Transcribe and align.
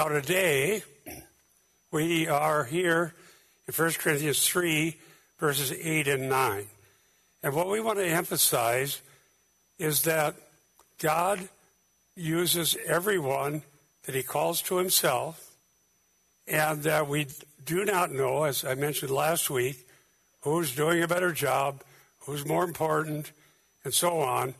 Now, 0.00 0.08
today, 0.08 0.82
we 1.90 2.26
are 2.26 2.64
here 2.64 3.12
in 3.68 3.74
1 3.74 3.92
Corinthians 3.98 4.48
3, 4.48 4.96
verses 5.38 5.72
8 5.72 6.08
and 6.08 6.30
9. 6.30 6.64
And 7.42 7.54
what 7.54 7.68
we 7.68 7.82
want 7.82 7.98
to 7.98 8.06
emphasize 8.06 9.02
is 9.78 10.04
that 10.04 10.36
God 11.02 11.46
uses 12.16 12.78
everyone 12.86 13.60
that 14.06 14.14
he 14.14 14.22
calls 14.22 14.62
to 14.62 14.78
himself, 14.78 15.50
and 16.48 16.82
that 16.84 17.06
we 17.06 17.26
do 17.66 17.84
not 17.84 18.10
know, 18.10 18.44
as 18.44 18.64
I 18.64 18.76
mentioned 18.76 19.10
last 19.10 19.50
week, 19.50 19.86
who's 20.40 20.74
doing 20.74 21.02
a 21.02 21.08
better 21.08 21.32
job, 21.32 21.82
who's 22.20 22.46
more 22.46 22.64
important, 22.64 23.32
and 23.84 23.92
so 23.92 24.20
on. 24.20 24.54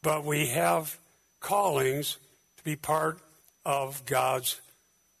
But 0.00 0.24
we 0.24 0.46
have 0.50 0.96
callings 1.40 2.18
to 2.58 2.62
be 2.62 2.76
part 2.76 3.18
of 3.64 4.06
God's 4.06 4.60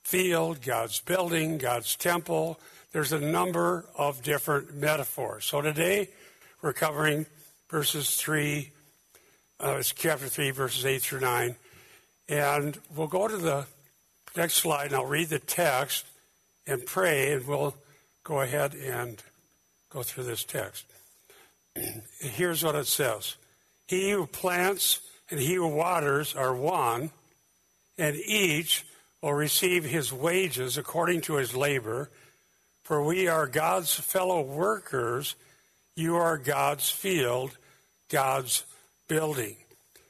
field, 0.06 0.62
God's 0.62 1.00
building, 1.00 1.58
God's 1.58 1.96
temple. 1.96 2.60
There's 2.92 3.12
a 3.12 3.18
number 3.18 3.86
of 3.98 4.22
different 4.22 4.72
metaphors. 4.72 5.46
So 5.46 5.60
today 5.60 6.10
we're 6.62 6.72
covering 6.72 7.26
verses 7.68 8.14
3, 8.14 8.70
uh, 9.58 9.76
it's 9.80 9.92
chapter 9.92 10.28
3, 10.28 10.52
verses 10.52 10.86
8 10.86 11.02
through 11.02 11.20
9. 11.20 11.56
And 12.28 12.78
we'll 12.94 13.08
go 13.08 13.26
to 13.26 13.36
the 13.36 13.66
next 14.36 14.54
slide 14.54 14.86
and 14.86 14.94
I'll 14.94 15.06
read 15.06 15.28
the 15.28 15.40
text 15.40 16.06
and 16.68 16.86
pray, 16.86 17.32
and 17.32 17.44
we'll 17.44 17.74
go 18.22 18.40
ahead 18.42 18.74
and 18.74 19.20
go 19.90 20.04
through 20.04 20.24
this 20.24 20.44
text. 20.44 20.84
Here's 22.20 22.62
what 22.62 22.76
it 22.76 22.86
says 22.86 23.34
He 23.88 24.12
who 24.12 24.28
plants 24.28 25.00
and 25.32 25.40
he 25.40 25.54
who 25.54 25.66
waters 25.66 26.36
are 26.36 26.54
one, 26.54 27.10
and 27.98 28.14
each 28.14 28.85
will 29.22 29.34
receive 29.34 29.84
his 29.84 30.12
wages 30.12 30.76
according 30.78 31.20
to 31.22 31.34
his 31.34 31.54
labor. 31.54 32.10
For 32.82 33.02
we 33.02 33.26
are 33.26 33.46
God's 33.46 33.94
fellow 33.94 34.40
workers. 34.42 35.34
You 35.96 36.16
are 36.16 36.38
God's 36.38 36.90
field, 36.90 37.56
God's 38.08 38.64
building. 39.08 39.56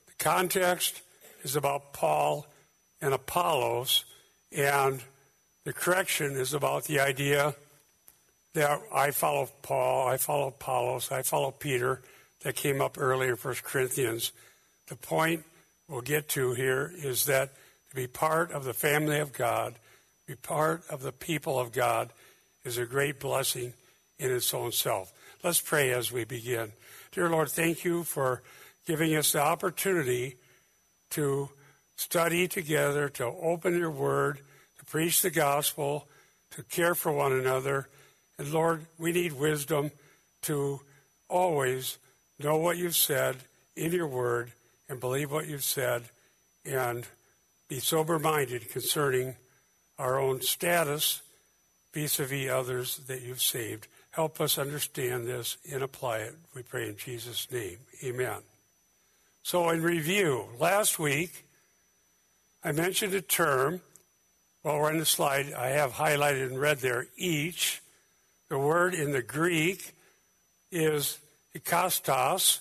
The 0.06 0.24
context 0.24 1.00
is 1.42 1.56
about 1.56 1.92
Paul 1.92 2.46
and 3.00 3.14
Apollos, 3.14 4.04
and 4.52 5.00
the 5.64 5.72
correction 5.72 6.32
is 6.32 6.54
about 6.54 6.84
the 6.84 7.00
idea 7.00 7.54
that 8.54 8.80
I 8.92 9.10
follow 9.10 9.50
Paul, 9.62 10.08
I 10.08 10.16
follow 10.16 10.48
Apollos, 10.48 11.12
I 11.12 11.22
follow 11.22 11.50
Peter, 11.50 12.00
that 12.42 12.56
came 12.56 12.80
up 12.80 12.96
earlier 12.98 13.32
in 13.32 13.36
1 13.36 13.54
Corinthians. 13.62 14.32
The 14.88 14.96
point 14.96 15.44
we'll 15.88 16.00
get 16.00 16.28
to 16.30 16.52
here 16.54 16.92
is 16.96 17.26
that 17.26 17.52
be 17.97 18.06
part 18.06 18.52
of 18.52 18.64
the 18.64 18.75
family 18.75 19.19
of 19.19 19.33
God, 19.33 19.75
be 20.27 20.34
part 20.36 20.83
of 20.91 21.02
the 21.02 21.12
people 21.12 21.58
of 21.58 21.72
God, 21.72 22.12
is 22.62 22.77
a 22.77 22.84
great 22.84 23.19
blessing 23.19 23.72
in 24.19 24.30
its 24.30 24.53
own 24.53 24.70
self. 24.70 25.12
Let's 25.42 25.61
pray 25.61 25.92
as 25.92 26.12
we 26.12 26.25
begin. 26.25 26.72
Dear 27.12 27.30
Lord, 27.30 27.48
thank 27.48 27.84
you 27.84 28.05
for 28.05 28.42
giving 28.86 29.16
us 29.16 29.33
the 29.33 29.41
opportunity 29.41 30.36
to 31.11 31.48
study 31.97 32.47
together, 32.47 33.08
to 33.08 33.25
open 33.25 33.78
your 33.78 33.91
word, 33.91 34.41
to 34.78 34.84
preach 34.84 35.22
the 35.22 35.31
gospel, 35.31 36.06
to 36.50 36.62
care 36.64 36.94
for 36.94 37.12
one 37.12 37.33
another. 37.33 37.88
And 38.38 38.53
Lord, 38.53 38.84
we 38.98 39.12
need 39.12 39.33
wisdom 39.33 39.91
to 40.42 40.81
always 41.31 41.97
know 42.38 42.58
what 42.58 42.77
you've 42.77 42.94
said 42.94 43.36
in 43.75 43.92
your 43.92 44.06
word 44.06 44.53
and 44.88 45.00
believe 45.00 45.33
what 45.33 45.48
you've 45.48 45.64
said 45.64 46.03
and 46.66 47.06
be 47.69 47.81
sober 47.81 48.19
minded 48.19 48.70
concerning 48.70 49.36
our 49.98 50.19
own 50.19 50.41
status 50.41 51.22
vis 51.92 52.20
a 52.20 52.25
vis 52.25 52.50
others 52.50 52.98
that 53.09 53.22
you've 53.22 53.42
saved. 53.42 53.89
Help 54.11 54.41
us 54.41 54.59
understand 54.59 55.27
this 55.27 55.56
and 55.70 55.83
apply 55.83 56.19
it. 56.19 56.34
We 56.55 56.62
pray 56.62 56.89
in 56.89 56.97
Jesus' 56.97 57.50
name. 57.50 57.78
Amen. 58.05 58.38
So, 59.43 59.69
in 59.71 59.82
review, 59.82 60.47
last 60.59 60.99
week 60.99 61.44
I 62.62 62.72
mentioned 62.72 63.15
a 63.15 63.21
term. 63.21 63.81
Well, 64.62 64.78
we're 64.78 64.91
on 64.91 64.99
the 64.99 65.06
slide. 65.06 65.53
I 65.53 65.69
have 65.69 65.93
highlighted 65.93 66.50
in 66.50 66.59
red 66.59 66.78
there 66.78 67.06
each. 67.16 67.81
The 68.49 68.59
word 68.59 68.94
in 68.94 69.12
the 69.12 69.22
Greek 69.22 69.93
is 70.71 71.19
ikastos, 71.56 72.60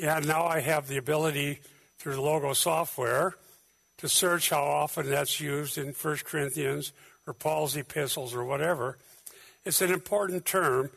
and 0.00 0.26
now 0.26 0.44
I 0.44 0.60
have 0.60 0.88
the 0.88 0.96
ability 0.96 1.60
through 1.98 2.14
the 2.14 2.20
Logos 2.20 2.58
software 2.58 3.36
to 3.98 4.08
search 4.08 4.50
how 4.50 4.62
often 4.62 5.08
that's 5.08 5.40
used 5.40 5.78
in 5.78 5.88
1 5.88 6.16
Corinthians 6.24 6.92
or 7.26 7.32
Paul's 7.32 7.76
epistles 7.76 8.34
or 8.34 8.44
whatever. 8.44 8.98
It's 9.64 9.80
an 9.80 9.92
important 9.92 10.44
term, 10.44 10.90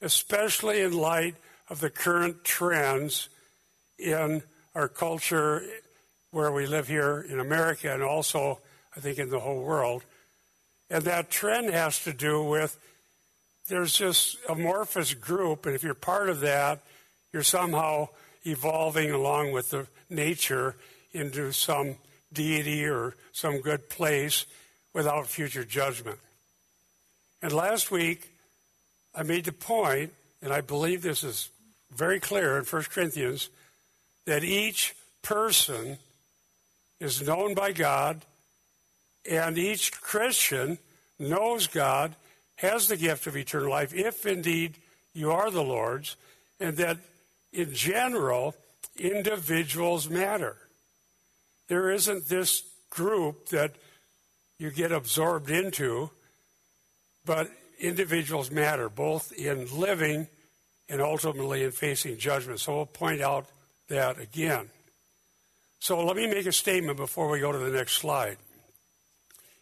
especially 0.00 0.80
in 0.80 0.92
light 0.92 1.36
of 1.68 1.80
the 1.80 1.90
current 1.90 2.44
trends 2.44 3.28
in 3.98 4.42
our 4.74 4.88
culture 4.88 5.62
where 6.30 6.50
we 6.52 6.66
live 6.66 6.88
here 6.88 7.20
in 7.28 7.40
America 7.40 7.92
and 7.92 8.02
also, 8.02 8.58
I 8.96 9.00
think, 9.00 9.18
in 9.18 9.30
the 9.30 9.40
whole 9.40 9.62
world. 9.62 10.02
And 10.88 11.04
that 11.04 11.30
trend 11.30 11.70
has 11.70 12.02
to 12.04 12.12
do 12.12 12.42
with 12.42 12.78
there's 13.68 13.98
this 13.98 14.36
amorphous 14.48 15.14
group, 15.14 15.64
and 15.64 15.74
if 15.74 15.84
you're 15.84 15.94
part 15.94 16.28
of 16.28 16.40
that, 16.40 16.80
you're 17.32 17.44
somehow 17.44 18.08
evolving 18.44 19.12
along 19.12 19.52
with 19.52 19.70
the 19.70 19.86
nature 20.08 20.74
into 21.12 21.52
some 21.52 21.94
deity 22.32 22.84
or 22.84 23.14
some 23.32 23.60
good 23.60 23.88
place 23.88 24.46
without 24.92 25.26
future 25.26 25.64
judgment. 25.64 26.18
And 27.42 27.52
last 27.52 27.90
week, 27.90 28.30
I 29.14 29.22
made 29.22 29.44
the 29.44 29.52
point, 29.52 30.12
and 30.42 30.52
I 30.52 30.60
believe 30.60 31.02
this 31.02 31.24
is 31.24 31.50
very 31.90 32.20
clear 32.20 32.58
in 32.58 32.64
1 32.64 32.82
Corinthians, 32.84 33.48
that 34.26 34.44
each 34.44 34.94
person 35.22 35.98
is 37.00 37.26
known 37.26 37.54
by 37.54 37.72
God, 37.72 38.20
and 39.28 39.58
each 39.58 39.92
Christian 40.00 40.78
knows 41.18 41.66
God, 41.66 42.14
has 42.56 42.88
the 42.88 42.96
gift 42.96 43.26
of 43.26 43.36
eternal 43.36 43.70
life, 43.70 43.94
if 43.94 44.26
indeed 44.26 44.74
you 45.14 45.30
are 45.30 45.50
the 45.50 45.62
Lord's, 45.62 46.16
and 46.58 46.76
that 46.76 46.98
in 47.52 47.74
general, 47.74 48.54
individuals 48.96 50.08
matter. 50.08 50.56
There 51.70 51.92
isn't 51.92 52.26
this 52.26 52.64
group 52.90 53.50
that 53.50 53.76
you 54.58 54.72
get 54.72 54.90
absorbed 54.90 55.50
into, 55.50 56.10
but 57.24 57.48
individuals 57.78 58.50
matter, 58.50 58.88
both 58.88 59.30
in 59.30 59.68
living 59.78 60.26
and 60.88 61.00
ultimately 61.00 61.62
in 61.62 61.70
facing 61.70 62.18
judgment. 62.18 62.58
So 62.58 62.74
we'll 62.74 62.86
point 62.86 63.20
out 63.20 63.46
that 63.88 64.18
again. 64.18 64.70
So 65.78 66.04
let 66.04 66.16
me 66.16 66.26
make 66.26 66.46
a 66.46 66.52
statement 66.52 66.96
before 66.96 67.30
we 67.30 67.38
go 67.38 67.52
to 67.52 67.58
the 67.58 67.70
next 67.70 67.98
slide. 67.98 68.38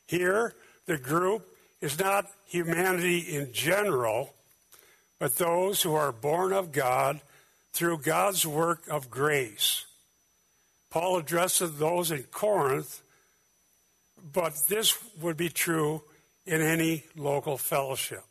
Here, 0.06 0.54
the 0.86 0.96
group 0.96 1.46
is 1.82 1.98
not 1.98 2.24
humanity 2.46 3.18
in 3.18 3.52
general, 3.52 4.32
but 5.18 5.36
those 5.36 5.82
who 5.82 5.94
are 5.94 6.12
born 6.12 6.54
of 6.54 6.72
God 6.72 7.20
through 7.74 7.98
God's 7.98 8.46
work 8.46 8.88
of 8.88 9.10
grace. 9.10 9.84
Paul 10.90 11.18
addresses 11.18 11.78
those 11.78 12.10
in 12.10 12.24
Corinth, 12.24 13.02
but 14.32 14.54
this 14.68 14.98
would 15.20 15.36
be 15.36 15.48
true 15.48 16.02
in 16.46 16.60
any 16.60 17.04
local 17.16 17.58
fellowship. 17.58 18.24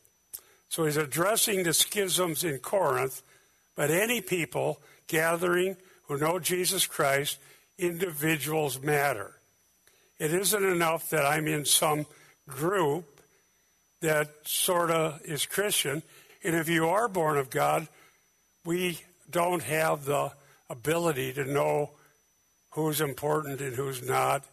So 0.69 0.85
he's 0.85 0.97
addressing 0.97 1.63
the 1.63 1.73
schisms 1.73 2.44
in 2.44 2.59
Corinth, 2.59 3.22
but 3.75 3.91
any 3.91 4.22
people 4.22 4.79
gathering 5.07 5.78
who 6.07 6.18
know 6.18 6.40
Jesus 6.40 6.85
Christ, 6.85 7.38
individuals 7.78 8.81
matter. 8.81 9.34
It 10.19 10.34
isn't 10.34 10.63
enough 10.63 11.09
that 11.12 11.25
I'm 11.25 11.47
in 11.47 11.66
some 11.66 12.06
group 12.47 13.06
that 14.01 14.30
sort 14.45 14.89
of 14.89 15.21
is 15.24 15.45
Christian. 15.45 16.01
And 16.44 16.56
if 16.56 16.69
you 16.69 16.88
are 16.88 17.07
born 17.07 17.38
of 17.38 17.50
God, 17.50 17.88
we 18.65 19.00
don't 19.30 19.63
have 19.63 20.06
the 20.06 20.31
ability 20.69 21.33
to 21.33 21.45
know 21.45 21.92
who's 22.77 23.01
important 23.01 23.59
and 23.59 23.75
who's 23.75 24.07
not. 24.07 24.45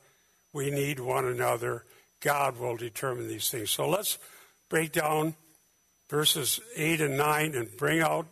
We 0.54 0.70
need 0.70 0.98
one 0.98 1.26
another. 1.26 1.84
God 2.20 2.58
will 2.58 2.74
determine 2.74 3.28
these 3.28 3.50
things. 3.50 3.70
So 3.70 3.86
let's 3.86 4.16
break 4.70 4.92
down 4.92 5.34
verses 6.08 6.58
8 6.74 7.02
and 7.02 7.18
9 7.18 7.54
and 7.54 7.76
bring 7.76 8.00
out 8.00 8.24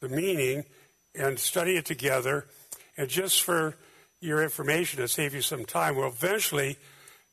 the 0.00 0.08
meaning 0.08 0.64
and 1.12 1.40
study 1.40 1.76
it 1.76 1.84
together. 1.84 2.46
And 2.96 3.08
just 3.08 3.42
for 3.42 3.74
your 4.20 4.44
information 4.44 5.00
to 5.00 5.08
save 5.08 5.34
you 5.34 5.42
some 5.42 5.64
time, 5.64 5.96
we're 5.96 6.06
eventually 6.06 6.76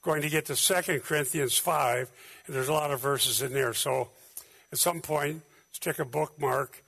going 0.01 0.23
to 0.23 0.29
get 0.29 0.47
to 0.47 0.55
2 0.55 1.01
Corinthians 1.01 1.59
5, 1.59 2.09
and 2.47 2.55
there's 2.55 2.69
a 2.69 2.73
lot 2.73 2.89
of 2.89 3.01
verses 3.01 3.43
in 3.43 3.53
there. 3.53 3.75
So 3.75 4.09
at 4.71 4.79
some 4.79 5.01
point, 5.01 5.43
stick 5.73 5.99
a 5.99 6.05
bookmark 6.05 6.81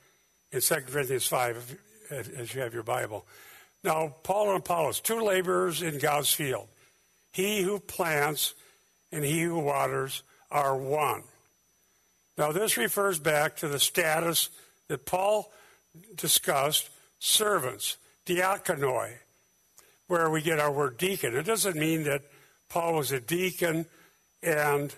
in 0.51 0.61
2 0.61 0.75
Corinthians 0.91 1.27
5 1.27 1.77
as 2.09 2.55
you 2.55 2.61
have 2.61 2.73
your 2.73 2.81
Bible. 2.81 3.23
Now, 3.83 4.13
Paul 4.23 4.49
and 4.49 4.59
Apollos, 4.59 4.99
two 4.99 5.21
laborers 5.21 5.81
in 5.81 5.97
God's 5.97 6.31
field. 6.31 6.67
He 7.31 7.61
who 7.61 7.79
plants 7.79 8.53
and 9.11 9.23
he 9.23 9.41
who 9.41 9.59
waters 9.59 10.23
are 10.51 10.75
one. 10.75 11.23
Now, 12.37 12.51
this 12.51 12.77
refers 12.77 13.19
back 13.19 13.57
to 13.57 13.67
the 13.67 13.79
status 13.79 14.49
that 14.87 15.05
Paul 15.05 15.51
discussed 16.15 16.89
servants, 17.19 17.97
diakonoi, 18.25 19.13
where 20.07 20.29
we 20.29 20.41
get 20.41 20.59
our 20.59 20.71
word 20.71 20.97
deacon. 20.97 21.35
It 21.35 21.43
doesn't 21.43 21.75
mean 21.75 22.03
that 22.03 22.23
Paul 22.69 22.95
was 22.95 23.11
a 23.11 23.19
deacon 23.19 23.85
and 24.43 24.93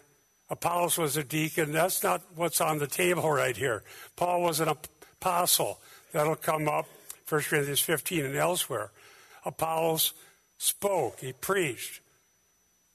Apollos 0.49 0.97
was 0.97 1.17
a 1.17 1.23
deacon. 1.23 1.71
That's 1.71 2.03
not 2.03 2.21
what's 2.35 2.61
on 2.61 2.77
the 2.77 2.87
table 2.87 3.29
right 3.31 3.55
here. 3.55 3.83
Paul 4.15 4.41
was 4.41 4.59
an 4.59 4.69
apostle. 4.69 5.79
That'll 6.11 6.35
come 6.35 6.67
up 6.67 6.87
1 7.27 7.41
Corinthians 7.41 7.79
15 7.79 8.25
and 8.25 8.35
elsewhere. 8.35 8.91
Apollos 9.45 10.13
spoke, 10.57 11.19
he 11.19 11.33
preached. 11.33 12.01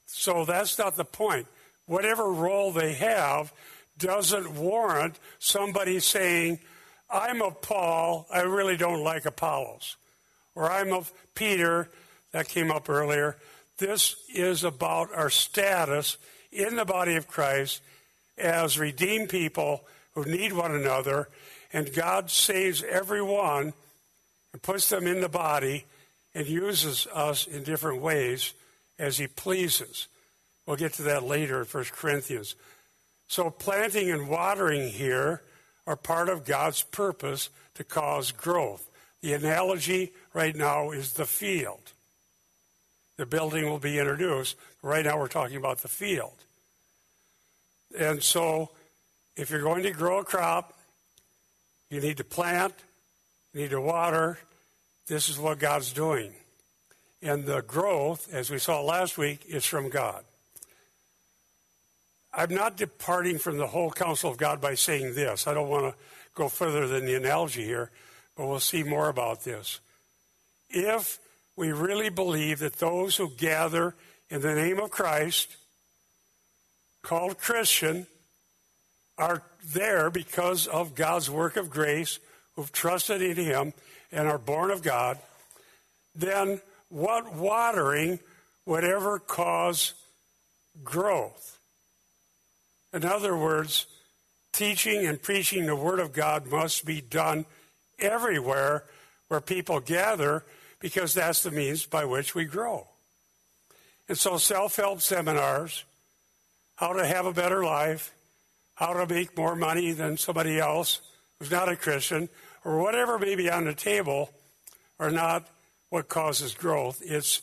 So 0.07 0.45
that's 0.45 0.79
not 0.79 0.97
the 0.97 1.05
point. 1.05 1.47
Whatever 1.87 2.31
role 2.31 2.73
they 2.73 2.95
have 2.95 3.53
doesn't 3.99 4.55
warrant 4.55 5.19
somebody 5.39 6.01
saying, 6.01 6.61
I'm 7.11 7.43
of 7.43 7.63
Paul, 7.63 8.27
I 8.33 8.43
really 8.43 8.77
don't 8.77 9.03
like 9.03 9.25
Apollos. 9.25 9.97
Or 10.55 10.71
I'm 10.71 10.93
of 10.93 11.13
Peter, 11.35 11.89
that 12.33 12.49
came 12.49 12.71
up 12.71 12.89
earlier. 12.89 13.37
This 13.79 14.17
is 14.35 14.65
about 14.65 15.15
our 15.15 15.31
status 15.31 16.17
in 16.53 16.77
the 16.77 16.85
body 16.85 17.17
of 17.17 17.29
Christ 17.29 17.81
as 18.37 18.79
redeemed 18.79 19.29
people 19.29 19.85
who 20.15 20.25
need 20.25 20.53
one 20.53 20.75
another, 20.75 21.29
and 21.73 21.95
God 21.95 22.31
saves 22.31 22.83
everyone 22.83 23.73
and 24.53 24.63
puts 24.63 24.89
them 24.89 25.07
in 25.07 25.21
the 25.21 25.29
body 25.29 25.85
and 26.35 26.47
uses 26.47 27.07
us 27.13 27.47
in 27.47 27.63
different 27.63 28.01
ways 28.01 28.55
as 28.99 29.19
He 29.19 29.27
pleases. 29.27 30.09
We'll 30.67 30.77
get 30.77 30.93
to 30.95 31.03
that 31.05 31.25
later 31.25 31.61
in 31.61 31.67
1 31.67 31.85
Corinthians. 31.93 32.55
So, 33.29 33.51
planting 33.51 34.11
and 34.11 34.29
watering 34.29 34.89
here 34.89 35.43
are 35.87 35.97
part 35.97 36.29
of 36.29 36.45
God's 36.45 36.83
purpose 36.83 37.51
to 37.75 37.85
cause 37.85 38.33
growth. 38.33 38.89
The 39.23 39.35
analogy 39.35 40.13
right 40.33 40.55
now 40.55 40.91
is 40.91 41.15
the 41.15 41.25
field. 41.25 41.93
The 43.17 43.27
building 43.27 43.69
will 43.69 43.79
be 43.79 43.99
introduced. 43.99 44.57
Right 44.83 45.05
now, 45.05 45.19
we're 45.19 45.29
talking 45.29 45.57
about 45.57 45.79
the 45.79 45.89
field. 45.89 46.45
And 47.99 48.23
so, 48.23 48.71
if 49.37 49.51
you're 49.51 49.63
going 49.63 49.83
to 49.83 49.91
grow 49.91 50.21
a 50.21 50.25
crop, 50.25 50.79
you 51.91 52.01
need 52.01 52.19
to 52.19 52.25
plant, 52.25 52.75
need 53.55 53.71
to 53.71 53.81
water. 53.81 54.39
This 55.07 55.29
is 55.29 55.39
what 55.39 55.59
God's 55.59 55.93
doing. 55.93 56.33
And 57.23 57.45
the 57.45 57.63
growth, 57.63 58.33
as 58.33 58.51
we 58.51 58.59
saw 58.59 58.83
last 58.83 59.19
week, 59.19 59.45
is 59.49 59.65
from 59.65 59.89
God. 59.89 60.25
I'm 62.33 62.55
not 62.55 62.77
departing 62.77 63.39
from 63.39 63.57
the 63.57 63.67
whole 63.67 63.91
counsel 63.91 64.31
of 64.31 64.37
God 64.37 64.61
by 64.61 64.75
saying 64.75 65.15
this. 65.15 65.47
I 65.47 65.55
don't 65.55 65.69
want 65.69 65.93
to 65.93 66.01
go 66.35 66.49
further 66.49 66.87
than 66.87 67.07
the 67.07 67.15
analogy 67.15 67.65
here, 67.65 67.91
but 68.37 68.47
we'll 68.47 68.61
see 68.61 68.83
more 68.83 69.09
about 69.09 69.45
this. 69.45 69.81
If 70.71 71.19
we 71.57 71.73
really 71.73 72.11
believe 72.11 72.61
that 72.61 72.75
those 72.75 73.17
who 73.17 73.31
gather 73.31 73.95
in 74.31 74.43
the 74.43 74.55
name 74.55 74.79
of 74.79 74.91
Christ, 74.91 75.57
called 77.03 77.39
Christian, 77.39 78.07
are 79.17 79.43
there 79.65 80.11
because 80.11 80.67
of 80.67 80.95
God's 80.95 81.29
work 81.29 81.57
of 81.57 81.71
grace, 81.71 82.21
who've 82.59 82.73
trusted 82.73 83.23
in 83.23 83.37
Him 83.37 83.73
and 84.11 84.27
are 84.27 84.37
born 84.37 84.73
of 84.73 84.83
God, 84.83 85.17
then 86.17 86.61
what 86.89 87.33
watering 87.33 88.19
would 88.67 88.83
ever 88.83 89.21
cause 89.21 89.95
growth? 90.83 91.57
In 92.93 93.05
other 93.05 93.37
words, 93.37 93.87
teaching 94.53 95.07
and 95.07 95.23
preaching 95.23 95.67
the 95.67 95.77
Word 95.77 96.01
of 96.01 96.13
God 96.13 96.49
must 96.49 96.85
be 96.85 97.01
done 97.01 97.47
everywhere 98.01 98.83
where 99.29 99.41
people 99.41 99.79
gather 99.79 100.43
because 100.81 101.15
that's 101.15 101.45
the 101.45 101.53
means 101.53 101.87
by 101.87 102.05
which 102.05 102.35
we 102.35 102.45
grow. 102.45 102.89
And 104.09 104.19
so, 104.19 104.37
self 104.37 104.75
help 104.75 105.01
seminars, 105.01 105.85
how 106.75 106.93
to 106.93 107.07
have 107.07 107.25
a 107.25 107.33
better 107.33 107.63
life, 107.63 108.13
how 108.75 108.95
to 108.95 109.07
make 109.07 109.37
more 109.37 109.55
money 109.55 109.93
than 109.93 110.17
somebody 110.17 110.59
else 110.59 111.03
who's 111.39 111.53
not 111.53 111.69
a 111.69 111.77
Christian, 111.77 112.29
or 112.65 112.79
whatever 112.79 113.19
may 113.19 113.35
be 113.35 113.51
on 113.51 113.65
the 113.65 113.75
table, 113.75 114.31
are 114.99 115.11
not 115.11 115.47
what 115.91 116.09
causes 116.09 116.55
growth. 116.55 117.01
It's 117.05 117.43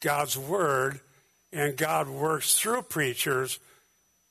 God's 0.00 0.36
Word, 0.36 1.00
and 1.52 1.76
God 1.76 2.08
works 2.08 2.58
through 2.58 2.82
preachers, 2.82 3.58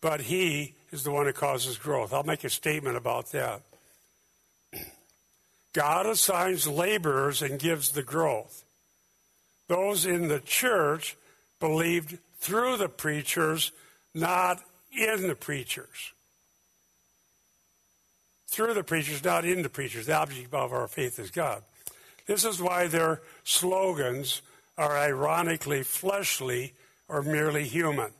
but 0.02 0.22
He 0.22 0.76
is 0.92 1.04
the 1.04 1.12
one 1.12 1.26
who 1.26 1.34
causes 1.34 1.78
growth. 1.78 2.14
I'll 2.14 2.24
make 2.24 2.44
a 2.44 2.50
statement 2.50 2.98
about 2.98 3.32
that. 3.32 3.62
God 5.74 6.06
assigns 6.06 6.68
laborers 6.68 7.42
and 7.42 7.60
gives 7.60 7.92
the 7.92 8.04
growth. 8.04 8.64
Those 9.68 10.06
in 10.06 10.28
the 10.28 10.40
church 10.40 11.18
believed 11.60 12.18
through 12.40 12.78
the 12.78 12.90
preachers, 12.90 13.72
not 14.14 14.62
in 14.92 15.28
the 15.28 15.36
preachers. 15.36 16.14
Through 18.48 18.74
the 18.74 18.84
preachers, 18.84 19.24
not 19.24 19.46
in 19.46 19.62
the 19.62 19.70
preachers. 19.70 20.06
The 20.06 20.16
object 20.16 20.54
of 20.54 20.74
our 20.74 20.88
faith 20.88 21.20
is 21.20 21.32
God. 21.32 21.64
This 22.26 22.46
is 22.46 22.62
why 22.62 22.88
their 22.88 23.22
slogans 23.44 24.42
are 24.78 24.98
ironically 24.98 25.84
fleshly 25.84 26.74
or 27.08 27.22
merely 27.22 27.64
human. 27.64 28.12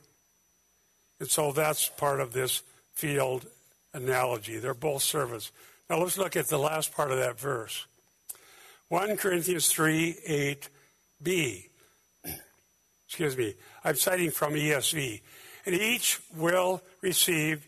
And 1.20 1.28
so 1.28 1.52
that's 1.52 1.88
part 1.88 2.20
of 2.20 2.32
this 2.32 2.62
field 2.92 3.46
analogy. 3.92 4.58
They're 4.58 4.74
both 4.74 5.02
servants. 5.02 5.52
Now 5.90 5.98
let's 5.98 6.18
look 6.18 6.36
at 6.36 6.48
the 6.48 6.58
last 6.58 6.92
part 6.92 7.10
of 7.10 7.18
that 7.18 7.38
verse. 7.38 7.86
1 8.88 9.16
Corinthians 9.18 9.68
3 9.68 10.58
8b. 11.28 11.68
Excuse 13.06 13.36
me. 13.36 13.54
I'm 13.84 13.96
citing 13.96 14.30
from 14.30 14.54
ESV. 14.54 15.20
And 15.66 15.74
each 15.74 16.20
will 16.34 16.82
receive 17.02 17.67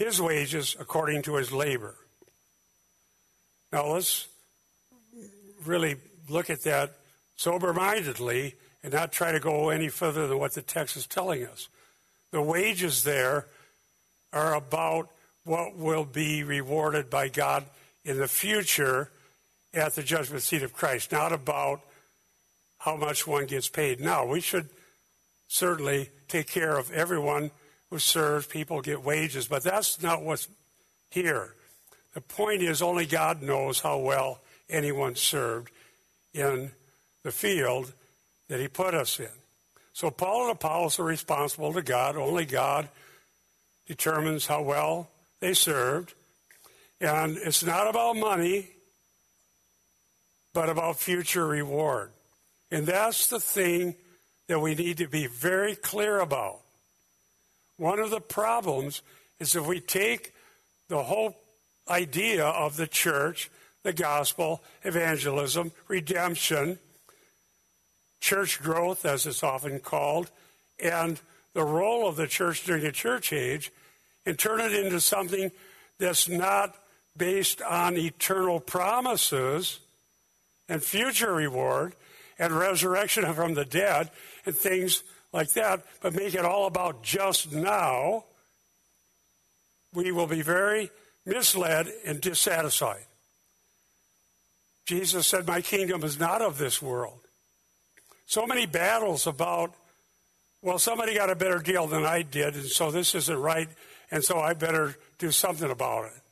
his 0.00 0.20
wages 0.20 0.74
according 0.80 1.20
to 1.20 1.36
his 1.36 1.52
labor. 1.52 1.94
Now 3.70 3.92
let's 3.92 4.26
really 5.66 5.96
look 6.28 6.48
at 6.48 6.62
that 6.62 6.96
sober 7.36 7.74
mindedly 7.74 8.54
and 8.82 8.94
not 8.94 9.12
try 9.12 9.30
to 9.30 9.38
go 9.38 9.68
any 9.68 9.88
further 9.88 10.26
than 10.26 10.38
what 10.38 10.54
the 10.54 10.62
text 10.62 10.96
is 10.96 11.06
telling 11.06 11.44
us. 11.44 11.68
The 12.30 12.40
wages 12.40 13.04
there 13.04 13.46
are 14.32 14.54
about 14.54 15.10
what 15.44 15.76
will 15.76 16.04
be 16.04 16.44
rewarded 16.44 17.10
by 17.10 17.28
God 17.28 17.64
in 18.02 18.16
the 18.16 18.28
future 18.28 19.10
at 19.74 19.94
the 19.94 20.02
judgment 20.02 20.42
seat 20.42 20.62
of 20.62 20.72
Christ, 20.72 21.12
not 21.12 21.30
about 21.30 21.82
how 22.78 22.96
much 22.96 23.26
one 23.26 23.44
gets 23.44 23.68
paid 23.68 24.00
now. 24.00 24.24
We 24.24 24.40
should 24.40 24.70
certainly 25.48 26.08
take 26.26 26.46
care 26.46 26.78
of 26.78 26.90
everyone 26.90 27.50
who 27.90 27.98
serves, 27.98 28.46
people 28.46 28.80
get 28.80 29.02
wages, 29.02 29.48
but 29.48 29.62
that's 29.62 30.00
not 30.02 30.22
what's 30.22 30.48
here. 31.10 31.54
The 32.14 32.20
point 32.20 32.62
is, 32.62 32.82
only 32.82 33.06
God 33.06 33.42
knows 33.42 33.80
how 33.80 33.98
well 33.98 34.40
anyone 34.68 35.16
served 35.16 35.70
in 36.32 36.70
the 37.22 37.32
field 37.32 37.92
that 38.48 38.60
He 38.60 38.68
put 38.68 38.94
us 38.94 39.18
in. 39.20 39.28
So 39.92 40.10
Paul 40.10 40.42
and 40.42 40.52
Apollos 40.52 40.98
are 40.98 41.04
responsible 41.04 41.72
to 41.72 41.82
God. 41.82 42.16
Only 42.16 42.44
God 42.46 42.88
determines 43.86 44.46
how 44.46 44.62
well 44.62 45.10
they 45.40 45.52
served. 45.52 46.14
And 47.00 47.36
it's 47.36 47.64
not 47.64 47.88
about 47.88 48.16
money, 48.16 48.68
but 50.52 50.68
about 50.68 50.98
future 50.98 51.46
reward. 51.46 52.10
And 52.70 52.86
that's 52.86 53.28
the 53.28 53.40
thing 53.40 53.94
that 54.48 54.60
we 54.60 54.74
need 54.74 54.98
to 54.98 55.08
be 55.08 55.26
very 55.26 55.74
clear 55.74 56.20
about. 56.20 56.60
One 57.80 57.98
of 57.98 58.10
the 58.10 58.20
problems 58.20 59.00
is 59.38 59.56
if 59.56 59.66
we 59.66 59.80
take 59.80 60.34
the 60.88 61.02
whole 61.02 61.34
idea 61.88 62.44
of 62.44 62.76
the 62.76 62.86
church, 62.86 63.50
the 63.84 63.94
gospel, 63.94 64.62
evangelism, 64.84 65.72
redemption, 65.88 66.78
church 68.20 68.60
growth, 68.60 69.06
as 69.06 69.24
it's 69.24 69.42
often 69.42 69.80
called, 69.80 70.30
and 70.78 71.18
the 71.54 71.64
role 71.64 72.06
of 72.06 72.16
the 72.16 72.26
church 72.26 72.64
during 72.64 72.82
the 72.82 72.92
church 72.92 73.32
age, 73.32 73.72
and 74.26 74.38
turn 74.38 74.60
it 74.60 74.74
into 74.74 75.00
something 75.00 75.50
that's 75.98 76.28
not 76.28 76.76
based 77.16 77.62
on 77.62 77.96
eternal 77.96 78.60
promises 78.60 79.80
and 80.68 80.84
future 80.84 81.32
reward 81.32 81.94
and 82.38 82.52
resurrection 82.52 83.32
from 83.32 83.54
the 83.54 83.64
dead 83.64 84.10
and 84.44 84.54
things 84.54 85.02
like 85.32 85.52
that, 85.52 85.84
but 86.00 86.14
make 86.14 86.34
it 86.34 86.44
all 86.44 86.66
about 86.66 87.02
just 87.02 87.52
now, 87.52 88.24
we 89.92 90.12
will 90.12 90.26
be 90.26 90.42
very 90.42 90.90
misled 91.24 91.92
and 92.04 92.20
dissatisfied. 92.20 93.04
Jesus 94.86 95.26
said, 95.26 95.46
My 95.46 95.60
kingdom 95.60 96.02
is 96.02 96.18
not 96.18 96.42
of 96.42 96.58
this 96.58 96.82
world. 96.82 97.20
So 98.26 98.46
many 98.46 98.66
battles 98.66 99.26
about 99.26 99.74
well, 100.62 100.78
somebody 100.78 101.14
got 101.14 101.30
a 101.30 101.34
better 101.34 101.58
deal 101.58 101.86
than 101.86 102.04
I 102.04 102.20
did, 102.20 102.54
and 102.54 102.66
so 102.66 102.90
this 102.90 103.14
isn't 103.14 103.38
right, 103.38 103.68
and 104.10 104.22
so 104.22 104.38
I 104.38 104.52
better 104.52 104.94
do 105.18 105.30
something 105.30 105.70
about 105.70 106.06
it. 106.06 106.22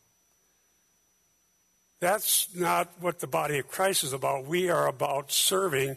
That's 2.00 2.55
not 2.55 2.90
what 3.00 3.21
the 3.21 3.26
body 3.26 3.59
of 3.59 3.69
Christ 3.69 4.05
is 4.05 4.12
about. 4.12 4.45
We 4.45 4.69
are 4.69 4.87
about 4.87 5.33
serving, 5.33 5.97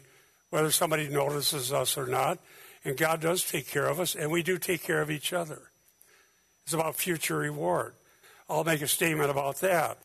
whether 0.49 0.71
somebody 0.71 1.09
notices 1.09 1.73
us 1.73 1.97
or 1.97 2.07
not, 2.07 2.39
and 2.83 2.97
God 2.97 3.21
does 3.21 3.43
take 3.43 3.67
care 3.67 3.87
of 3.87 3.99
us, 3.99 4.15
and 4.15 4.31
we 4.31 4.43
do 4.43 4.57
take 4.57 4.83
care 4.83 5.01
of 5.01 5.11
each 5.11 5.33
other. 5.33 5.61
It's 6.63 6.73
about 6.73 6.95
future 6.95 7.37
reward. 7.37 7.93
I'll 8.49 8.63
make 8.63 8.81
a 8.81 8.87
statement 8.87 9.29
about 9.29 9.61
that. 9.61 9.97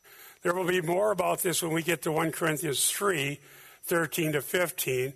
There 0.42 0.54
will 0.54 0.66
be 0.66 0.80
more 0.80 1.10
about 1.10 1.40
this 1.40 1.62
when 1.62 1.72
we 1.72 1.82
get 1.82 2.02
to 2.02 2.12
1 2.12 2.32
Corinthians 2.32 2.90
3 2.90 3.38
13 3.84 4.32
to 4.32 4.42
15, 4.42 5.12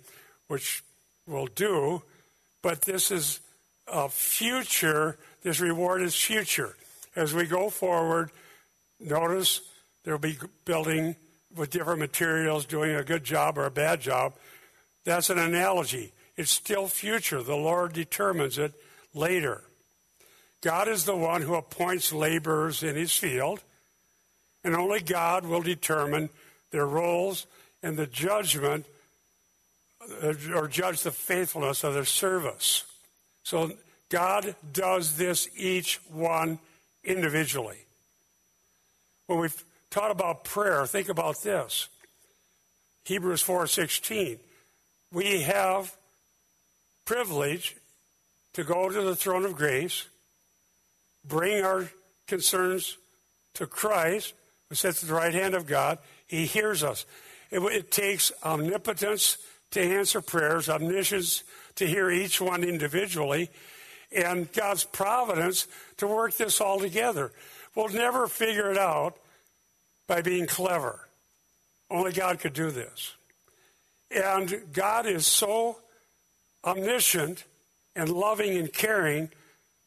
which 0.47 0.81
we'll 1.27 1.47
do, 1.47 2.01
but 2.61 2.83
this 2.83 3.11
is 3.11 3.41
a 3.87 4.07
future, 4.07 5.17
this 5.43 5.59
reward 5.59 6.01
is 6.01 6.15
future. 6.15 6.77
As 7.15 7.33
we 7.33 7.45
go 7.45 7.69
forward, 7.69 8.31
notice 8.99 9.59
there'll 10.03 10.19
be 10.19 10.37
building 10.63 11.15
with 11.55 11.69
different 11.69 11.99
materials, 11.99 12.65
doing 12.65 12.95
a 12.95 13.03
good 13.03 13.25
job 13.25 13.57
or 13.57 13.65
a 13.65 13.71
bad 13.71 13.99
job. 13.99 14.33
That's 15.03 15.29
an 15.29 15.37
analogy. 15.37 16.13
It's 16.41 16.49
still 16.49 16.87
future. 16.87 17.43
The 17.43 17.55
Lord 17.55 17.93
determines 17.93 18.57
it 18.57 18.73
later. 19.13 19.61
God 20.61 20.87
is 20.87 21.05
the 21.05 21.15
one 21.15 21.43
who 21.43 21.53
appoints 21.53 22.11
laborers 22.11 22.81
in 22.81 22.95
his 22.95 23.15
field, 23.15 23.59
and 24.63 24.75
only 24.75 25.01
God 25.01 25.45
will 25.45 25.61
determine 25.61 26.29
their 26.71 26.87
roles 26.87 27.45
and 27.83 27.95
the 27.95 28.07
judgment 28.07 28.87
uh, 30.23 30.33
or 30.55 30.67
judge 30.67 31.03
the 31.03 31.11
faithfulness 31.11 31.83
of 31.83 31.93
their 31.93 32.05
service. 32.05 32.85
So 33.43 33.73
God 34.09 34.55
does 34.73 35.17
this 35.17 35.47
each 35.55 36.01
one 36.09 36.57
individually. 37.03 37.85
When 39.27 39.37
we've 39.37 39.63
taught 39.91 40.09
about 40.09 40.43
prayer, 40.43 40.87
think 40.87 41.07
about 41.07 41.43
this. 41.43 41.87
Hebrews 43.05 43.43
4:16. 43.43 44.39
We 45.11 45.41
have 45.41 45.95
privilege 47.11 47.75
to 48.53 48.63
go 48.63 48.87
to 48.87 49.01
the 49.01 49.17
throne 49.17 49.43
of 49.43 49.53
grace, 49.53 50.05
bring 51.27 51.61
our 51.61 51.89
concerns 52.25 52.97
to 53.53 53.67
Christ, 53.67 54.33
who 54.69 54.75
sits 54.75 55.03
at 55.03 55.09
the 55.09 55.15
right 55.15 55.33
hand 55.33 55.53
of 55.53 55.67
God. 55.67 55.97
He 56.25 56.45
hears 56.45 56.85
us. 56.85 57.05
It, 57.49 57.59
it 57.63 57.91
takes 57.91 58.31
omnipotence 58.45 59.37
to 59.71 59.81
answer 59.81 60.21
prayers, 60.21 60.69
omniscience 60.69 61.43
to 61.75 61.85
hear 61.85 62.09
each 62.09 62.39
one 62.39 62.63
individually, 62.63 63.49
and 64.15 64.49
God's 64.53 64.85
providence 64.85 65.67
to 65.97 66.07
work 66.07 66.35
this 66.35 66.61
all 66.61 66.79
together. 66.79 67.33
We'll 67.75 67.89
never 67.89 68.27
figure 68.27 68.71
it 68.71 68.77
out 68.77 69.17
by 70.07 70.21
being 70.21 70.47
clever. 70.47 71.09
Only 71.89 72.13
God 72.13 72.39
could 72.39 72.53
do 72.53 72.71
this. 72.71 73.15
And 74.09 74.61
God 74.71 75.05
is 75.07 75.27
so 75.27 75.80
omniscient 76.63 77.43
and 77.95 78.09
loving 78.09 78.57
and 78.57 78.71
caring 78.71 79.29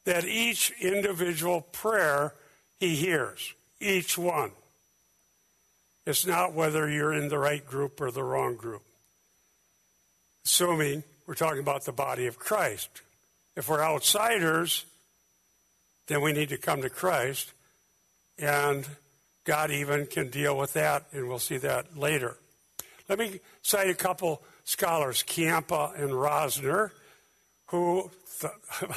that 0.04 0.25
each 0.25 0.73
individual 0.81 1.62
prayer 1.73 2.35
he 2.78 2.95
hears, 2.95 3.54
each 3.81 4.19
one. 4.19 4.50
It's 6.07 6.26
not 6.26 6.52
whether 6.52 6.88
you're 6.88 7.14
in 7.14 7.28
the 7.28 7.38
right 7.38 7.64
group 7.64 8.00
or 8.00 8.11
the 8.11 8.23
wrong 8.23 8.57
group. 8.57 8.83
Assuming 10.45 11.02
we're 11.26 11.35
talking 11.35 11.61
about 11.61 11.85
the 11.85 11.93
body 11.93 12.26
of 12.26 12.38
Christ. 12.38 13.00
If 13.57 13.69
we're 13.69 13.83
outsiders, 13.83 14.85
then 16.07 16.21
we 16.21 16.33
need 16.33 16.50
to 16.50 16.59
come 16.59 16.83
to 16.83 16.90
Christ, 16.90 17.52
and 18.38 18.87
God 19.45 19.71
even 19.71 20.07
can 20.07 20.28
deal 20.28 20.57
with 20.59 20.75
that, 20.75 21.04
and 21.12 21.28
we'll 21.28 21.38
see 21.38 21.57
that 21.59 21.97
later. 21.97 22.37
Let 23.09 23.19
me 23.19 23.40
cite 23.62 23.88
a 23.88 23.95
couple 23.95 24.43
scholars, 24.64 25.23
Ciampa 25.23 25.99
and 25.99 26.11
Rosner, 26.11 26.90
who 27.66 28.11
th- 28.40 28.52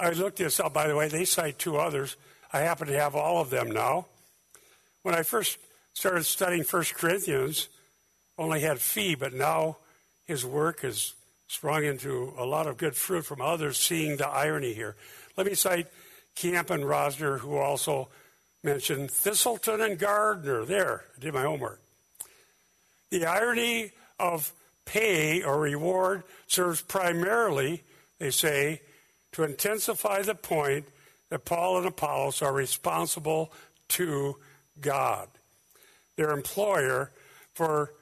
I 0.00 0.10
looked 0.10 0.38
this 0.38 0.60
up, 0.60 0.72
by 0.72 0.86
the 0.86 0.96
way, 0.96 1.08
they 1.08 1.24
cite 1.24 1.58
two 1.58 1.76
others. 1.76 2.16
I 2.52 2.60
happen 2.60 2.88
to 2.88 2.98
have 2.98 3.14
all 3.14 3.40
of 3.40 3.50
them 3.50 3.70
now. 3.70 4.06
When 5.02 5.14
I 5.14 5.22
first 5.22 5.58
started 5.94 6.24
studying 6.24 6.64
1 6.64 6.84
Corinthians, 6.94 7.68
only 8.38 8.60
had 8.60 8.80
Fee, 8.80 9.14
but 9.14 9.32
now 9.32 9.76
his 10.26 10.44
work 10.44 10.80
has 10.80 11.14
sprung 11.48 11.84
into 11.84 12.32
a 12.38 12.44
lot 12.44 12.66
of 12.66 12.78
good 12.78 12.96
fruit 12.96 13.26
from 13.26 13.40
others 13.40 13.78
seeing 13.78 14.16
the 14.16 14.26
irony 14.26 14.72
here. 14.72 14.96
Let 15.36 15.46
me 15.46 15.54
cite 15.54 15.86
Camp 16.34 16.70
and 16.70 16.84
Rosner, 16.84 17.38
who 17.38 17.56
also 17.56 18.08
mentioned 18.62 19.10
Thiselton 19.10 19.84
and 19.84 19.98
Gardner. 19.98 20.64
There, 20.64 21.04
I 21.16 21.20
did 21.20 21.34
my 21.34 21.42
homework. 21.42 21.80
The 23.10 23.26
irony 23.26 23.92
of 24.18 24.52
pay 24.84 25.42
or 25.42 25.60
reward 25.60 26.22
serves 26.46 26.80
primarily, 26.80 27.82
they 28.18 28.30
say, 28.30 28.80
to 29.32 29.44
intensify 29.44 30.22
the 30.22 30.34
point 30.34 30.86
that 31.30 31.44
Paul 31.44 31.78
and 31.78 31.86
Apollos 31.86 32.42
are 32.42 32.52
responsible 32.52 33.52
to 33.88 34.36
God 34.80 35.28
their 36.16 36.30
employer 36.30 37.10
for 37.54 37.92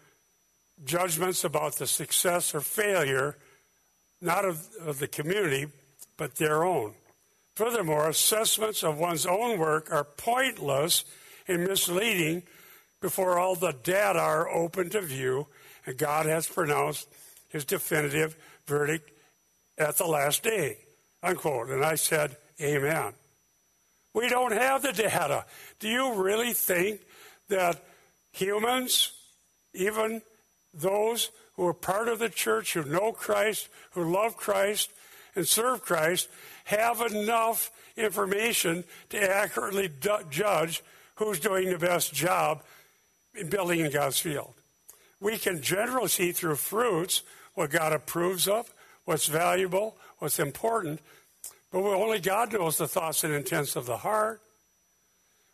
judgments 0.84 1.44
about 1.44 1.76
the 1.76 1.86
success 1.86 2.54
or 2.54 2.60
failure, 2.60 3.36
not 4.20 4.44
of, 4.44 4.66
of 4.84 4.98
the 4.98 5.08
community, 5.08 5.66
but 6.16 6.36
their 6.36 6.64
own. 6.64 6.92
Furthermore, 7.54 8.08
assessments 8.08 8.82
of 8.82 8.98
one's 8.98 9.26
own 9.26 9.58
work 9.58 9.92
are 9.92 10.04
pointless 10.04 11.04
and 11.46 11.64
misleading 11.64 12.42
before 13.00 13.38
all 13.38 13.54
the 13.54 13.72
data 13.82 14.18
are 14.18 14.48
open 14.48 14.90
to 14.90 15.00
view 15.00 15.46
and 15.86 15.96
God 15.96 16.26
has 16.26 16.46
pronounced 16.46 17.08
his 17.48 17.64
definitive 17.64 18.36
verdict 18.66 19.10
at 19.78 19.96
the 19.96 20.06
last 20.06 20.42
day. 20.42 20.78
Unquote. 21.22 21.68
And 21.68 21.84
I 21.84 21.96
said, 21.96 22.36
Amen. 22.60 23.12
We 24.12 24.28
don't 24.28 24.52
have 24.52 24.82
the 24.82 24.92
data. 24.92 25.44
Do 25.78 25.88
you 25.88 26.14
really 26.14 26.52
think 26.52 27.00
that 27.48 27.82
humans, 28.32 29.12
even 29.74 30.22
those 30.74 31.30
who 31.56 31.66
are 31.66 31.74
part 31.74 32.08
of 32.08 32.18
the 32.18 32.28
church, 32.28 32.74
who 32.74 32.84
know 32.84 33.12
Christ, 33.12 33.68
who 33.92 34.12
love 34.12 34.36
Christ, 34.36 34.90
and 35.34 35.46
serve 35.46 35.82
Christ, 35.82 36.28
have 36.64 37.00
enough 37.00 37.70
information 37.96 38.84
to 39.10 39.18
accurately 39.18 39.90
judge 40.30 40.82
who's 41.16 41.38
doing 41.38 41.68
the 41.68 41.78
best 41.78 42.12
job 42.14 42.62
in 43.34 43.48
building 43.48 43.80
in 43.80 43.92
God's 43.92 44.18
field. 44.18 44.54
We 45.20 45.38
can 45.38 45.60
generally 45.62 46.08
see 46.08 46.32
through 46.32 46.56
fruits 46.56 47.22
what 47.54 47.70
God 47.70 47.92
approves 47.92 48.48
of, 48.48 48.72
what's 49.04 49.26
valuable, 49.26 49.96
what's 50.18 50.38
important, 50.38 51.00
but 51.70 51.80
only 51.80 52.20
God 52.20 52.52
knows 52.52 52.78
the 52.78 52.88
thoughts 52.88 53.22
and 53.22 53.32
intents 53.32 53.76
of 53.76 53.86
the 53.86 53.98
heart. 53.98 54.40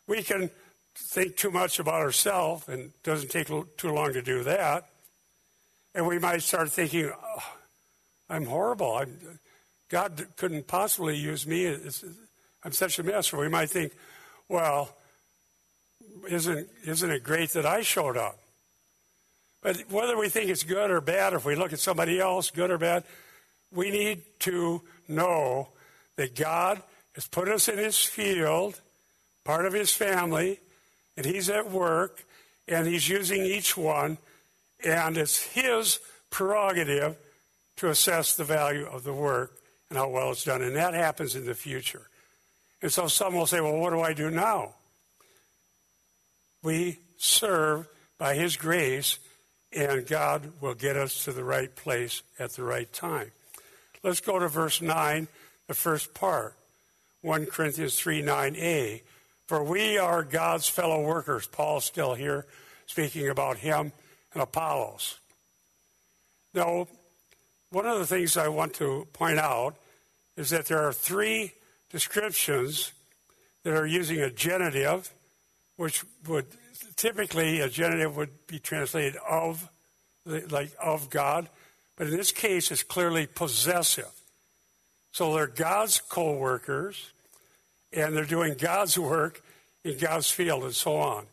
We 0.07 0.23
can 0.23 0.49
think 0.95 1.35
too 1.35 1.51
much 1.51 1.79
about 1.79 2.01
ourselves, 2.01 2.67
and 2.67 2.79
it 2.79 3.03
doesn't 3.03 3.29
take 3.29 3.47
too 3.47 3.91
long 3.91 4.13
to 4.13 4.21
do 4.21 4.43
that. 4.43 4.89
And 5.93 6.07
we 6.07 6.17
might 6.19 6.41
start 6.41 6.71
thinking, 6.71 7.11
oh, 7.11 7.53
I'm 8.29 8.45
horrible. 8.45 8.95
I'm, 8.95 9.39
God 9.89 10.27
couldn't 10.37 10.67
possibly 10.67 11.17
use 11.17 11.45
me. 11.45 11.65
It's, 11.65 12.03
I'm 12.63 12.71
such 12.71 12.99
a 12.99 13.03
mess. 13.03 13.31
Or 13.33 13.37
we 13.37 13.49
might 13.49 13.69
think, 13.69 13.93
well, 14.49 14.95
isn't, 16.29 16.67
isn't 16.85 17.09
it 17.09 17.23
great 17.23 17.51
that 17.51 17.65
I 17.65 17.81
showed 17.81 18.17
up? 18.17 18.39
But 19.67 19.83
whether 19.89 20.17
we 20.17 20.29
think 20.29 20.49
it's 20.49 20.63
good 20.63 20.89
or 20.89 21.01
bad, 21.01 21.33
if 21.33 21.43
we 21.43 21.53
look 21.55 21.73
at 21.73 21.81
somebody 21.81 22.21
else, 22.21 22.51
good 22.51 22.71
or 22.71 22.77
bad, 22.77 23.03
we 23.69 23.91
need 23.91 24.21
to 24.39 24.81
know 25.09 25.67
that 26.15 26.37
God 26.37 26.81
has 27.15 27.27
put 27.27 27.49
us 27.49 27.67
in 27.67 27.77
His 27.77 27.97
field, 27.97 28.79
part 29.43 29.65
of 29.65 29.73
His 29.73 29.91
family, 29.91 30.61
and 31.17 31.25
he's 31.25 31.49
at 31.49 31.69
work 31.69 32.23
and 32.65 32.87
he's 32.87 33.09
using 33.09 33.43
each 33.43 33.75
one, 33.75 34.19
and 34.85 35.17
it's 35.17 35.43
his 35.43 35.99
prerogative 36.29 37.17
to 37.75 37.89
assess 37.89 38.37
the 38.37 38.45
value 38.45 38.85
of 38.85 39.03
the 39.03 39.11
work 39.11 39.51
and 39.89 39.97
how 39.97 40.07
well 40.07 40.31
it's 40.31 40.45
done. 40.45 40.61
And 40.61 40.77
that 40.77 40.93
happens 40.93 41.35
in 41.35 41.45
the 41.45 41.53
future. 41.53 42.07
And 42.81 42.93
so 42.93 43.09
some 43.09 43.35
will 43.35 43.47
say, 43.47 43.59
well, 43.59 43.77
what 43.77 43.89
do 43.89 43.99
I 43.99 44.13
do 44.13 44.29
now? 44.29 44.75
We 46.63 46.99
serve 47.17 47.85
by 48.17 48.35
his 48.35 48.55
grace, 48.55 49.19
and 49.73 50.07
God 50.07 50.51
will 50.61 50.73
get 50.73 50.95
us 50.95 51.23
to 51.25 51.31
the 51.31 51.43
right 51.43 51.73
place 51.75 52.23
at 52.39 52.51
the 52.51 52.63
right 52.63 52.91
time. 52.91 53.31
Let's 54.03 54.21
go 54.21 54.39
to 54.39 54.47
verse 54.47 54.81
9, 54.81 55.27
the 55.67 55.73
first 55.73 56.13
part. 56.13 56.55
1 57.21 57.47
Corinthians 57.47 57.95
3 57.95 58.21
9a. 58.23 59.01
For 59.47 59.63
we 59.63 59.97
are 59.97 60.23
God's 60.23 60.67
fellow 60.67 61.01
workers. 61.01 61.47
Paul's 61.47 61.85
still 61.85 62.13
here 62.13 62.45
speaking 62.85 63.29
about 63.29 63.57
him 63.57 63.91
and 64.33 64.43
Apollos. 64.43 65.17
Now, 66.53 66.87
one 67.69 67.85
of 67.85 67.99
the 67.99 68.05
things 68.05 68.37
I 68.37 68.47
want 68.47 68.73
to 68.75 69.07
point 69.13 69.39
out 69.39 69.75
is 70.35 70.49
that 70.51 70.67
there 70.67 70.87
are 70.87 70.93
three 70.93 71.53
descriptions 71.91 72.91
that 73.63 73.73
are 73.73 73.87
using 73.87 74.19
a 74.19 74.29
genitive, 74.29 75.11
which 75.75 76.05
would 76.27 76.45
typically 76.95 77.59
a 77.61 77.69
genitive 77.69 78.15
would 78.17 78.47
be 78.47 78.59
translated 78.59 79.17
of, 79.27 79.69
like 80.25 80.71
of 80.81 81.09
God, 81.09 81.49
but 81.95 82.07
in 82.07 82.17
this 82.17 82.31
case 82.31 82.71
it's 82.71 82.83
clearly 82.83 83.27
possessive. 83.27 84.11
So 85.11 85.33
they're 85.33 85.47
God's 85.47 85.99
co 85.99 86.33
workers, 86.33 87.11
and 87.91 88.15
they're 88.15 88.25
doing 88.25 88.55
God's 88.57 88.97
work 88.97 89.41
in 89.83 89.97
God's 89.97 90.29
field, 90.29 90.63
and 90.63 90.75
so 90.75 90.97
on. 90.97 91.25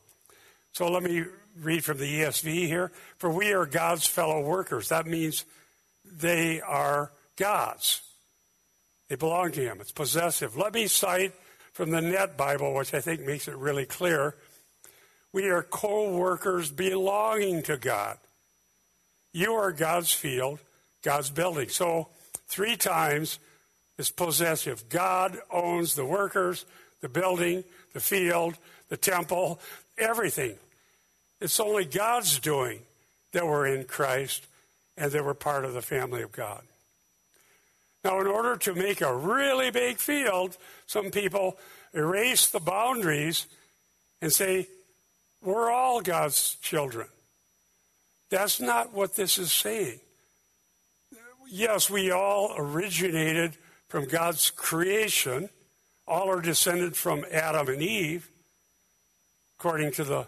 So 0.72 0.90
let 0.90 1.02
me 1.02 1.24
read 1.60 1.84
from 1.84 1.98
the 1.98 2.20
ESV 2.20 2.66
here. 2.66 2.90
For 3.18 3.30
we 3.30 3.52
are 3.52 3.66
God's 3.66 4.06
fellow 4.06 4.40
workers. 4.40 4.88
That 4.88 5.06
means 5.06 5.44
they 6.04 6.60
are 6.60 7.12
God's. 7.36 8.00
They 9.08 9.16
belong 9.16 9.52
to 9.52 9.60
Him. 9.60 9.80
It's 9.80 9.92
possessive. 9.92 10.56
Let 10.56 10.74
me 10.74 10.86
cite 10.86 11.32
from 11.72 11.90
the 11.90 12.00
NET 12.00 12.36
Bible, 12.36 12.74
which 12.74 12.94
I 12.94 13.00
think 13.00 13.20
makes 13.20 13.48
it 13.48 13.56
really 13.56 13.84
clear. 13.84 14.34
We 15.34 15.50
are 15.50 15.64
co 15.64 16.16
workers 16.16 16.70
belonging 16.70 17.64
to 17.64 17.76
God. 17.76 18.18
You 19.32 19.54
are 19.54 19.72
God's 19.72 20.12
field, 20.12 20.60
God's 21.02 21.28
building. 21.28 21.70
So, 21.70 22.06
three 22.46 22.76
times 22.76 23.40
is 23.98 24.12
possessive. 24.12 24.88
God 24.88 25.36
owns 25.50 25.96
the 25.96 26.04
workers, 26.04 26.64
the 27.00 27.08
building, 27.08 27.64
the 27.94 28.00
field, 28.00 28.56
the 28.90 28.96
temple, 28.96 29.58
everything. 29.98 30.54
It's 31.40 31.58
only 31.58 31.84
God's 31.84 32.38
doing 32.38 32.82
that 33.32 33.44
we're 33.44 33.66
in 33.66 33.86
Christ 33.86 34.46
and 34.96 35.10
that 35.10 35.24
we're 35.24 35.34
part 35.34 35.64
of 35.64 35.74
the 35.74 35.82
family 35.82 36.22
of 36.22 36.30
God. 36.30 36.62
Now, 38.04 38.20
in 38.20 38.28
order 38.28 38.56
to 38.56 38.74
make 38.76 39.00
a 39.00 39.16
really 39.16 39.72
big 39.72 39.96
field, 39.96 40.56
some 40.86 41.10
people 41.10 41.58
erase 41.92 42.46
the 42.46 42.60
boundaries 42.60 43.48
and 44.22 44.32
say, 44.32 44.68
we're 45.44 45.70
all 45.70 46.00
God's 46.00 46.56
children. 46.56 47.06
That's 48.30 48.60
not 48.60 48.92
what 48.92 49.14
this 49.14 49.38
is 49.38 49.52
saying. 49.52 50.00
Yes, 51.48 51.90
we 51.90 52.10
all 52.10 52.54
originated 52.56 53.56
from 53.88 54.06
God's 54.06 54.50
creation. 54.50 55.50
All 56.08 56.30
are 56.30 56.40
descended 56.40 56.96
from 56.96 57.24
Adam 57.30 57.68
and 57.68 57.82
Eve, 57.82 58.28
according 59.58 59.92
to 59.92 60.04
the 60.04 60.26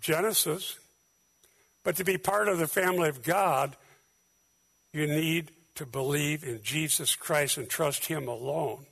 Genesis. 0.00 0.78
But 1.84 1.96
to 1.96 2.04
be 2.04 2.16
part 2.18 2.48
of 2.48 2.58
the 2.58 2.66
family 2.68 3.08
of 3.08 3.22
God, 3.22 3.76
you 4.92 5.06
need 5.06 5.50
to 5.74 5.86
believe 5.86 6.42
in 6.44 6.60
Jesus 6.62 7.14
Christ 7.14 7.58
and 7.58 7.68
trust 7.68 8.06
Him 8.06 8.28
alone. 8.28 8.86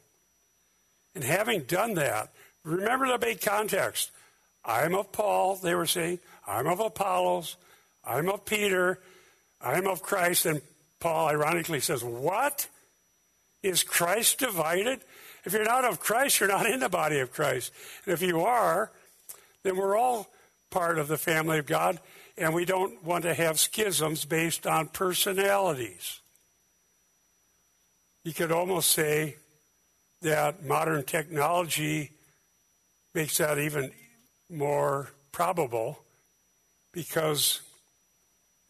And 1.15 1.25
having 1.25 1.63
done 1.63 1.95
that, 1.95 2.31
remember 2.63 3.09
the 3.09 3.19
big 3.19 3.41
context. 3.41 4.11
I'm 4.66 4.96
of 4.96 5.12
Paul, 5.12 5.56
they 5.56 5.75
were 5.75 5.87
saying. 5.87 6.18
I'm 6.46 6.66
of 6.66 6.80
Apollos. 6.80 7.56
I'm 8.04 8.28
of 8.28 8.44
Peter. 8.44 8.99
I'm 9.62 9.87
of 9.87 10.02
Christ. 10.02 10.44
And 10.44 10.61
Paul 10.99 11.28
ironically 11.28 11.80
says, 11.80 12.02
What? 12.02 12.68
Is 13.62 13.82
Christ 13.82 14.38
divided? 14.38 15.00
If 15.44 15.52
you're 15.52 15.64
not 15.64 15.85
of 15.85 16.00
Christ, 16.00 16.40
you're 16.40 16.49
not 16.49 16.66
in 16.66 16.80
the 16.80 16.88
body 16.88 17.20
of 17.20 17.32
Christ. 17.32 17.73
And 18.04 18.12
if 18.12 18.20
you 18.20 18.40
are, 18.40 18.90
then 19.62 19.76
we're 19.76 19.96
all 19.96 20.28
part 20.70 20.99
of 20.99 21.08
the 21.08 21.16
family 21.16 21.58
of 21.58 21.66
God, 21.66 22.00
and 22.37 22.52
we 22.52 22.64
don't 22.64 23.02
want 23.04 23.23
to 23.25 23.35
have 23.35 23.58
schisms 23.58 24.25
based 24.25 24.66
on 24.66 24.88
personalities. 24.88 26.20
You 28.25 28.32
could 28.32 28.52
almost 28.52 28.90
say 28.90 29.37
that 30.23 30.64
modern 30.64 31.04
technology 31.04 32.11
makes 33.14 33.38
that 33.38 33.58
even 33.58 33.92
more 34.50 35.11
probable 35.32 35.98
because 36.92 37.61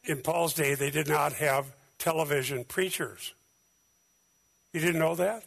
in 0.04 0.22
Paul's 0.22 0.54
day 0.54 0.74
they 0.74 0.90
did 0.90 1.08
not 1.08 1.34
have 1.34 1.66
television 1.98 2.64
preachers. 2.64 3.34
You 4.72 4.80
didn't 4.80 5.00
know 5.00 5.14
that? 5.14 5.44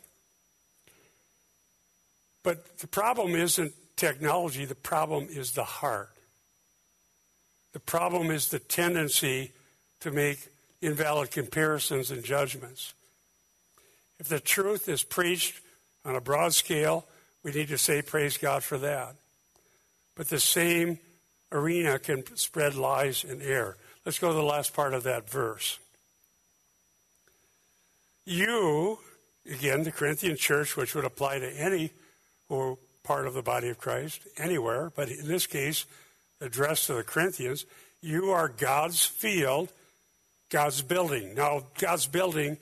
But 2.44 2.80
the 2.80 2.88
problem 2.88 3.36
isn't 3.36 3.74
technology, 3.96 4.66
the 4.66 4.76
problem 4.76 5.28
is 5.30 5.52
the 5.52 5.64
heart. 5.64 6.10
The 7.74 7.80
problem 7.80 8.32
is 8.32 8.48
the 8.48 8.60
tendency 8.60 9.52
to 10.00 10.12
make 10.12 10.48
invalid 10.82 11.32
comparisons 11.32 12.10
and 12.10 12.24
judgments. 12.24 12.94
If 14.20 14.28
the 14.28 14.40
truth 14.40 14.90
is 14.90 15.04
preached 15.04 15.62
on 16.04 16.16
a 16.16 16.22
broad 16.22 16.54
scale, 16.54 17.06
we 17.44 17.52
need 17.52 17.68
to 17.68 17.78
say, 17.78 18.02
Praise 18.02 18.38
God 18.38 18.64
for 18.64 18.78
that. 18.80 19.16
But 20.20 20.28
the 20.28 20.42
same 20.42 21.00
arena 21.50 21.98
can 21.98 22.36
spread 22.36 22.76
lies 22.76 23.24
and 23.24 23.42
error. 23.42 23.78
Let's 24.06 24.20
go 24.20 24.28
to 24.28 24.34
the 24.34 24.44
last 24.44 24.74
part 24.74 24.94
of 24.94 25.04
that 25.04 25.30
verse. 25.30 25.80
You, 28.26 29.00
again, 29.50 29.84
the 29.84 29.94
Corinthian 29.94 30.36
church, 30.36 30.76
which 30.76 30.94
would 30.94 31.06
apply 31.06 31.40
to 31.40 31.50
any 31.50 31.92
are 32.50 32.76
part 33.02 33.28
of 33.28 33.34
the 33.34 33.42
body 33.42 33.70
of 33.70 33.78
Christ, 33.78 34.20
anywhere, 34.36 34.92
but 34.94 35.08
in 35.08 35.26
this 35.26 35.48
case, 35.48 35.86
addressed 36.42 36.88
to 36.88 36.96
the 36.96 37.04
Corinthians, 37.04 37.66
you 38.02 38.32
are 38.32 38.50
God's 38.50 39.06
field, 39.06 39.72
God's 40.50 40.82
building. 40.82 41.34
Now, 41.34 41.64
God's 41.78 42.08
building 42.08 42.58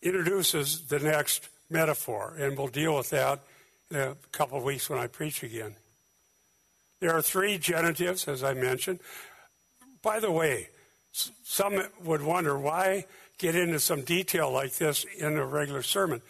introduces 0.00 0.86
the 0.86 1.00
next 1.00 1.50
metaphor, 1.68 2.34
and 2.38 2.56
we'll 2.56 2.68
deal 2.68 2.96
with 2.96 3.10
that 3.10 3.40
in 3.90 3.98
a 3.98 4.16
couple 4.32 4.56
of 4.56 4.64
weeks 4.64 4.88
when 4.88 4.98
I 4.98 5.06
preach 5.06 5.42
again. 5.42 5.76
There 7.00 7.12
are 7.12 7.22
three 7.22 7.58
genitives, 7.58 8.26
as 8.26 8.42
I 8.42 8.54
mentioned. 8.54 9.00
By 10.02 10.20
the 10.20 10.32
way, 10.32 10.68
some 11.12 11.82
would 12.02 12.22
wonder 12.22 12.58
why 12.58 13.06
get 13.38 13.54
into 13.54 13.80
some 13.80 14.02
detail 14.02 14.50
like 14.50 14.74
this 14.76 15.04
in 15.18 15.36
a 15.36 15.44
regular 15.44 15.82
sermon. 15.82 16.22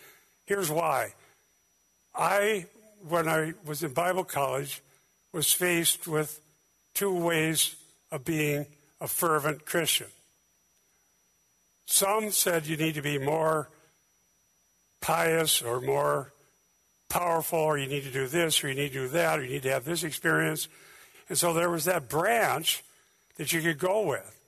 Here's 0.45 0.71
why. 0.71 1.15
I, 2.15 2.67
when 3.07 3.29
I 3.29 3.55
was 3.65 3.83
in 3.83 3.93
Bible 3.93 4.25
college, 4.25 4.83
was 5.33 5.53
faced 5.53 6.09
with 6.09 6.41
two 6.95 7.15
ways 7.15 7.77
of 8.11 8.25
being 8.25 8.67
a 9.01 9.07
fervent 9.07 9.67
Christian. 9.67 10.07
Some 11.87 12.31
said 12.31 12.67
you 12.67 12.77
need 12.77 12.95
to 12.95 13.03
be 13.03 13.19
more 13.19 13.69
pious 15.01 15.63
or 15.63 15.81
more 15.81 16.33
powerful, 17.09 17.59
or 17.59 17.79
you 17.79 17.87
need 17.87 18.05
to 18.05 18.11
do 18.11 18.27
this, 18.27 18.63
or 18.63 18.69
you 18.69 18.75
need 18.75 18.93
to 18.93 19.07
do 19.07 19.09
that, 19.09 19.39
or 19.39 19.45
you 19.45 19.51
need 19.51 19.63
to 19.63 19.73
have 19.73 19.85
this 19.85 20.05
experience. 20.05 20.69
And 21.29 21.39
so 21.39 21.53
there 21.53 21.71
was 21.71 21.85
that 21.85 22.09
branch 22.09 22.83
that 23.37 23.53
you 23.53 23.63
could 23.63 23.79
go 23.79 24.03
with. 24.03 24.39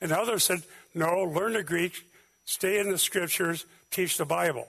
And 0.00 0.12
others 0.12 0.44
said, 0.44 0.62
no, 0.94 1.22
learn 1.22 1.54
the 1.54 1.62
Greek, 1.62 2.06
stay 2.44 2.78
in 2.78 2.90
the 2.90 2.98
scriptures, 2.98 3.66
teach 3.90 4.16
the 4.16 4.24
Bible. 4.24 4.68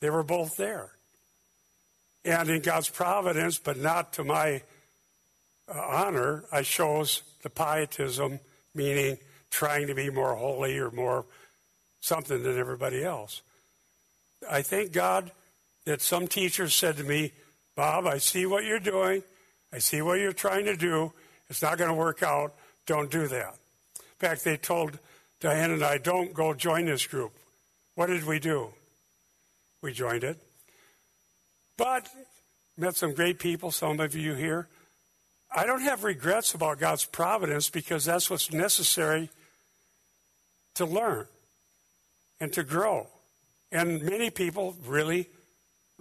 They 0.00 0.10
were 0.10 0.22
both 0.22 0.56
there. 0.56 0.90
And 2.24 2.48
in 2.48 2.62
God's 2.62 2.88
providence, 2.88 3.58
but 3.58 3.78
not 3.78 4.14
to 4.14 4.24
my 4.24 4.62
uh, 5.68 5.78
honor, 5.78 6.44
I 6.52 6.62
chose 6.62 7.22
the 7.42 7.50
pietism, 7.50 8.40
meaning 8.74 9.18
trying 9.50 9.86
to 9.86 9.94
be 9.94 10.10
more 10.10 10.34
holy 10.34 10.78
or 10.78 10.90
more 10.90 11.24
something 12.00 12.42
than 12.42 12.58
everybody 12.58 13.04
else. 13.04 13.42
I 14.50 14.62
thank 14.62 14.92
God 14.92 15.30
that 15.84 16.00
some 16.00 16.26
teachers 16.26 16.74
said 16.74 16.96
to 16.96 17.04
me, 17.04 17.32
Bob, 17.76 18.06
I 18.06 18.18
see 18.18 18.46
what 18.46 18.64
you're 18.64 18.80
doing. 18.80 19.22
I 19.72 19.78
see 19.78 20.02
what 20.02 20.20
you're 20.20 20.32
trying 20.32 20.64
to 20.66 20.76
do. 20.76 21.12
It's 21.48 21.62
not 21.62 21.78
going 21.78 21.90
to 21.90 21.94
work 21.96 22.22
out. 22.22 22.54
Don't 22.86 23.10
do 23.10 23.26
that. 23.28 23.56
In 23.98 24.18
fact, 24.18 24.44
they 24.44 24.56
told 24.56 24.98
Diane 25.40 25.72
and 25.72 25.82
I, 25.82 25.98
don't 25.98 26.32
go 26.32 26.54
join 26.54 26.86
this 26.86 27.06
group. 27.06 27.32
What 27.94 28.06
did 28.06 28.24
we 28.24 28.38
do? 28.38 28.70
We 29.82 29.92
joined 29.92 30.24
it. 30.24 30.40
But 31.76 32.08
met 32.76 32.96
some 32.96 33.12
great 33.14 33.38
people, 33.38 33.70
some 33.70 34.00
of 34.00 34.14
you 34.14 34.34
here. 34.34 34.68
I 35.54 35.66
don't 35.66 35.82
have 35.82 36.04
regrets 36.04 36.54
about 36.54 36.78
God's 36.78 37.04
providence 37.04 37.68
because 37.68 38.04
that's 38.04 38.30
what's 38.30 38.52
necessary 38.52 39.30
to 40.74 40.84
learn 40.84 41.26
and 42.40 42.52
to 42.52 42.64
grow. 42.64 43.08
And 43.70 44.02
many 44.02 44.30
people 44.30 44.76
really 44.86 45.28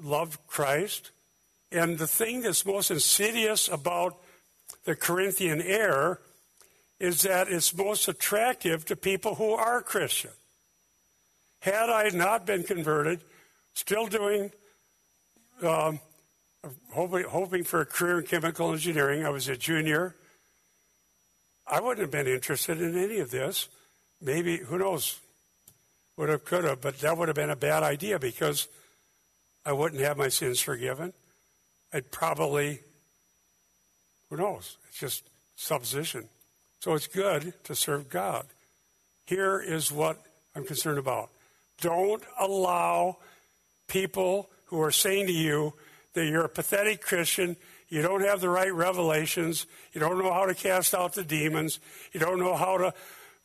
love 0.02 0.46
Christ. 0.48 1.12
And 1.72 1.98
the 1.98 2.08
thing 2.08 2.42
that's 2.42 2.66
most 2.66 2.92
insidious 2.92 3.68
about 3.68 4.18
the 4.86 4.96
Corinthian 4.96 5.62
error 5.62 6.22
is 7.00 7.24
that 7.24 7.48
it's 7.48 7.76
most 7.76 8.08
attractive 8.08 8.86
to 8.86 8.96
people 8.96 9.36
who 9.36 9.52
are 9.54 9.82
Christian. 9.82 10.32
Had 11.62 11.90
I 11.90 12.10
not 12.10 12.46
been 12.46 12.64
converted, 12.64 13.24
still 13.74 14.08
doing 14.08 14.52
um, 15.62 16.00
hoping, 16.92 17.24
hoping 17.24 17.64
for 17.64 17.82
a 17.82 17.86
career 17.86 18.20
in 18.20 18.26
chemical 18.26 18.72
engineering. 18.72 19.26
I 19.26 19.30
was 19.30 19.48
a 19.48 19.58
junior. 19.58 20.16
I 21.68 21.80
wouldn't 21.80 22.00
have 22.00 22.12
been 22.12 22.28
interested 22.28 22.82
in 22.82 22.98
any 22.98 23.20
of 23.20 23.32
this. 23.32 23.70
Maybe, 24.22 24.58
who 24.58 24.78
knows? 24.78 25.20
would 26.16 26.30
have, 26.30 26.46
could 26.46 26.64
have, 26.64 26.80
but 26.80 27.00
that 27.00 27.18
would 27.18 27.28
have 27.28 27.36
been 27.36 27.50
a 27.50 27.56
bad 27.56 27.82
idea 27.82 28.20
because 28.20 28.68
I 29.65 29.71
wouldn't 29.71 30.02
have 30.02 30.17
my 30.17 30.30
sins 30.30 30.60
forgiven. 30.60 31.13
I'd 31.93 32.12
probably, 32.12 32.82
who 34.30 34.38
knows? 34.38 34.78
It's 34.89 34.99
just 34.99 35.30
supposition. 35.56 36.28
So 36.80 36.93
it's 36.95 37.08
good 37.08 37.54
to 37.63 37.76
serve 37.76 38.10
God. 38.10 38.45
Here 39.26 39.60
is 39.60 39.91
what 39.91 40.19
I'm 40.56 40.65
concerned 40.65 40.97
about. 40.97 41.30
Don't 41.80 42.23
allow 42.39 43.17
people 43.88 44.49
who 44.65 44.82
are 44.82 44.91
saying 44.91 45.28
to 45.28 45.34
you 45.34 45.73
that 46.13 46.26
you're 46.26 46.45
a 46.45 46.49
pathetic 46.49 47.02
Christian, 47.02 47.56
you 47.89 48.02
don't 48.02 48.21
have 48.21 48.41
the 48.41 48.49
right 48.49 48.73
revelations, 48.73 49.65
you 49.93 50.02
don't 50.02 50.17
know 50.17 50.34
how 50.34 50.45
to 50.45 50.54
cast 50.54 50.93
out 50.93 51.13
the 51.13 51.23
demons, 51.23 51.80
you 52.12 52.19
don't 52.19 52.39
know 52.39 52.56
how 52.56 52.78
to 52.78 52.93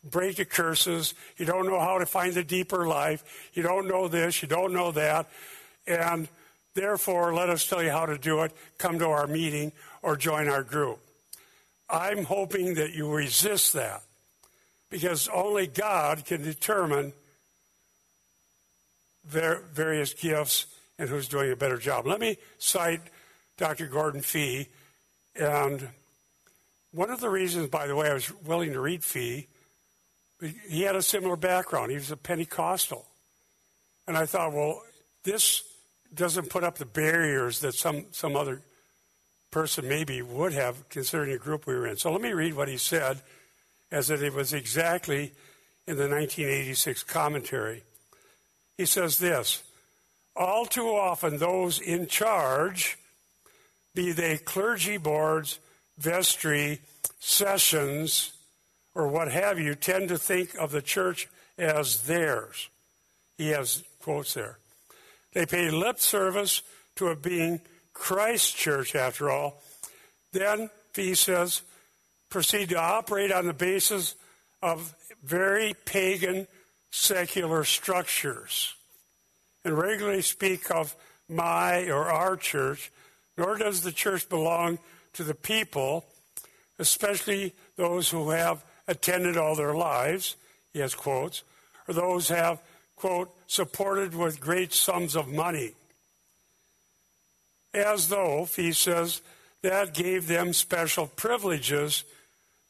break 0.03 0.37
the 0.37 0.45
curses, 0.45 1.15
you 1.37 1.45
don't 1.45 1.67
know 1.67 1.81
how 1.81 1.99
to 1.99 2.07
find 2.07 2.35
the 2.35 2.45
deeper 2.45 2.87
life, 2.87 3.51
you 3.53 3.63
don't 3.63 3.89
know 3.89 4.09
this, 4.09 4.43
you 4.43 4.49
don't 4.49 4.73
know 4.73 4.91
that, 4.93 5.29
and 5.89 6.29
therefore 6.75 7.35
let 7.35 7.49
us 7.49 7.67
tell 7.67 7.83
you 7.83 7.91
how 7.91 8.07
to 8.07 8.19
do 8.19 8.43
it. 8.43 8.53
Come 8.77 8.99
to 8.99 9.09
our 9.09 9.27
meeting 9.27 9.73
or 10.03 10.17
join 10.17 10.49
our 10.49 10.63
group. 10.63 11.01
I'm 11.91 12.25
hoping 12.25 12.75
that 12.75 12.93
you 12.95 13.11
resist 13.11 13.73
that 13.73 14.03
because 14.91 15.29
only 15.29 15.67
God 15.67 16.25
can 16.25 16.43
determine 16.43 17.13
various 19.25 20.15
gifts 20.15 20.67
and 20.99 21.09
who's 21.09 21.29
doing 21.29 21.51
a 21.51 21.57
better 21.57 21.79
job. 21.79 22.07
Let 22.07 22.21
me 22.21 22.37
cite 22.59 23.01
Dr. 23.57 23.87
Gordon 23.87 24.21
Fee. 24.21 24.69
And 25.37 25.89
one 26.93 27.11
of 27.11 27.21
the 27.21 27.31
reasons, 27.31 27.69
by 27.69 27.87
the 27.87 27.97
way, 27.97 28.11
I 28.11 28.15
was 28.15 28.33
willing 28.43 28.73
to 28.73 28.81
read 28.81 29.05
Fee, 29.05 29.49
he 30.69 30.83
had 30.83 30.97
a 30.97 31.03
similar 31.03 31.37
background. 31.37 31.91
He 31.91 31.97
was 31.97 32.11
a 32.11 32.17
Pentecostal. 32.17 33.07
And 34.07 34.17
I 34.17 34.25
thought, 34.25 34.53
well, 34.53 34.83
this 35.25 35.63
doesn't 36.15 36.51
put 36.51 36.65
up 36.65 36.79
the 36.79 36.87
barriers 36.87 37.61
that 37.61 37.75
some, 37.75 38.07
some 38.13 38.37
other 38.37 38.63
person 39.51 39.89
maybe 39.89 40.23
would 40.23 40.53
have, 40.53 40.89
considering 40.89 41.33
the 41.33 41.39
group 41.39 41.67
we 41.67 41.75
were 41.75 41.87
in. 41.87 41.97
So 41.97 42.13
let 42.13 42.21
me 42.21 42.33
read 42.33 42.55
what 42.55 42.69
he 42.69 42.77
said, 42.77 43.23
as 43.91 44.11
it 44.11 44.33
was 44.33 44.53
exactly 44.53 45.33
in 45.87 45.97
the 45.97 46.09
1986 46.09 47.03
commentary. 47.05 47.83
He 48.77 48.85
says 48.85 49.19
this 49.19 49.63
All 50.37 50.67
too 50.67 50.89
often, 50.89 51.39
those 51.39 51.81
in 51.81 52.07
charge, 52.07 52.99
be 53.95 54.13
they 54.13 54.39
clergy 54.39 54.97
boards, 54.97 55.59
vestry, 55.97 56.81
sessions, 57.19 58.33
or 58.95 59.09
what 59.09 59.31
have 59.31 59.59
you, 59.59 59.75
tend 59.75 60.09
to 60.09 60.19
think 60.19 60.55
of 60.57 60.71
the 60.71 60.83
church 60.83 61.29
as 61.57 62.03
theirs. 62.03 62.69
He 63.37 63.49
has 63.51 63.85
quotes 64.01 64.35
there. 64.35 64.59
They 65.33 65.47
pay 65.47 65.71
lip 65.71 66.01
service 66.01 66.63
to 66.97 67.09
it 67.11 67.23
being 67.23 67.61
Christ's 67.93 68.53
church, 68.53 68.95
after 68.95 69.31
all. 69.31 69.63
Then, 70.33 70.71
he 70.95 71.15
says, 71.15 71.63
proceed 72.29 72.71
to 72.71 72.81
operate 72.81 73.33
on 73.33 73.47
the 73.47 73.53
basis 73.53 74.15
of 74.63 74.95
very 75.23 75.75
pagan 75.85 76.47
secular 76.91 77.65
structures 77.65 78.75
and 79.65 79.77
regularly 79.77 80.23
speak 80.23 80.71
of 80.71 80.97
my 81.29 81.89
or 81.89 82.05
our 82.05 82.37
church, 82.37 82.91
nor 83.37 83.57
does 83.57 83.83
the 83.83 83.93
church 83.93 84.29
belong 84.29 84.79
to 85.13 85.23
the 85.23 85.35
people, 85.35 86.05
especially 86.79 87.55
those 87.77 88.09
who 88.09 88.31
have 88.31 88.65
attended 88.87 89.37
all 89.37 89.55
their 89.55 89.75
lives, 89.75 90.37
he 90.73 90.79
has 90.79 90.95
quotes, 90.95 91.43
or 91.87 91.95
those 91.95 92.29
have, 92.29 92.61
quote, 92.97 93.35
supported 93.49 94.15
with 94.15 94.41
great 94.41 94.73
sums 94.73 95.17
of 95.17 95.27
money. 95.27 95.73
As 97.75 98.09
though, 98.09 98.47
he 98.55 98.73
says, 98.73 99.21
that 99.63 99.95
gave 99.95 100.29
them 100.29 100.53
special 100.53 101.09
privileges. 101.09 102.05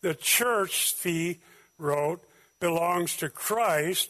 The 0.01 0.15
church, 0.15 0.95
Fee 0.95 1.41
wrote, 1.79 2.23
belongs 2.61 3.17
to 3.19 3.29
Christ, 3.29 4.09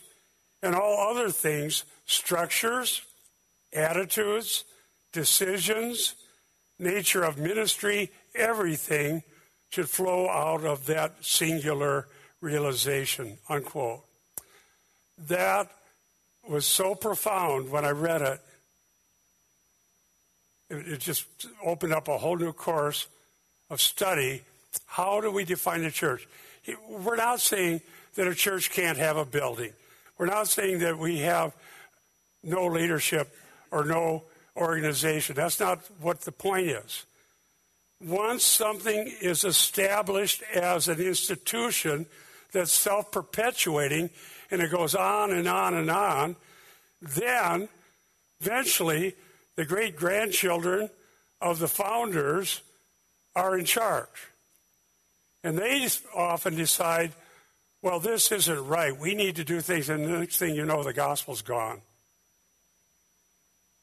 and 0.62 0.74
all 0.74 1.10
other 1.10 1.30
things, 1.30 1.84
structures, 2.06 3.02
attitudes, 3.72 4.64
decisions, 5.12 6.14
nature 6.78 7.24
of 7.24 7.38
ministry, 7.38 8.10
everything 8.34 9.22
should 9.70 9.88
flow 9.88 10.28
out 10.28 10.64
of 10.64 10.86
that 10.86 11.24
singular 11.24 12.06
realization, 12.40 13.38
unquote. 13.48 14.04
That 15.26 15.70
was 16.48 16.66
so 16.66 16.94
profound 16.94 17.70
when 17.70 17.84
I 17.84 17.90
read 17.90 18.22
it. 18.22 18.40
It, 20.70 20.88
it 20.88 21.00
just 21.00 21.26
opened 21.64 21.92
up 21.92 22.08
a 22.08 22.18
whole 22.18 22.36
new 22.36 22.52
course 22.52 23.06
of 23.70 23.80
study. 23.80 24.42
How 24.86 25.20
do 25.20 25.30
we 25.30 25.44
define 25.44 25.82
the 25.82 25.90
church? 25.90 26.26
We're 26.88 27.16
not 27.16 27.40
saying 27.40 27.82
that 28.14 28.26
a 28.26 28.34
church 28.34 28.70
can't 28.70 28.98
have 28.98 29.16
a 29.16 29.24
building. 29.24 29.72
We're 30.16 30.26
not 30.26 30.48
saying 30.48 30.80
that 30.80 30.98
we 30.98 31.18
have 31.18 31.54
no 32.42 32.66
leadership 32.66 33.34
or 33.70 33.84
no 33.84 34.24
organization. 34.56 35.36
That's 35.36 35.60
not 35.60 35.80
what 36.00 36.22
the 36.22 36.32
point 36.32 36.66
is. 36.66 37.04
Once 38.00 38.44
something 38.44 39.12
is 39.20 39.44
established 39.44 40.42
as 40.54 40.88
an 40.88 41.00
institution 41.00 42.06
that's 42.52 42.72
self 42.72 43.10
perpetuating 43.10 44.10
and 44.50 44.62
it 44.62 44.70
goes 44.70 44.94
on 44.94 45.30
and 45.30 45.48
on 45.48 45.74
and 45.74 45.90
on, 45.90 46.36
then 47.00 47.68
eventually 48.40 49.14
the 49.56 49.64
great 49.64 49.96
grandchildren 49.96 50.90
of 51.40 51.58
the 51.58 51.68
founders 51.68 52.60
are 53.34 53.58
in 53.58 53.64
charge. 53.64 54.28
And 55.44 55.56
they 55.56 55.88
often 56.14 56.56
decide 56.56 57.12
well, 57.80 58.00
this 58.00 58.32
isn't 58.32 58.66
right. 58.66 58.96
We 58.96 59.14
need 59.14 59.36
to 59.36 59.44
do 59.44 59.60
things. 59.60 59.88
And 59.88 60.04
the 60.04 60.18
next 60.18 60.38
thing 60.38 60.54
you 60.54 60.64
know, 60.64 60.82
the 60.82 60.92
gospel's 60.92 61.42
gone. 61.42 61.80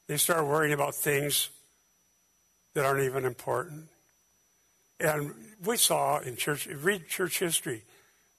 They 0.07 0.17
start 0.17 0.45
worrying 0.45 0.73
about 0.73 0.95
things 0.95 1.49
that 2.73 2.85
aren't 2.85 3.03
even 3.03 3.25
important. 3.25 3.85
And 4.99 5.33
we 5.63 5.77
saw 5.77 6.19
in 6.19 6.35
church, 6.35 6.67
read 6.67 7.07
church 7.07 7.39
history. 7.39 7.83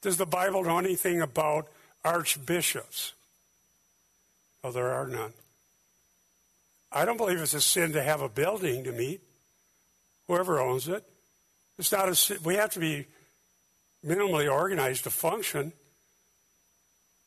Does 0.01 0.17
the 0.17 0.25
Bible 0.25 0.63
know 0.63 0.77
anything 0.77 1.21
about 1.21 1.67
archbishops? 2.07 3.13
Oh, 4.63 4.71
there 4.71 4.91
are 4.91 5.07
none. 5.07 5.33
I 6.91 7.05
don't 7.05 7.17
believe 7.17 7.39
it's 7.39 7.53
a 7.53 7.61
sin 7.61 7.91
to 7.93 8.01
have 8.01 8.21
a 8.21 8.29
building 8.29 8.85
to 8.85 8.91
meet. 8.91 9.21
Whoever 10.27 10.59
owns 10.59 10.87
it. 10.87 11.03
It's 11.77 11.91
not 11.91 12.09
a 12.09 12.39
we 12.43 12.55
have 12.55 12.71
to 12.71 12.79
be 12.79 13.05
minimally 14.05 14.51
organized 14.51 15.03
to 15.03 15.09
function. 15.09 15.73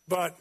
But 0.08 0.36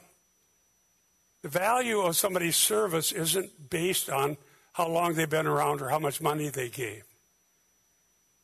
the 1.44 1.50
value 1.50 2.00
of 2.00 2.16
somebody's 2.16 2.58
service 2.58 3.12
isn't 3.12 3.70
based 3.70 4.10
on 4.10 4.38
how 4.74 4.88
long 4.88 5.14
they've 5.14 5.30
been 5.30 5.48
around 5.48 5.82
or 5.82 5.90
how 5.90 6.00
much 6.00 6.22
money 6.22 6.50
they 6.50 6.70
gave. 6.70 7.04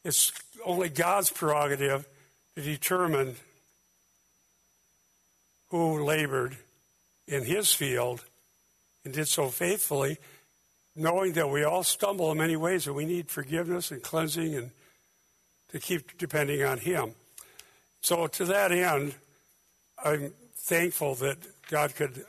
It's 0.04 0.32
only 0.64 0.90
God's 0.90 1.30
prerogative 1.30 2.06
to 2.56 2.62
determine 2.62 3.38
who 5.78 6.04
labored 6.04 6.58
in 7.28 7.44
his 7.44 7.74
field 7.74 8.24
and 9.04 9.14
did 9.14 9.28
so 9.28 9.50
faithfully, 9.50 10.18
knowing 10.96 11.34
that 11.34 11.50
we 11.50 11.64
all 11.64 11.84
stumble 11.84 12.32
in 12.32 12.38
many 12.38 12.56
ways 12.56 12.88
and 12.88 12.96
we 12.96 13.06
need 13.06 13.30
forgiveness 13.30 13.92
and 13.92 14.02
cleansing 14.02 14.56
and 14.56 14.72
to 15.70 15.80
keep 15.80 16.18
depending 16.18 16.64
on 16.64 16.78
him. 16.78 17.12
So, 18.02 18.28
to 18.28 18.46
that 18.46 18.72
end, 18.72 19.16
I'm 20.04 20.32
thankful 20.56 21.16
that 21.16 21.38
God 21.70 21.96
could 21.96 22.24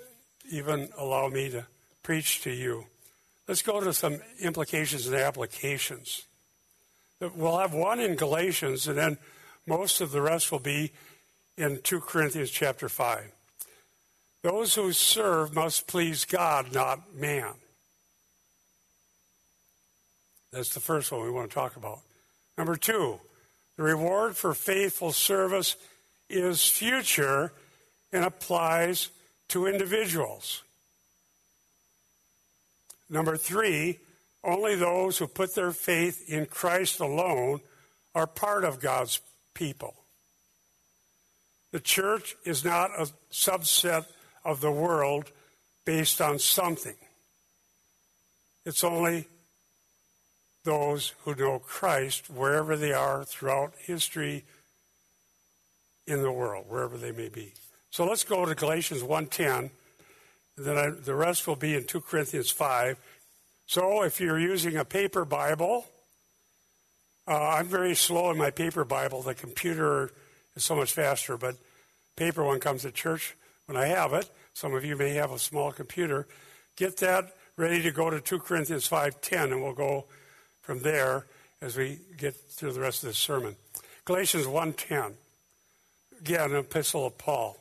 even 0.51 0.89
allow 0.97 1.29
me 1.29 1.51
to 1.51 1.67
preach 2.03 2.43
to 2.43 2.51
you. 2.51 2.87
Let's 3.47 3.63
go 3.63 3.81
to 3.81 3.93
some 3.93 4.21
implications 4.41 5.07
and 5.07 5.17
applications. 5.17 6.23
We'll 7.21 7.59
have 7.59 7.73
one 7.73 8.01
in 8.01 8.17
Galatians, 8.17 8.89
and 8.89 8.99
then 8.99 9.19
most 9.67 10.01
of 10.01 10.13
the 10.13 10.21
rest 10.21 10.51
will 10.51 10.59
be 10.59 10.93
in 11.57 11.81
2 11.83 12.01
Corinthians 12.01 12.51
chapter 12.51 12.89
5. 12.89 13.33
Those 14.47 14.77
who 14.77 14.93
serve 14.93 15.57
must 15.57 15.89
please 15.89 16.25
God, 16.25 16.73
not 16.73 17.17
man. 17.17 17.55
That's 20.53 20.73
the 20.73 20.79
first 20.79 21.11
one 21.11 21.25
we 21.25 21.33
want 21.33 21.51
to 21.51 21.55
talk 21.57 21.75
about. 21.75 21.99
Number 22.57 22.77
two, 22.77 23.19
the 23.77 23.83
reward 23.83 24.37
for 24.37 24.55
faithful 24.55 25.11
service 25.11 25.75
is 26.31 26.65
future 26.65 27.55
and 28.13 28.25
applies 28.25 29.09
to 29.49 29.67
individuals. 29.67 30.63
Number 33.11 33.37
three, 33.37 33.99
only 34.45 34.77
those 34.77 35.19
who 35.19 35.27
put 35.27 35.57
their 35.57 35.73
faith 35.73 36.31
in 36.31 36.47
Christ 36.47 37.01
alone 37.01 37.63
are 38.15 38.29
part 38.29 38.63
of 38.63 38.79
God's 38.79 39.19
people. 39.55 39.97
The 41.73 41.81
church 41.81 42.37
is 42.45 42.65
not 42.65 42.93
a 42.97 43.11
subset 43.33 44.05
of 44.47 44.61
the 44.61 44.71
world 44.71 45.31
based 45.85 46.21
on 46.21 46.39
something. 46.39 46.95
It's 48.65 48.85
only 48.85 49.27
those 50.65 51.15
who 51.25 51.35
know 51.35 51.59
Christ 51.59 52.31
wherever 52.31 52.77
they 52.77 52.93
are 52.93 53.25
throughout 53.25 53.75
history 53.79 54.45
in 56.07 56.23
the 56.23 56.33
world, 56.33 56.67
wherever 56.69 56.97
they 56.97 57.13
may 57.13 57.29
be. 57.29 57.53
So 57.91 58.05
let's 58.05 58.25
go 58.25 58.45
to 58.45 58.55
Galatians 58.55 59.03
1.10. 59.03 59.71
Then 60.57 60.79
I, 60.79 60.91
the 60.91 61.15
rest 61.15 61.47
will 61.47 61.57
be 61.57 61.75
in 61.75 61.85
2 61.85 62.01
Corinthians 62.01 62.51
5. 62.51 62.97
So 63.67 64.03
if 64.03 64.21
you're 64.21 64.39
using 64.39 64.77
a 64.77 64.85
paper 64.85 65.25
Bible, 65.25 65.87
uh, 67.29 67.51
I'm 67.51 67.67
very 67.67 67.95
slow 67.95 68.31
in 68.31 68.39
my 68.39 68.51
paper 68.51 68.85
Bible. 68.85 69.23
The 69.23 69.35
computer 69.35 70.11
is 70.55 70.65
so 70.65 70.77
much 70.77 70.93
faster, 70.93 71.37
but 71.37 71.57
paper 72.17 72.45
one 72.45 72.61
comes 72.61 72.83
to 72.83 72.91
church 72.91 73.37
when 73.67 73.77
I 73.77 73.87
have 73.87 74.13
it. 74.13 74.31
Some 74.55 74.75
of 74.75 74.85
you 74.85 74.97
may 74.97 75.11
have 75.15 75.31
a 75.31 75.39
small 75.39 75.73
computer. 75.73 76.27
Get 76.77 76.97
that 76.99 77.35
ready 77.57 77.83
to 77.83 77.91
go 77.91 78.11
to 78.11 78.21
2 78.21 78.41
Corinthians 78.41 78.89
5:10 78.89 79.53
and 79.53 79.63
we'll 79.63 79.75
go 79.75 80.07
from 80.63 80.81
there 80.81 81.27
as 81.61 81.77
we 81.77 82.01
get 82.17 82.35
through 82.35 82.73
the 82.73 82.81
rest 82.81 83.03
of 83.03 83.09
this 83.09 83.19
sermon. 83.19 83.57
Galatians 84.05 84.47
1:10. 84.47 85.17
Again, 86.21 86.53
an 86.53 86.57
epistle 86.57 87.07
of 87.07 87.19
Paul. 87.19 87.59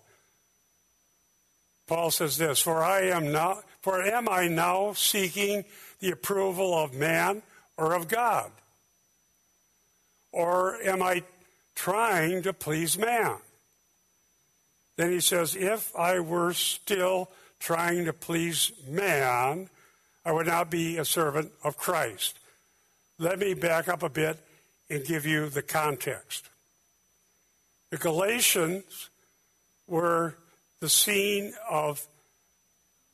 Paul 1.87 2.09
says 2.09 2.37
this, 2.37 2.59
for 2.59 2.83
I 2.83 3.01
am 3.01 3.31
now 3.31 3.61
for 3.81 4.01
am 4.01 4.27
I 4.27 4.47
now 4.47 4.93
seeking 4.93 5.65
the 5.99 6.11
approval 6.11 6.73
of 6.73 6.93
man 6.93 7.43
or 7.77 7.93
of 7.93 8.07
God? 8.07 8.51
Or 10.31 10.81
am 10.81 11.01
I 11.01 11.23
trying 11.75 12.41
to 12.43 12.53
please 12.53 12.97
man? 12.97 13.37
Then 14.97 15.11
he 15.11 15.19
says, 15.19 15.55
if 15.55 15.95
I 15.95 16.19
were 16.19 16.53
still 16.53 17.29
trying 17.59 18.05
to 18.05 18.13
please 18.13 18.71
man, 18.87 19.69
I 20.23 20.31
would 20.31 20.47
not 20.47 20.71
be 20.71 20.97
a 20.97 21.05
servant 21.05 21.51
of 21.63 21.77
Christ. 21.77 22.39
Let 23.19 23.39
me 23.39 23.53
back 23.53 23.87
up 23.87 24.03
a 24.03 24.09
bit 24.09 24.37
and 24.89 25.05
give 25.05 25.25
you 25.25 25.49
the 25.49 25.61
context. 25.61 26.49
The 27.91 27.97
Galatians 27.97 29.09
were 29.87 30.35
the 30.79 30.89
scene 30.89 31.53
of 31.69 32.05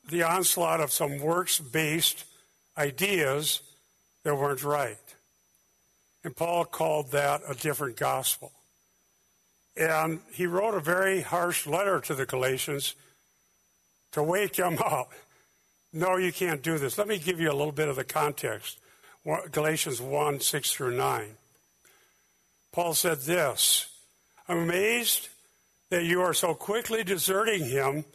the 0.09 0.23
onslaught 0.23 0.81
of 0.81 0.91
some 0.91 1.19
works 1.19 1.59
based 1.59 2.25
ideas 2.77 3.61
that 4.23 4.35
weren't 4.35 4.63
right. 4.63 4.97
And 6.23 6.35
Paul 6.35 6.65
called 6.65 7.11
that 7.11 7.41
a 7.47 7.53
different 7.53 7.97
gospel. 7.97 8.51
And 9.77 10.19
he 10.31 10.45
wrote 10.45 10.75
a 10.75 10.81
very 10.81 11.21
harsh 11.21 11.65
letter 11.65 11.99
to 12.01 12.13
the 12.13 12.25
Galatians 12.25 12.95
to 14.11 14.21
wake 14.21 14.55
them 14.55 14.77
up. 14.79 15.13
No, 15.93 16.17
you 16.17 16.31
can't 16.31 16.61
do 16.61 16.77
this. 16.77 16.97
Let 16.97 17.07
me 17.07 17.17
give 17.17 17.39
you 17.39 17.51
a 17.51 17.53
little 17.53 17.71
bit 17.71 17.89
of 17.89 17.95
the 17.95 18.03
context. 18.03 18.79
Galatians 19.51 20.01
1 20.01 20.39
6 20.39 20.71
through 20.71 20.97
9. 20.97 21.35
Paul 22.71 22.93
said 22.93 23.19
this 23.19 23.87
I'm 24.47 24.59
amazed 24.59 25.29
that 25.89 26.05
you 26.05 26.21
are 26.21 26.33
so 26.33 26.53
quickly 26.53 27.03
deserting 27.03 27.65
him 27.65 28.05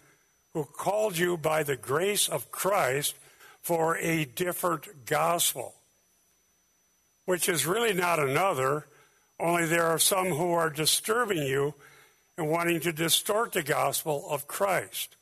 who 0.54 0.64
called 0.64 1.18
you 1.18 1.36
by 1.36 1.62
the 1.62 1.76
grace 1.76 2.28
of 2.28 2.50
Christ 2.50 3.14
for 3.60 3.98
a 3.98 4.24
different 4.24 5.04
gospel, 5.04 5.74
which 7.26 7.48
is 7.48 7.66
really 7.66 7.92
not 7.92 8.18
another, 8.18 8.86
only 9.38 9.66
there 9.66 9.86
are 9.86 9.98
some 9.98 10.28
who 10.28 10.52
are 10.52 10.70
disturbing 10.70 11.42
you 11.42 11.74
and 12.38 12.48
wanting 12.48 12.80
to 12.80 12.92
distort 12.92 13.52
the 13.52 13.62
gospel 13.62 14.26
of 14.30 14.46
Christ. 14.46 15.16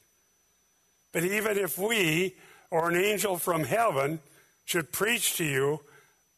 But 1.12 1.24
even 1.24 1.58
if 1.58 1.78
we 1.78 2.34
or 2.70 2.90
an 2.90 2.96
angel 2.96 3.38
from 3.38 3.64
heaven 3.64 4.20
should 4.64 4.92
preach 4.92 5.36
to 5.36 5.44
you 5.44 5.80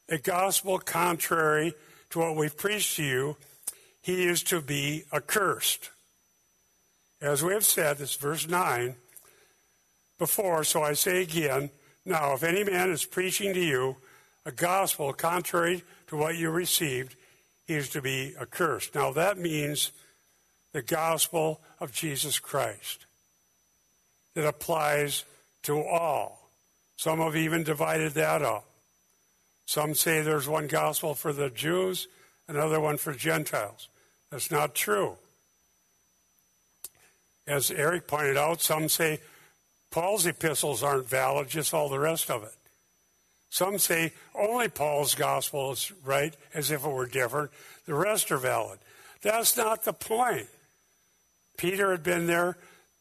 a 0.08 0.18
gospel 0.18 0.78
contrary 0.78 1.74
to 2.10 2.18
what 2.18 2.36
we've 2.36 2.56
preached 2.56 2.96
to 2.96 3.04
you, 3.04 3.36
he 4.02 4.26
is 4.26 4.42
to 4.44 4.60
be 4.60 5.04
accursed. 5.12 5.90
As 7.20 7.42
we 7.42 7.52
have 7.54 7.64
said, 7.64 7.98
this 7.98 8.14
verse 8.14 8.46
9 8.46 8.94
before, 10.18 10.64
so 10.64 10.82
I 10.82 10.92
say 10.92 11.22
again, 11.22 11.70
now 12.04 12.34
if 12.34 12.42
any 12.42 12.64
man 12.64 12.90
is 12.90 13.04
preaching 13.04 13.52
to 13.54 13.60
you 13.60 13.96
a 14.44 14.52
gospel 14.52 15.12
contrary 15.12 15.82
to 16.06 16.16
what 16.16 16.36
you 16.36 16.50
received, 16.50 17.16
is 17.68 17.88
to 17.90 18.02
be 18.02 18.34
accursed. 18.40 18.94
Now 18.94 19.12
that 19.12 19.38
means 19.38 19.92
the 20.72 20.82
gospel 20.82 21.60
of 21.80 21.92
Jesus 21.92 22.38
Christ. 22.38 23.06
It 24.34 24.44
applies 24.44 25.24
to 25.62 25.82
all. 25.82 26.50
Some 26.96 27.18
have 27.18 27.36
even 27.36 27.62
divided 27.62 28.12
that 28.12 28.42
up. 28.42 28.64
Some 29.66 29.94
say 29.94 30.22
there's 30.22 30.48
one 30.48 30.66
gospel 30.66 31.14
for 31.14 31.32
the 31.32 31.50
Jews, 31.50 32.08
another 32.48 32.80
one 32.80 32.96
for 32.96 33.12
Gentiles. 33.12 33.88
That's 34.30 34.50
not 34.50 34.74
true. 34.74 35.16
As 37.46 37.70
Eric 37.70 38.06
pointed 38.06 38.36
out, 38.36 38.60
some 38.60 38.88
say 38.88 39.20
Paul's 39.90 40.26
epistles 40.26 40.82
aren't 40.82 41.08
valid, 41.08 41.48
just 41.48 41.72
all 41.72 41.88
the 41.88 41.98
rest 41.98 42.30
of 42.30 42.42
it. 42.44 42.55
Some 43.50 43.78
say 43.78 44.12
only 44.34 44.68
Paul's 44.68 45.14
gospel 45.14 45.72
is 45.72 45.92
right, 46.04 46.34
as 46.52 46.70
if 46.70 46.84
it 46.84 46.90
were 46.90 47.06
different. 47.06 47.50
The 47.86 47.94
rest 47.94 48.30
are 48.32 48.38
valid. 48.38 48.78
That's 49.22 49.56
not 49.56 49.84
the 49.84 49.92
point. 49.92 50.46
Peter 51.56 51.90
had 51.90 52.02
been 52.02 52.26
there. 52.26 52.56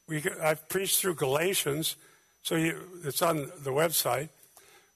We, 0.07 0.23
I've 0.41 0.67
preached 0.69 0.99
through 0.99 1.15
Galatians, 1.15 1.95
so 2.43 2.55
you, 2.55 2.77
it's 3.03 3.21
on 3.21 3.51
the 3.63 3.71
website. 3.71 4.29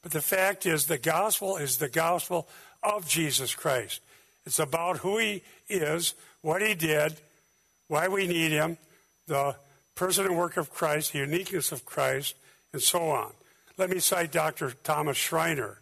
But 0.01 0.11
the 0.11 0.21
fact 0.21 0.65
is, 0.65 0.85
the 0.85 0.97
gospel 0.97 1.57
is 1.57 1.77
the 1.77 1.89
gospel 1.89 2.47
of 2.83 3.07
Jesus 3.07 3.53
Christ. 3.53 4.01
It's 4.45 4.59
about 4.59 4.97
who 4.97 5.17
he 5.17 5.43
is, 5.67 6.13
what 6.41 6.61
he 6.61 6.73
did, 6.73 7.19
why 7.87 8.07
we 8.07 8.27
need 8.27 8.51
him, 8.51 8.77
the 9.27 9.55
person 9.95 10.25
and 10.25 10.37
work 10.37 10.57
of 10.57 10.71
Christ, 10.71 11.11
the 11.11 11.19
uniqueness 11.19 11.71
of 11.71 11.85
Christ, 11.85 12.35
and 12.71 12.81
so 12.81 13.09
on. 13.09 13.31
Let 13.79 13.91
me 13.91 13.99
cite 13.99 14.33
Dr. 14.33 14.73
Thomas 14.83 15.15
Schreiner. 15.15 15.77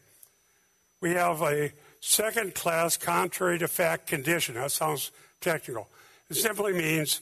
We 1.02 1.16
have 1.16 1.42
a 1.42 1.72
second 2.00 2.54
class 2.54 2.96
contrary 2.96 3.58
to 3.58 3.68
fact 3.68 4.06
condition. 4.06 4.54
That 4.54 4.72
sounds 4.72 5.10
technical. 5.42 5.90
It 6.30 6.36
simply 6.36 6.74
means 6.74 7.22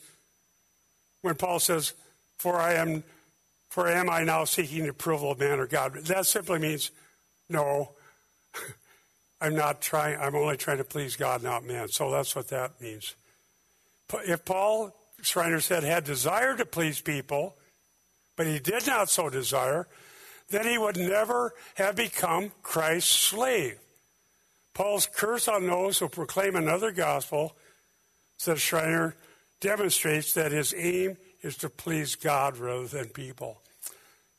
when 1.22 1.36
Paul 1.36 1.60
says, 1.62 1.94
For 2.38 2.58
I 2.60 2.74
am 2.74 3.04
for 3.70 3.88
am 3.88 4.10
I 4.10 4.26
now 4.26 4.44
seeking 4.44 4.84
the 4.84 4.90
approval 4.90 5.32
of 5.32 5.40
man 5.40 5.62
or 5.62 5.66
God? 5.66 5.94
That 5.94 6.26
simply 6.26 6.60
means 6.60 6.92
no. 7.50 7.92
I'm 9.42 9.56
not 9.56 9.80
trying 9.80 10.20
I'm 10.20 10.36
only 10.36 10.58
trying 10.58 10.80
to 10.80 10.84
please 10.84 11.16
God, 11.16 11.42
not 11.42 11.64
man. 11.64 11.88
So 11.88 12.12
that's 12.12 12.36
what 12.36 12.50
that 12.50 12.82
means. 12.82 13.16
If 14.28 14.44
Paul 14.44 14.94
Schreiner 15.22 15.62
said, 15.62 15.86
had 15.86 16.04
desire 16.04 16.58
to 16.58 16.66
please 16.66 17.00
people, 17.00 17.56
but 18.36 18.46
he 18.46 18.60
did 18.60 18.86
not 18.86 19.10
so 19.10 19.30
desire, 19.30 19.88
then 20.50 20.68
he 20.68 20.78
would 20.78 20.98
never 20.98 21.54
have 21.76 21.96
become 21.96 22.52
Christ's 22.62 23.16
slave. 23.16 23.80
Paul's 24.74 25.08
curse 25.08 25.48
on 25.48 25.68
those 25.68 26.00
who 26.00 26.10
proclaim 26.10 26.56
another 26.56 26.92
gospel, 26.92 27.56
says 28.38 28.62
Schreiner, 28.62 29.16
demonstrates 29.62 30.34
that 30.34 30.52
his 30.52 30.74
aim 30.78 31.18
is 31.42 31.58
to 31.58 31.70
please 31.70 32.16
God 32.16 32.58
rather 32.58 32.88
than 32.88 33.08
people. 33.08 33.62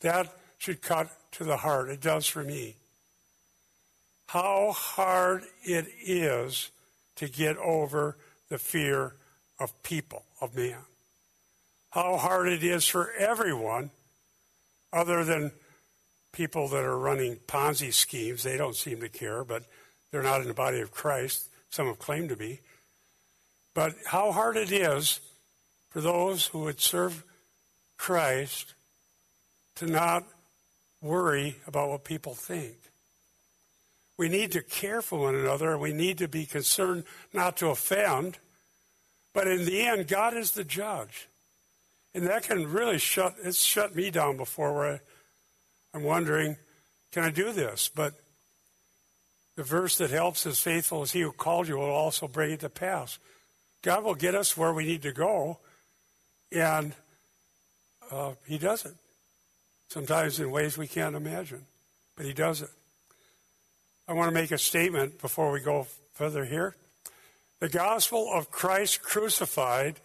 That 0.01 0.33
should 0.59 0.83
cut 0.83 1.09
to 1.33 1.45
the 1.45 1.57
heart. 1.57 1.88
It 1.88 2.01
does 2.01 2.27
for 2.27 2.42
me. 2.42 2.77
How 4.27 4.73
hard 4.73 5.45
it 5.62 5.87
is 6.03 6.71
to 7.16 7.29
get 7.29 7.57
over 7.57 8.16
the 8.49 8.59
fear 8.59 9.14
of 9.59 9.83
people, 9.83 10.25
of 10.40 10.55
man. 10.55 10.81
How 11.90 12.16
hard 12.16 12.49
it 12.49 12.62
is 12.62 12.87
for 12.87 13.12
everyone, 13.12 13.90
other 14.92 15.25
than 15.25 15.53
people 16.37 16.68
that 16.68 16.85
are 16.85 16.99
running 16.99 17.37
Ponzi 17.49 17.92
schemes. 17.92 18.42
They 18.42 18.59
don't 18.59 18.77
seem 18.77 19.01
to 19.01 19.09
care, 19.09 19.42
but 19.42 19.64
they're 20.11 20.22
not 20.22 20.42
in 20.42 20.49
the 20.49 20.55
body 20.55 20.81
of 20.81 20.92
Christ. 20.92 21.49
Some 21.70 21.87
have 21.87 21.99
claimed 21.99 22.29
to 22.29 22.37
be. 22.37 22.61
But 23.75 23.94
how 24.05 24.33
hard 24.33 24.59
it 24.59 24.70
is 24.70 25.20
for 25.88 26.03
those 26.03 26.49
who 26.49 26.61
would 26.61 26.79
serve 26.79 27.25
Christ 27.96 28.75
to 29.77 29.87
not 29.87 30.25
worry 31.01 31.57
about 31.66 31.88
what 31.88 32.05
people 32.05 32.35
think. 32.35 32.77
We 34.18 34.29
need 34.29 34.53
to 34.53 34.62
care 34.62 35.01
for 35.01 35.18
one 35.18 35.35
another. 35.35 35.72
And 35.72 35.81
we 35.81 35.94
need 35.94 36.18
to 36.18 36.29
be 36.29 36.44
concerned 36.44 37.05
not 37.33 37.57
to 37.59 37.68
offend. 37.68 38.38
But 39.33 39.49
in 39.49 39.64
the 39.64 39.83
end, 39.83 40.07
God 40.07 40.37
is 40.37 40.53
the 40.53 40.64
judge. 40.64 41.29
And 42.14 42.27
that 42.27 42.42
can 42.42 42.70
really 42.70 42.99
shut, 42.99 43.37
it's 43.42 43.62
shut 43.62 43.94
me 43.94 44.11
down 44.11 44.37
before 44.37 44.75
where 44.75 44.92
I, 44.94 45.01
I'm 45.97 46.03
wondering, 46.03 46.59
can 47.11 47.25
I 47.25 47.31
do 47.31 47.53
this? 47.53 47.89
But 47.89 48.13
the 49.57 49.63
verse 49.63 49.97
that 49.97 50.11
helps 50.11 50.45
is 50.45 50.61
faithful 50.61 51.01
as 51.01 51.13
he 51.13 51.23
who 51.23 51.33
called 51.33 51.69
you 51.69 51.79
will 51.79 51.85
also 51.85 52.29
bring 52.29 52.51
it 52.51 52.61
to 52.61 52.69
pass. 52.69 53.19
God 53.81 54.05
will 54.05 54.15
get 54.15 54.35
us 54.35 54.59
where 54.59 54.75
we 54.75 54.85
need 54.85 55.01
to 55.03 55.13
go. 55.13 55.59
And 56.53 56.93
uh, 58.13 58.33
He 58.47 58.59
does 58.59 58.85
it. 58.85 58.93
Sometimes 59.89 60.39
in 60.39 60.51
ways 60.51 60.77
we 60.77 60.87
can't 60.87 61.17
imagine, 61.17 61.63
but 62.15 62.27
He 62.27 62.35
does 62.35 62.61
it. 62.61 62.71
I 64.07 64.13
want 64.13 64.29
to 64.29 64.35
make 64.35 64.51
a 64.51 64.59
statement 64.59 65.19
before 65.23 65.51
we 65.51 65.61
go 65.61 65.87
further 66.13 66.45
here. 66.45 66.77
The 67.61 67.71
gospel 67.71 68.31
of 68.35 68.51
Christ 68.51 69.01
crucified 69.01 69.97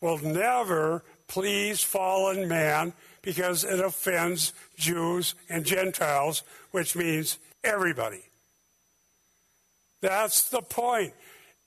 will 0.00 0.18
never 0.18 1.02
please 1.26 1.82
fallen 1.82 2.46
man 2.46 2.92
because 3.22 3.64
it 3.64 3.80
offends 3.80 4.52
Jews 4.76 5.34
and 5.48 5.64
Gentiles, 5.64 6.42
which 6.70 6.96
means 6.96 7.38
everybody. 7.62 8.22
That's 10.00 10.48
the 10.48 10.62
point. 10.62 11.12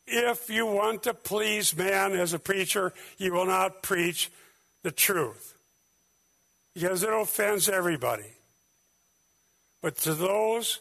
If 0.05 0.49
you 0.49 0.65
want 0.65 1.03
to 1.03 1.13
please 1.13 1.75
man 1.75 2.13
as 2.13 2.33
a 2.33 2.39
preacher, 2.39 2.93
you 3.17 3.33
will 3.33 3.45
not 3.45 3.83
preach 3.83 4.31
the 4.81 4.91
truth 4.91 5.55
because 6.73 7.03
it 7.03 7.13
offends 7.13 7.69
everybody. 7.69 8.33
But 9.81 9.97
to 9.99 10.13
those 10.13 10.79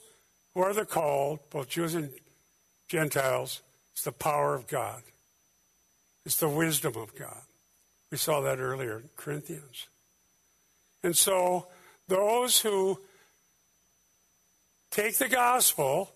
who 0.54 0.62
are 0.62 0.72
the 0.72 0.85
called, 0.85 1.40
both 1.50 1.68
Jews 1.68 1.94
and 1.94 2.11
Gentiles, 2.88 3.62
it's 3.92 4.04
the 4.04 4.12
power 4.12 4.54
of 4.54 4.66
God. 4.66 5.02
It's 6.24 6.37
the 6.37 6.48
wisdom 6.48 6.96
of 6.96 7.14
God. 7.16 7.42
We 8.11 8.18
saw 8.18 8.40
that 8.42 8.58
earlier 8.58 8.98
in 8.98 9.08
Corinthians. 9.16 9.88
And 11.02 11.16
so 11.16 11.66
those 12.08 12.60
who 12.60 12.98
take 14.90 15.16
the 15.16 15.28
gospel, 15.28 16.12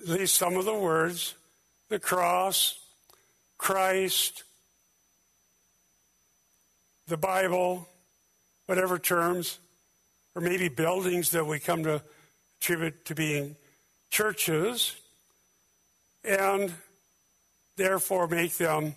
at 0.00 0.08
least 0.08 0.34
some 0.34 0.56
of 0.56 0.64
the 0.64 0.74
words, 0.74 1.34
the 1.88 1.98
cross, 1.98 2.78
Christ, 3.58 4.44
the 7.08 7.16
Bible, 7.16 7.88
whatever 8.66 8.98
terms, 8.98 9.58
or 10.34 10.42
maybe 10.42 10.68
buildings 10.68 11.30
that 11.30 11.46
we 11.46 11.58
come 11.58 11.82
to 11.84 12.02
attribute 12.60 13.04
to 13.06 13.14
being 13.14 13.56
churches, 14.10 14.96
and 16.24 16.72
therefore 17.76 18.26
make 18.26 18.56
them 18.56 18.94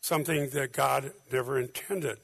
something 0.00 0.50
that 0.50 0.72
God 0.72 1.12
never 1.32 1.58
intended. 1.58 2.18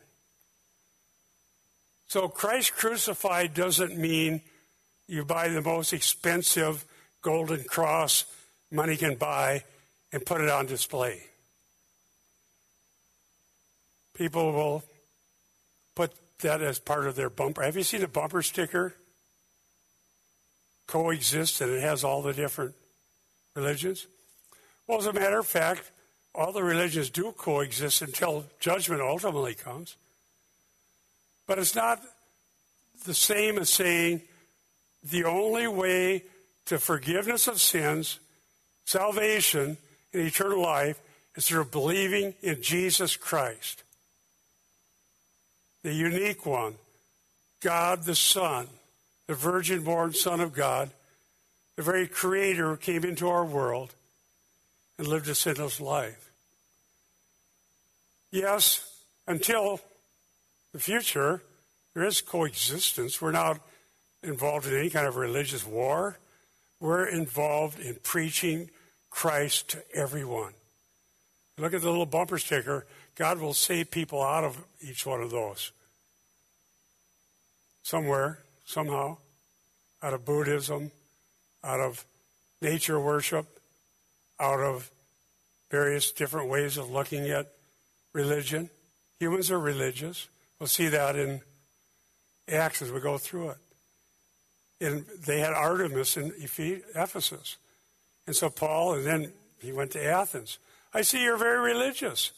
So 2.15 2.29
Christ 2.29 2.77
crucified 2.77 3.55
doesn't 3.55 3.99
mean 3.99 4.41
you 5.09 5.25
buy 5.25 5.49
the 5.49 5.61
most 5.61 5.93
expensive 5.93 6.85
golden 7.23 7.65
cross 7.65 8.25
money 8.71 8.97
can 8.97 9.17
buy 9.17 9.65
and 10.13 10.25
put 10.25 10.41
it 10.41 10.49
on 10.49 10.67
display. 10.67 11.25
People 14.17 14.53
will 14.53 14.85
put 15.97 16.13
that 16.39 16.63
as 16.63 16.79
part 16.79 17.09
of 17.09 17.17
their 17.17 17.31
bumper. 17.31 17.63
Have 17.63 17.77
you 17.77 17.83
seen 17.83 18.05
a 18.05 18.07
bumper 18.07 18.43
sticker? 18.43 18.95
Coexist 20.87 21.63
and 21.63 21.73
it 21.73 21.81
has 21.81 22.05
all 22.05 22.23
the 22.23 22.33
different 22.33 22.77
religions. 23.57 24.07
Well, 24.87 24.99
as 24.99 25.07
a 25.07 25.13
matter 25.13 25.41
of 25.41 25.49
fact, 25.49 25.91
all 26.33 26.53
the 26.53 26.63
religions 26.63 27.11
do 27.11 27.33
coexist 27.33 28.03
until 28.03 28.45
judgment 28.61 29.03
ultimately 29.03 29.57
comes. 29.57 29.97
But 31.47 31.59
it's 31.59 31.75
not 31.75 32.03
the 33.05 33.15
same 33.15 33.59
as 33.59 33.71
saying 33.71 34.23
the 35.03 35.25
only 35.25 35.67
way 35.67 36.25
to 36.67 36.79
forgiveness 36.79 37.47
of 37.47 37.61
sins, 37.61 38.19
salvation, 38.87 39.77
and 40.13 40.23
eternal 40.23 40.63
life 40.63 41.01
is 41.37 41.47
through 41.47 41.67
believing 41.67 42.35
in 42.43 42.63
Jesus 42.63 43.17
Christ, 43.17 43.83
the 45.83 45.93
unique 45.93 46.47
one, 46.47 46.75
God 47.61 48.05
the 48.05 48.15
Son, 48.15 48.69
the 49.27 49.35
virgin 49.35 49.83
born 49.83 50.15
Son 50.15 50.41
of 50.41 50.55
God, 50.55 50.91
the 51.77 51.83
very 51.83 52.07
Creator 52.07 52.71
who 52.71 52.77
came 52.77 53.05
into 53.05 53.29
our 53.29 53.45
world 53.45 53.95
and 54.99 55.07
lived 55.07 55.29
a 55.29 55.35
sinless 55.35 55.81
life. 55.81 56.31
Yes, 58.31 58.89
until 59.27 59.81
the 60.75 60.81
future, 60.81 61.41
there 61.95 62.05
is 62.05 62.21
coexistence. 62.21 63.23
We're 63.23 63.31
not 63.31 63.61
involved 64.25 64.67
in 64.67 64.77
any 64.77 64.91
kind 64.91 65.07
of 65.07 65.15
religious 65.15 65.65
war. 65.65 66.19
We're 66.81 67.07
involved 67.07 67.79
in 67.79 67.95
preaching 68.03 68.71
Christ 69.09 69.69
to 69.71 69.85
everyone. 69.95 70.53
Look 71.59 71.75
at 71.75 71.81
the 71.81 71.89
little 71.89 72.07
bumper 72.07 72.39
sticker. 72.39 72.87
God 73.15 73.39
will 73.39 73.55
save 73.55 73.93
people 73.93 74.21
out 74.21 74.43
of 74.43 74.65
each 74.81 75.07
one 75.07 75.23
of 75.23 75.31
those. 75.31 75.71
Somewhere, 77.85 78.41
somehow, 78.65 79.19
out 80.03 80.13
of 80.13 80.25
Buddhism, 80.25 80.91
out 81.63 81.79
of 81.79 82.05
nature 82.61 82.99
worship, 82.99 83.47
out 84.41 84.59
of 84.59 84.91
various 85.71 86.11
different 86.11 86.51
ways 86.51 86.77
of 86.77 86.91
looking 86.91 87.31
at 87.31 87.53
religion. 88.13 88.71
Humans 89.21 89.53
are 89.53 89.61
religious. 89.61 90.27
We'll 90.59 90.67
see 90.67 90.89
that 90.89 91.17
in 91.17 91.41
Acts 92.49 92.83
as 92.83 92.93
we 92.93 93.01
go 93.01 93.19
through 93.19 93.51
it. 93.51 93.59
And 94.81 95.05
they 95.27 95.41
had 95.41 95.53
Artemis 95.53 96.17
in 96.17 96.33
Ephesus. 96.39 97.57
And 98.27 98.35
so 98.35 98.51
Paul, 98.51 98.95
and 98.95 99.07
then 99.07 99.33
he 99.61 99.73
went 99.73 99.93
to 99.93 100.05
Athens. 100.05 100.59
I 100.93 101.03
see 101.03 101.23
you're 101.23 101.37
very 101.37 101.61
religious. 101.61 102.33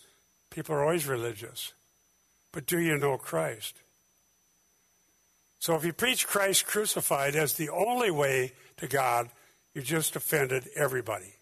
People 0.51 0.75
are 0.75 0.83
always 0.83 1.07
religious. 1.07 1.73
But 2.53 2.67
do 2.67 2.79
you 2.79 2.97
know 2.97 3.19
Christ? 3.19 3.75
So 5.59 5.75
if 5.75 5.85
you 5.85 5.93
preach 5.93 6.27
Christ 6.27 6.67
crucified 6.67 7.35
as 7.35 7.55
the 7.55 7.69
only 7.71 8.11
way 8.11 8.53
to 8.77 8.87
God, 8.87 9.31
you 9.75 9.83
just 9.83 10.17
offended 10.17 10.69
everybody 10.75 11.35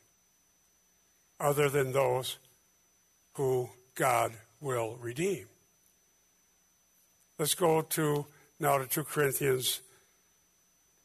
other 1.38 1.68
than 1.68 1.92
those 1.92 2.38
who 3.34 3.68
God 3.94 4.32
will 4.60 4.96
redeem. 5.00 5.46
Let's 7.38 7.54
go 7.54 7.82
to 7.82 8.26
now 8.60 8.78
to 8.78 8.86
2 8.86 9.04
Corinthians 9.04 9.80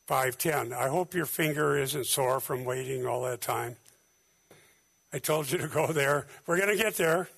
5:10. 0.07 0.73
I 0.73 0.87
hope 0.87 1.13
your 1.13 1.25
finger 1.25 1.77
isn't 1.77 2.05
sore 2.05 2.39
from 2.39 2.65
waiting 2.65 3.05
all 3.05 3.23
that 3.23 3.41
time. 3.41 3.77
I 5.11 5.19
told 5.19 5.51
you 5.51 5.57
to 5.57 5.67
go 5.67 5.87
there. 5.87 6.27
We're 6.45 6.57
going 6.57 6.69
to 6.69 6.83
get 6.83 6.95
there. 6.95 7.29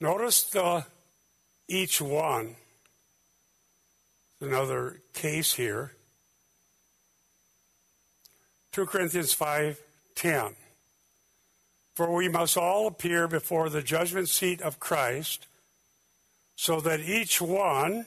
Notice 0.00 0.42
the 0.44 0.86
each 1.66 2.00
one. 2.00 2.56
Another 4.40 5.00
case 5.14 5.54
here. 5.54 5.96
2 8.72 8.86
Corinthians 8.86 9.34
5:10. 9.34 10.54
For 11.94 12.12
we 12.12 12.28
must 12.28 12.56
all 12.56 12.86
appear 12.88 13.28
before 13.28 13.68
the 13.70 13.82
judgment 13.82 14.28
seat 14.28 14.60
of 14.60 14.80
Christ, 14.80 15.46
so 16.56 16.80
that 16.80 17.00
each 17.00 17.40
one 17.40 18.06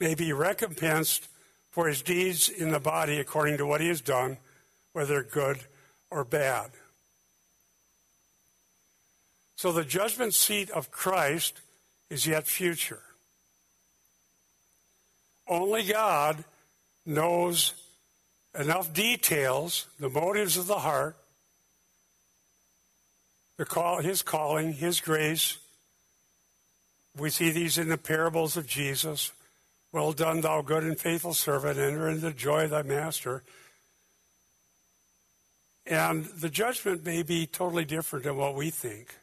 may 0.00 0.14
be 0.14 0.32
recompensed 0.32 1.28
for 1.70 1.88
his 1.88 2.02
deeds 2.02 2.48
in 2.48 2.70
the 2.70 2.80
body 2.80 3.18
according 3.18 3.58
to 3.58 3.66
what 3.66 3.80
he 3.80 3.88
has 3.88 4.00
done, 4.00 4.38
whether 4.92 5.22
good 5.22 5.60
or 6.10 6.24
bad. 6.24 6.70
So 9.56 9.72
the 9.72 9.84
judgment 9.84 10.34
seat 10.34 10.70
of 10.70 10.90
Christ 10.90 11.60
is 12.10 12.26
yet 12.26 12.46
future. 12.46 13.02
Only 15.48 15.84
God 15.84 16.44
knows 17.04 17.74
enough 18.58 18.92
details, 18.92 19.86
the 19.98 20.10
motives 20.10 20.56
of 20.56 20.66
the 20.66 20.80
heart, 20.80 21.16
the 23.56 23.64
call, 23.64 24.00
his 24.00 24.22
calling, 24.22 24.74
his 24.74 25.00
grace. 25.00 25.58
We 27.16 27.30
see 27.30 27.50
these 27.50 27.78
in 27.78 27.88
the 27.88 27.98
parables 27.98 28.56
of 28.56 28.66
Jesus. 28.66 29.32
Well 29.92 30.12
done, 30.12 30.42
thou 30.42 30.60
good 30.62 30.84
and 30.84 30.98
faithful 30.98 31.32
servant, 31.32 31.78
enter 31.78 32.08
into 32.08 32.20
the 32.20 32.32
joy 32.32 32.64
of 32.64 32.70
thy 32.70 32.82
master. 32.82 33.42
And 35.86 36.26
the 36.26 36.50
judgment 36.50 37.04
may 37.04 37.22
be 37.22 37.46
totally 37.46 37.84
different 37.84 38.24
than 38.24 38.36
what 38.36 38.54
we 38.54 38.70
think. 38.70 39.14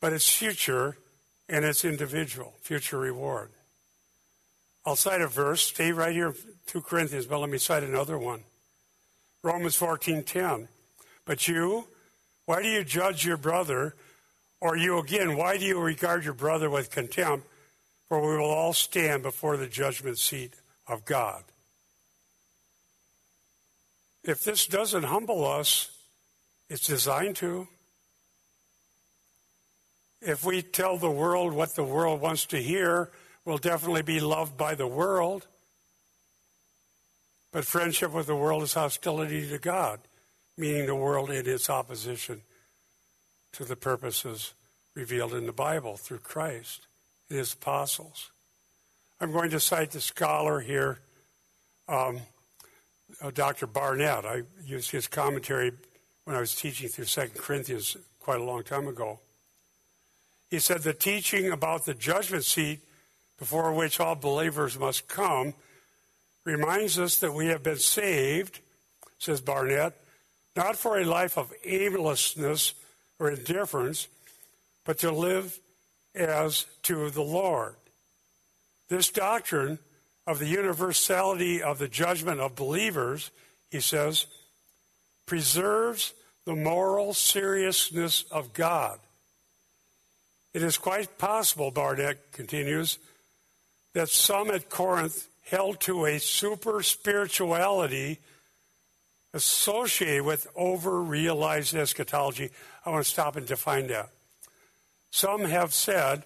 But 0.00 0.12
it's 0.12 0.28
future 0.28 0.96
and 1.48 1.64
it's 1.64 1.84
individual, 1.84 2.54
future 2.60 2.98
reward. 2.98 3.50
I'll 4.86 4.96
cite 4.96 5.20
a 5.20 5.26
verse. 5.26 5.62
Stay 5.62 5.92
right 5.92 6.12
here, 6.12 6.34
2 6.66 6.80
Corinthians, 6.82 7.26
but 7.26 7.38
let 7.38 7.50
me 7.50 7.58
cite 7.58 7.82
another 7.82 8.18
one. 8.18 8.44
Romans 9.42 9.76
14:10. 9.76 10.68
But 11.30 11.46
you, 11.46 11.86
why 12.46 12.60
do 12.60 12.68
you 12.68 12.82
judge 12.82 13.24
your 13.24 13.36
brother? 13.36 13.94
Or 14.60 14.76
you 14.76 14.98
again, 14.98 15.36
why 15.36 15.58
do 15.58 15.64
you 15.64 15.78
regard 15.78 16.24
your 16.24 16.34
brother 16.34 16.68
with 16.68 16.90
contempt? 16.90 17.46
For 18.08 18.20
we 18.20 18.36
will 18.36 18.50
all 18.50 18.72
stand 18.72 19.22
before 19.22 19.56
the 19.56 19.68
judgment 19.68 20.18
seat 20.18 20.54
of 20.88 21.04
God. 21.04 21.44
if 24.24 24.42
this 24.42 24.66
doesn't 24.66 25.04
humble 25.04 25.46
us, 25.46 25.96
it's 26.68 26.88
designed 26.88 27.36
to. 27.36 27.68
If 30.20 30.44
we 30.44 30.62
tell 30.62 30.96
the 30.96 31.12
world 31.12 31.52
what 31.52 31.76
the 31.76 31.84
world 31.84 32.20
wants 32.20 32.44
to 32.46 32.60
hear, 32.60 33.08
we'll 33.44 33.58
definitely 33.58 34.02
be 34.02 34.18
loved 34.18 34.56
by 34.56 34.74
the 34.74 34.88
world. 34.88 35.46
But 37.52 37.66
friendship 37.66 38.10
with 38.10 38.26
the 38.26 38.34
world 38.34 38.64
is 38.64 38.74
hostility 38.74 39.48
to 39.48 39.58
God, 39.58 40.00
meaning 40.56 40.86
the 40.86 40.94
world 40.94 41.30
in 41.30 41.48
its 41.48 41.70
opposition 41.70 42.42
to 43.52 43.64
the 43.64 43.76
purposes 43.76 44.54
revealed 44.94 45.34
in 45.34 45.46
the 45.46 45.52
Bible 45.52 45.96
through 45.96 46.18
Christ 46.18 46.86
and 47.28 47.38
his 47.38 47.52
apostles. 47.52 48.30
I'm 49.20 49.32
going 49.32 49.50
to 49.50 49.60
cite 49.60 49.90
the 49.90 50.00
scholar 50.00 50.60
here, 50.60 51.00
um, 51.88 52.20
uh, 53.20 53.30
Dr. 53.30 53.66
Barnett. 53.66 54.24
I 54.24 54.42
used 54.64 54.90
his 54.90 55.06
commentary 55.06 55.72
when 56.24 56.36
I 56.36 56.40
was 56.40 56.54
teaching 56.54 56.88
through 56.88 57.04
2 57.04 57.30
Corinthians 57.36 57.96
quite 58.20 58.40
a 58.40 58.44
long 58.44 58.62
time 58.62 58.86
ago. 58.86 59.20
He 60.50 60.58
said 60.58 60.82
the 60.82 60.92
teaching 60.92 61.50
about 61.50 61.84
the 61.84 61.94
judgment 61.94 62.44
seat 62.44 62.80
before 63.38 63.72
which 63.72 64.00
all 64.00 64.14
believers 64.14 64.78
must 64.78 65.08
come 65.08 65.54
reminds 66.44 66.98
us 66.98 67.18
that 67.18 67.34
we 67.34 67.46
have 67.46 67.62
been 67.62 67.78
saved, 67.78 68.60
says 69.18 69.40
Barnett, 69.40 69.99
not 70.56 70.76
for 70.76 70.98
a 70.98 71.04
life 71.04 71.38
of 71.38 71.52
aimlessness 71.64 72.74
or 73.18 73.30
indifference, 73.30 74.08
but 74.84 74.98
to 74.98 75.10
live 75.10 75.58
as 76.14 76.66
to 76.82 77.10
the 77.10 77.22
Lord. 77.22 77.74
This 78.88 79.10
doctrine 79.10 79.78
of 80.26 80.38
the 80.38 80.46
universality 80.46 81.62
of 81.62 81.78
the 81.78 81.88
judgment 81.88 82.40
of 82.40 82.56
believers, 82.56 83.30
he 83.70 83.80
says, 83.80 84.26
preserves 85.26 86.12
the 86.44 86.56
moral 86.56 87.14
seriousness 87.14 88.24
of 88.30 88.52
God. 88.52 88.98
It 90.52 90.62
is 90.62 90.78
quite 90.78 91.18
possible, 91.18 91.70
Barnett 91.70 92.32
continues, 92.32 92.98
that 93.94 94.08
some 94.08 94.50
at 94.50 94.68
Corinth 94.68 95.28
held 95.44 95.80
to 95.80 96.06
a 96.06 96.18
super 96.18 96.82
spirituality 96.82 98.18
associated 99.32 100.24
with 100.24 100.46
over 100.56 101.00
realized 101.00 101.74
eschatology. 101.74 102.50
I 102.84 102.90
want 102.90 103.04
to 103.04 103.10
stop 103.10 103.36
and 103.36 103.46
define 103.46 103.86
that. 103.88 104.10
Some 105.10 105.44
have 105.44 105.72
said, 105.74 106.24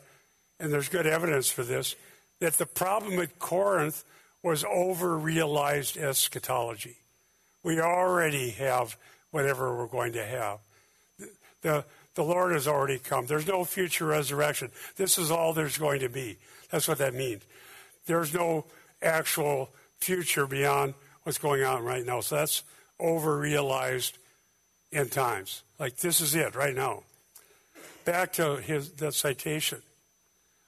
and 0.60 0.72
there's 0.72 0.88
good 0.88 1.06
evidence 1.06 1.48
for 1.48 1.62
this, 1.62 1.96
that 2.40 2.54
the 2.54 2.66
problem 2.66 3.18
at 3.18 3.38
Corinth 3.38 4.04
was 4.42 4.64
over 4.64 5.16
realized 5.16 5.96
eschatology. 5.96 6.96
We 7.62 7.80
already 7.80 8.50
have 8.50 8.96
whatever 9.30 9.76
we're 9.76 9.86
going 9.86 10.12
to 10.12 10.24
have. 10.24 10.58
The, 11.62 11.84
the 12.14 12.22
Lord 12.22 12.52
has 12.52 12.68
already 12.68 12.98
come. 12.98 13.26
There's 13.26 13.46
no 13.46 13.64
future 13.64 14.04
resurrection. 14.04 14.70
This 14.96 15.18
is 15.18 15.30
all 15.30 15.52
there's 15.54 15.78
going 15.78 16.00
to 16.00 16.08
be. 16.08 16.36
That's 16.70 16.86
what 16.86 16.98
that 16.98 17.14
means. 17.14 17.42
There's 18.06 18.34
no 18.34 18.66
actual 19.02 19.70
future 19.98 20.46
beyond 20.46 20.94
what's 21.22 21.38
going 21.38 21.64
on 21.64 21.82
right 21.82 22.04
now. 22.04 22.20
So 22.20 22.36
that's 22.36 22.62
over 22.98 23.38
realized 23.38 24.18
end 24.92 25.12
times. 25.12 25.62
Like 25.78 25.96
this 25.96 26.20
is 26.20 26.34
it 26.34 26.54
right 26.54 26.74
now. 26.74 27.02
Back 28.04 28.32
to 28.34 28.56
his 28.56 28.90
that 28.92 29.14
citation. 29.14 29.82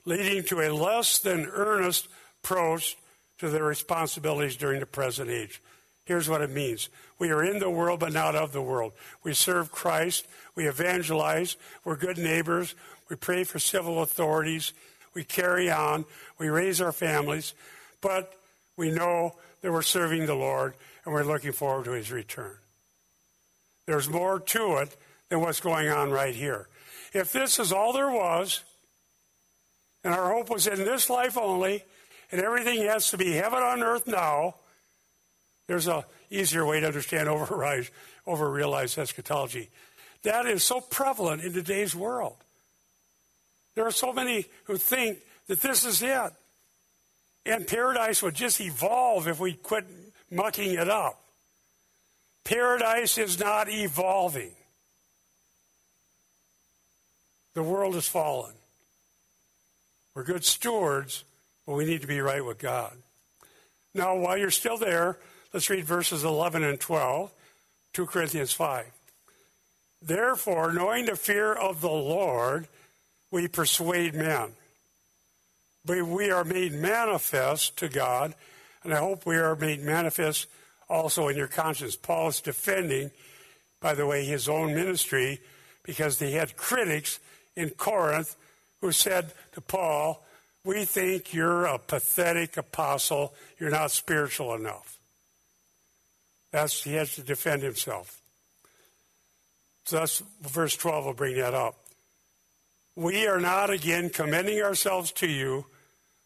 Leading 0.05 0.45
to 0.45 0.61
a 0.61 0.73
less 0.73 1.19
than 1.19 1.47
earnest 1.47 2.09
approach 2.43 2.97
to 3.39 3.49
their 3.49 3.65
responsibilities 3.65 4.57
during 4.57 4.81
the 4.81 4.87
present 4.87 5.31
age. 5.31 5.61
Here's 6.05 6.29
what 6.29 6.41
it 6.41 6.51
means. 6.51 6.89
We 7.19 7.31
are 7.31 7.43
in 7.43 7.59
the 7.59 7.71
world, 7.71 8.01
but 8.01 8.13
not 8.13 8.37
of 8.37 8.53
the 8.53 8.63
world. 8.63 8.93
We 9.25 9.35
serve 9.35 9.73
Christ. 9.73 10.27
We 10.55 10.69
evangelize. 10.69 11.57
We're 11.85 11.97
good 11.97 12.19
neighbors. 12.19 12.75
We 13.11 13.17
pray 13.17 13.43
for 13.45 13.59
civil 13.59 14.01
authorities. 14.01 14.73
We 15.15 15.25
carry 15.25 15.71
on. 15.71 16.05
We 16.39 16.49
raise 16.49 16.81
our 16.81 16.93
families. 16.93 17.55
But 18.01 18.33
we 18.77 18.91
know 18.91 19.35
that 19.63 19.73
we're 19.73 19.83
serving 19.83 20.27
the 20.27 20.35
Lord 20.35 20.75
and 21.07 21.15
we're 21.15 21.23
looking 21.23 21.53
forward 21.53 21.85
to 21.85 21.93
his 21.93 22.11
return. 22.11 22.57
There's 23.87 24.11
more 24.11 24.41
to 24.41 24.77
it 24.79 24.97
than 25.29 25.41
what's 25.41 25.61
going 25.61 25.89
on 25.89 26.11
right 26.11 26.35
here. 26.35 26.69
If 27.15 27.33
this 27.33 27.61
is 27.61 27.73
all 27.73 27.93
there 27.93 28.11
was, 28.11 28.65
and 30.03 30.13
our 30.13 30.35
hope 30.35 30.51
was 30.51 30.67
in 30.67 30.79
this 30.79 31.09
life 31.09 31.39
only, 31.39 31.85
and 32.33 32.41
everything 32.41 32.83
has 32.83 33.11
to 33.11 33.17
be 33.17 33.33
heaven 33.33 33.61
on 33.61 33.83
earth 33.85 34.09
now, 34.09 34.57
there's 35.69 35.87
a 35.87 36.05
easier 36.29 36.67
way 36.67 36.81
to 36.81 36.87
understand 36.87 37.29
over, 37.29 37.85
over 38.27 38.51
realized 38.51 38.99
eschatology. 38.99 39.71
That 40.25 40.47
is 40.47 40.65
so 40.65 40.81
prevalent 40.81 41.43
in 41.43 41.53
today's 41.53 41.95
world. 41.95 42.37
There 43.77 43.87
are 43.87 43.93
so 43.93 44.13
many 44.13 44.47
who 44.65 44.77
think 44.77 45.19
that 45.47 45.61
this 45.61 45.85
is 45.85 46.03
it. 46.03 46.33
And 47.45 47.65
paradise 47.65 48.25
would 48.25 48.35
just 48.35 48.61
evolve 48.61 49.29
if 49.29 49.39
we 49.39 49.53
quit 49.53 49.85
mucking 50.31 50.73
it 50.75 50.89
up. 50.89 51.21
Paradise 52.45 53.19
is 53.19 53.39
not 53.39 53.69
evolving. 53.69 54.53
The 57.55 57.63
world 57.63 57.95
has 57.95 58.07
fallen. 58.07 58.53
We're 60.15 60.25
good 60.25 60.45
stewards, 60.45 61.25
but 61.67 61.75
we 61.75 61.85
need 61.85 62.03
to 62.03 62.07
be 62.07 62.21
right 62.21 62.45
with 62.45 62.59
God. 62.59 62.93
Now, 63.95 64.17
while 64.17 64.37
you're 64.37 64.51
still 64.51 64.77
there, 64.77 65.19
let's 65.53 65.71
read 65.71 65.85
verses 65.85 66.23
11 66.23 66.63
and 66.63 66.79
12, 66.79 67.33
2 67.95 68.07
Corinthians 68.07 68.53
5. 68.53 68.87
Therefore, 70.03 70.73
knowing 70.73 71.07
the 71.07 71.17
fear 71.17 71.53
of 71.53 71.81
the 71.81 71.89
Lord, 71.89 72.69
we 73.31 73.49
persuade 73.49 74.15
men. 74.15 74.51
But 75.85 76.07
we 76.07 76.31
are 76.31 76.45
made 76.45 76.73
manifest 76.73 77.77
to 77.79 77.89
God 77.89 78.35
and 78.87 78.95
I 78.95 79.01
hope 79.01 79.27
we 79.27 79.35
are 79.35 79.57
made 79.57 79.83
manifest 79.83 80.47
also 80.89 81.27
in 81.27 81.37
your 81.37 81.49
conscience. 81.49 81.97
Paul 81.97 82.29
is 82.29 82.41
defending, 82.41 83.11
by 83.81 83.95
the 83.95 84.07
way, 84.07 84.25
his 84.25 84.49
own 84.49 84.75
ministry 84.75 85.41
because 85.83 86.21
he 86.21 86.35
had 86.35 86.57
critics 86.57 87.19
in 87.57 87.71
Corinth 87.71 88.37
who 88.81 88.93
said 88.93 89.33
to 89.55 89.61
Paul, 89.61 90.25
We 90.65 90.85
think 90.85 91.35
you're 91.35 91.65
a 91.65 91.81
pathetic 91.81 92.57
apostle. 92.57 93.35
You're 93.59 93.71
not 93.71 93.91
spiritual 93.91 94.55
enough. 94.55 94.99
That's, 96.53 96.85
he 96.85 96.95
has 96.95 97.17
to 97.17 97.23
defend 97.23 97.65
himself. 97.65 98.21
So 99.85 99.97
that's 99.97 100.23
verse 100.43 100.77
12 100.77 101.07
will 101.07 101.13
bring 101.13 101.37
that 101.39 101.55
up. 101.55 101.75
We 102.95 103.27
are 103.27 103.41
not 103.41 103.71
again 103.71 104.11
commending 104.11 104.63
ourselves 104.63 105.11
to 105.13 105.27
you, 105.27 105.67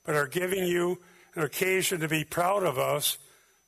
but 0.05 0.15
are 0.15 0.27
giving 0.27 0.67
you 0.67 1.01
an 1.35 1.43
occasion 1.43 2.01
to 2.01 2.09
be 2.09 2.24
proud 2.24 2.62
of 2.62 2.78
us, 2.78 3.18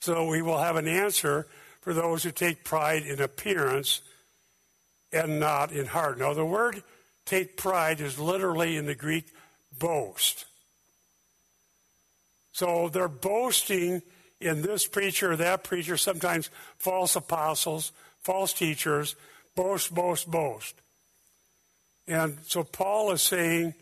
so 0.00 0.26
we 0.26 0.42
will 0.42 0.58
have 0.58 0.76
an 0.76 0.88
answer 0.88 1.46
for 1.80 1.92
those 1.92 2.22
who 2.22 2.30
take 2.30 2.64
pride 2.64 3.02
in 3.04 3.20
appearance 3.20 4.00
and 5.12 5.38
not 5.38 5.72
in 5.72 5.86
heart. 5.86 6.18
Now, 6.18 6.32
the 6.34 6.44
word 6.44 6.82
take 7.24 7.56
pride 7.56 8.00
is 8.00 8.18
literally 8.18 8.76
in 8.76 8.86
the 8.86 8.94
Greek 8.94 9.26
boast. 9.78 10.46
So 12.52 12.88
they're 12.88 13.08
boasting 13.08 14.02
in 14.40 14.62
this 14.62 14.86
preacher 14.86 15.32
or 15.32 15.36
that 15.36 15.64
preacher, 15.64 15.96
sometimes 15.96 16.50
false 16.78 17.16
apostles, 17.16 17.92
false 18.20 18.52
teachers, 18.52 19.16
boast, 19.54 19.94
boast, 19.94 20.30
boast. 20.30 20.74
And 22.06 22.38
so 22.46 22.64
Paul 22.64 23.12
is 23.12 23.22
saying, 23.22 23.74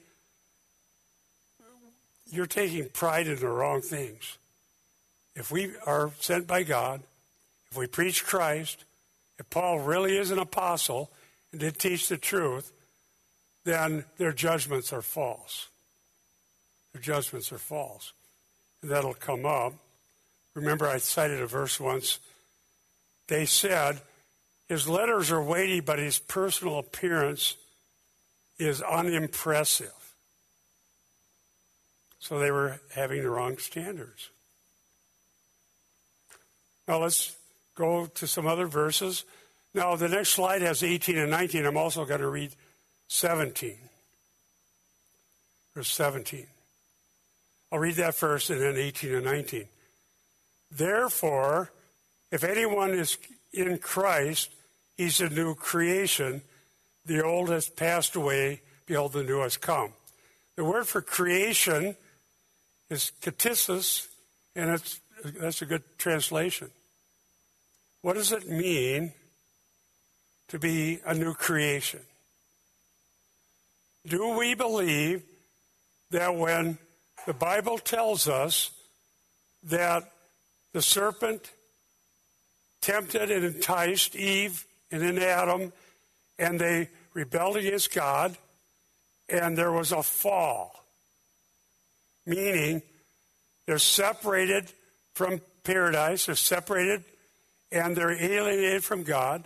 you're 2.30 2.46
taking 2.46 2.88
pride 2.88 3.26
in 3.26 3.36
the 3.36 3.48
wrong 3.48 3.80
things. 3.80 4.38
If 5.34 5.50
we 5.50 5.72
are 5.86 6.10
sent 6.20 6.46
by 6.46 6.62
God, 6.62 7.02
if 7.70 7.76
we 7.76 7.86
preach 7.86 8.24
Christ, 8.24 8.84
if 9.38 9.48
Paul 9.50 9.80
really 9.80 10.16
is 10.16 10.30
an 10.30 10.38
apostle 10.38 11.10
and 11.52 11.60
did 11.60 11.78
teach 11.78 12.08
the 12.08 12.16
truth, 12.16 12.72
then 13.64 14.04
their 14.18 14.32
judgments 14.32 14.92
are 14.92 15.02
false. 15.02 15.68
Their 16.92 17.02
judgments 17.02 17.52
are 17.52 17.58
false. 17.58 18.12
And 18.82 18.90
that'll 18.90 19.14
come 19.14 19.46
up. 19.46 19.74
Remember, 20.54 20.86
I 20.86 20.98
cited 20.98 21.40
a 21.40 21.46
verse 21.46 21.78
once. 21.78 22.18
They 23.28 23.46
said, 23.46 24.00
His 24.68 24.88
letters 24.88 25.30
are 25.30 25.42
weighty, 25.42 25.80
but 25.80 25.98
his 25.98 26.18
personal 26.18 26.78
appearance 26.78 27.56
is 28.58 28.82
unimpressive. 28.82 29.99
So 32.20 32.38
they 32.38 32.50
were 32.50 32.80
having 32.94 33.22
the 33.22 33.30
wrong 33.30 33.58
standards. 33.58 34.28
Now 36.86 36.98
let's 36.98 37.34
go 37.74 38.06
to 38.06 38.26
some 38.26 38.46
other 38.46 38.66
verses. 38.66 39.24
Now 39.74 39.96
the 39.96 40.08
next 40.08 40.30
slide 40.30 40.62
has 40.62 40.82
18 40.82 41.16
and 41.16 41.30
19. 41.30 41.64
I'm 41.64 41.76
also 41.76 42.04
going 42.04 42.20
to 42.20 42.28
read 42.28 42.52
17. 43.08 43.76
Verse 45.74 45.90
17. 45.90 46.46
I'll 47.72 47.78
read 47.78 47.94
that 47.94 48.14
first 48.14 48.50
and 48.50 48.60
then 48.60 48.76
18 48.76 49.14
and 49.14 49.24
19. 49.24 49.64
Therefore, 50.70 51.70
if 52.30 52.44
anyone 52.44 52.90
is 52.90 53.16
in 53.52 53.78
Christ, 53.78 54.50
he's 54.96 55.20
a 55.20 55.28
new 55.28 55.54
creation. 55.54 56.42
The 57.06 57.24
old 57.24 57.48
has 57.48 57.68
passed 57.68 58.14
away, 58.14 58.60
behold, 58.86 59.12
the 59.12 59.22
new 59.22 59.40
has 59.40 59.56
come. 59.56 59.92
The 60.56 60.64
word 60.64 60.86
for 60.86 61.00
creation 61.00 61.96
is 62.90 63.12
ktisis, 63.22 64.08
and 64.54 64.70
it's, 64.70 65.00
that's 65.24 65.62
a 65.62 65.66
good 65.66 65.82
translation. 65.96 66.70
What 68.02 68.14
does 68.14 68.32
it 68.32 68.48
mean 68.48 69.12
to 70.48 70.58
be 70.58 71.00
a 71.06 71.14
new 71.14 71.34
creation? 71.34 72.00
Do 74.06 74.36
we 74.36 74.54
believe 74.54 75.22
that 76.10 76.34
when 76.34 76.78
the 77.26 77.34
Bible 77.34 77.78
tells 77.78 78.28
us 78.28 78.70
that 79.62 80.10
the 80.72 80.82
serpent 80.82 81.50
tempted 82.80 83.30
and 83.30 83.44
enticed 83.44 84.16
Eve 84.16 84.64
and 84.90 85.02
then 85.02 85.18
Adam, 85.18 85.72
and 86.38 86.58
they 86.58 86.88
rebelled 87.14 87.56
against 87.56 87.94
God, 87.94 88.36
and 89.28 89.56
there 89.56 89.72
was 89.72 89.92
a 89.92 90.02
fall. 90.02 90.79
Meaning, 92.26 92.82
they're 93.66 93.78
separated 93.78 94.72
from 95.14 95.40
paradise, 95.64 96.26
they're 96.26 96.34
separated, 96.34 97.04
and 97.72 97.96
they're 97.96 98.12
alienated 98.12 98.84
from 98.84 99.02
God. 99.02 99.44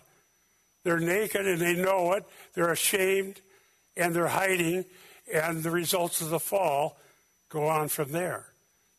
They're 0.85 1.01
naked 1.01 1.47
and 1.47 1.61
they 1.61 1.75
know 1.75 2.12
it, 2.12 2.25
they're 2.55 2.72
ashamed, 2.72 3.41
and 3.97 4.14
they're 4.14 4.29
hiding, 4.29 4.85
and 5.33 5.62
the 5.62 5.70
results 5.70 6.20
of 6.20 6.31
the 6.31 6.39
fall 6.39 6.99
go 7.49 7.68
on 7.68 7.89
from 7.89 8.12
there. 8.12 8.47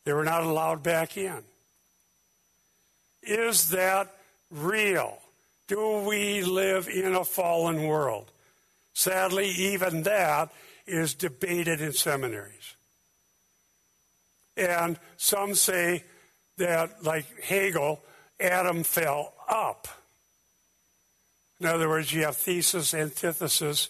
They 0.04 0.12
were 0.12 0.24
not 0.24 0.42
allowed 0.42 0.82
back 0.82 1.16
in. 1.16 1.42
Is 3.22 3.70
that 3.70 4.14
real? 4.50 5.18
Do 5.68 6.04
we 6.06 6.42
live 6.42 6.88
in 6.88 7.14
a 7.14 7.24
fallen 7.24 7.84
world? 7.84 8.30
Sadly, 8.94 9.48
even 9.48 10.04
that 10.04 10.52
is 10.86 11.14
debated 11.14 11.80
in 11.80 11.92
seminaries. 11.92 12.75
And 14.56 14.98
some 15.16 15.54
say 15.54 16.04
that, 16.58 17.04
like 17.04 17.42
Hegel, 17.42 18.00
Adam 18.40 18.82
fell 18.82 19.34
up. 19.48 19.88
In 21.60 21.66
other 21.66 21.88
words, 21.88 22.12
you 22.12 22.24
have 22.24 22.36
thesis, 22.36 22.94
antithesis. 22.94 23.88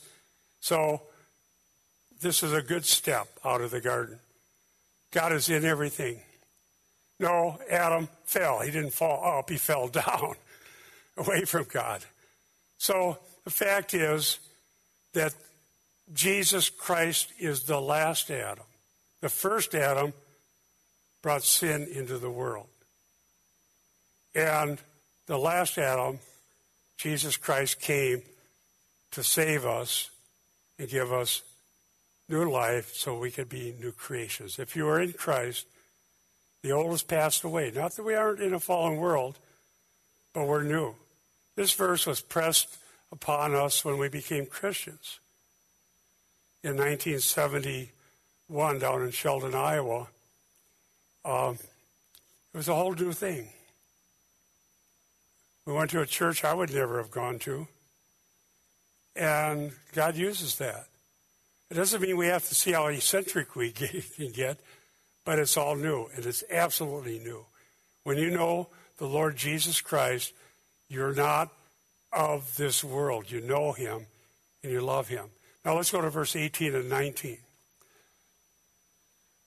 So 0.61 1.03
this 2.21 2.43
is 2.43 2.53
a 2.53 2.63
good 2.63 2.85
step 2.85 3.29
out 3.45 3.61
of 3.61 3.71
the 3.71 3.81
garden. 3.81 4.19
God 5.13 5.33
is 5.33 5.49
in 5.49 5.65
everything. 5.65 6.21
No, 7.19 7.59
Adam 7.71 8.09
fell. 8.25 8.61
He 8.61 8.71
didn't 8.71 8.93
fall 8.93 9.39
up, 9.39 9.51
he 9.51 9.57
fell 9.59 9.89
down 9.89 10.35
away 11.17 11.45
from 11.45 11.65
God. 11.65 12.05
So 12.79 13.19
the 13.45 13.51
fact 13.51 13.95
is 13.95 14.39
that 15.15 15.35
Jesus 16.13 16.69
Christ 16.69 17.33
is 17.39 17.63
the 17.65 17.81
last 17.81 18.31
Adam. 18.31 18.65
The 19.23 19.29
first 19.29 19.75
Adam 19.75 20.13
brought 21.27 21.43
sin 21.43 21.89
into 21.93 22.17
the 22.19 22.31
world. 22.31 22.69
And 24.33 24.79
the 25.27 25.37
last 25.37 25.77
Adam, 25.77 26.21
Jesus 26.99 27.37
Christ, 27.37 27.81
came 27.81 28.23
to 29.11 29.25
save 29.25 29.67
us 29.67 30.11
and 30.79 30.89
give 30.89 31.13
us 31.13 31.43
new 32.29 32.49
life 32.49 32.95
so 32.95 33.19
we 33.19 33.33
could 33.33 33.49
be 33.49 33.75
new 33.81 33.91
creations. 33.91 34.61
If 34.61 34.77
you 34.77 34.87
are 34.87 35.01
in 35.01 35.15
Christ, 35.15 35.67
the 36.63 36.71
old 36.71 36.93
has 36.93 37.03
passed 37.03 37.43
away. 37.43 37.73
Not 37.75 37.97
that 37.97 38.05
we 38.05 38.15
aren't 38.15 38.39
in 38.39 38.55
a 38.55 38.61
fallen 38.61 38.97
world, 38.97 39.37
but 40.33 40.47
we're 40.47 40.63
new. 40.63 40.95
This 41.57 41.73
verse 41.73 42.07
was 42.07 42.21
pressed 42.21 42.79
upon 43.11 43.53
us 43.53 43.85
when 43.85 43.99
we 43.99 44.09
became 44.09 44.47
Christians. 44.47 45.19
In 46.63 46.77
1971, 46.77 48.79
down 48.79 49.03
in 49.03 49.11
Sheldon, 49.11 49.57
Iowa, 49.57 50.07
um, 51.27 51.59
it 52.55 52.57
was 52.57 52.69
a 52.69 52.75
whole 52.75 52.95
new 52.95 53.13
thing. 53.13 53.49
We 55.67 55.73
went 55.73 55.91
to 55.91 56.01
a 56.01 56.07
church 56.07 56.45
I 56.45 56.55
would 56.55 56.73
never 56.73 56.99
have 56.99 57.11
gone 57.11 57.39
to, 57.41 57.67
and 59.17 59.73
God 59.93 60.17
uses 60.17 60.57
that. 60.57 60.87
It 61.71 61.75
doesn't 61.75 62.01
mean 62.01 62.17
we 62.17 62.29
have 62.29 62.47
to 62.49 62.55
see 62.55 62.73
how 62.73 62.87
eccentric 62.87 63.57
we 63.57 63.71
can 64.17 64.31
get, 64.31 64.59
but 65.25 65.41
it's 65.41 65.57
all 65.57 65.75
new, 65.75 66.07
and 66.15 66.25
it's 66.25 66.45
absolutely 66.51 67.19
new. 67.19 67.45
When 68.05 68.19
you 68.19 68.31
know 68.31 68.69
the 68.99 69.07
Lord 69.07 69.37
Jesus 69.37 69.81
Christ, 69.81 70.33
you're 70.89 71.15
not 71.15 71.51
of 72.13 72.57
this 72.57 72.85
world. 72.85 73.31
You 73.31 73.41
know 73.41 73.73
him 73.73 74.07
and 74.63 74.73
you 74.73 74.81
love 74.81 75.09
him. 75.09 75.27
Now 75.65 75.75
let's 75.77 75.91
go 75.91 76.01
to 76.01 76.11
verse 76.11 76.37
18 76.37 76.75
and 76.75 76.89
19. 76.89 77.39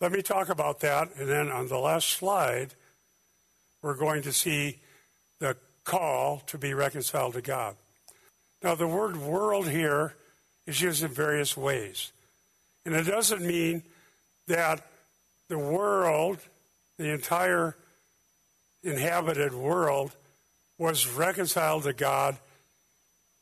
Let 0.00 0.12
me 0.12 0.20
talk 0.20 0.50
about 0.50 0.80
that, 0.80 1.16
and 1.16 1.26
then 1.26 1.50
on 1.50 1.68
the 1.68 1.78
last 1.78 2.10
slide, 2.10 2.74
we're 3.80 3.96
going 3.96 4.22
to 4.22 4.32
see 4.32 4.78
the 5.38 5.56
call 5.84 6.42
to 6.48 6.58
be 6.58 6.74
reconciled 6.74 7.32
to 7.32 7.40
God. 7.40 7.76
Now, 8.62 8.74
the 8.74 8.86
word 8.86 9.16
world 9.16 9.68
here 9.68 10.14
is 10.66 10.82
used 10.82 11.02
in 11.02 11.08
various 11.08 11.56
ways, 11.56 12.12
and 12.84 12.94
it 12.94 13.04
doesn't 13.04 13.40
mean 13.40 13.84
that 14.48 14.86
the 15.48 15.58
world, 15.58 16.40
the 16.98 17.10
entire 17.10 17.74
inhabited 18.82 19.54
world, 19.54 20.14
was 20.78 21.06
reconciled 21.06 21.84
to 21.84 21.94
God 21.94 22.36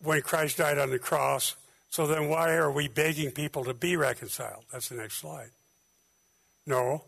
when 0.00 0.22
Christ 0.22 0.58
died 0.58 0.78
on 0.78 0.90
the 0.90 1.00
cross. 1.00 1.56
So 1.90 2.06
then, 2.06 2.28
why 2.28 2.52
are 2.52 2.70
we 2.70 2.86
begging 2.86 3.32
people 3.32 3.64
to 3.64 3.74
be 3.74 3.96
reconciled? 3.96 4.64
That's 4.70 4.88
the 4.88 4.96
next 4.96 5.18
slide. 5.18 5.50
No. 6.66 7.04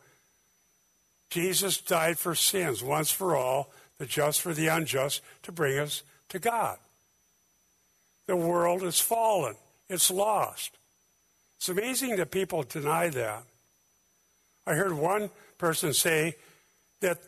Jesus 1.31 1.81
died 1.81 2.19
for 2.19 2.35
sins 2.35 2.83
once 2.83 3.11
for 3.11 3.37
all, 3.37 3.71
the 3.99 4.07
just 4.07 4.41
for 4.41 4.55
the 4.55 4.69
unjust, 4.69 5.23
to 5.43 5.53
bring 5.53 5.79
us 5.79 6.03
to 6.29 6.39
God. 6.39 6.79
The 8.27 8.37
world 8.37 8.83
is 8.83 9.01
fallen, 9.01 9.57
it's 9.89 10.11
lost. 10.11 10.77
It's 11.57 11.69
amazing 11.69 12.17
that 12.17 12.31
people 12.31 12.63
deny 12.63 13.09
that. 13.09 13.45
I 14.67 14.75
heard 14.75 14.93
one 14.93 15.31
person 15.59 15.95
say 15.95 16.37
that 17.01 17.19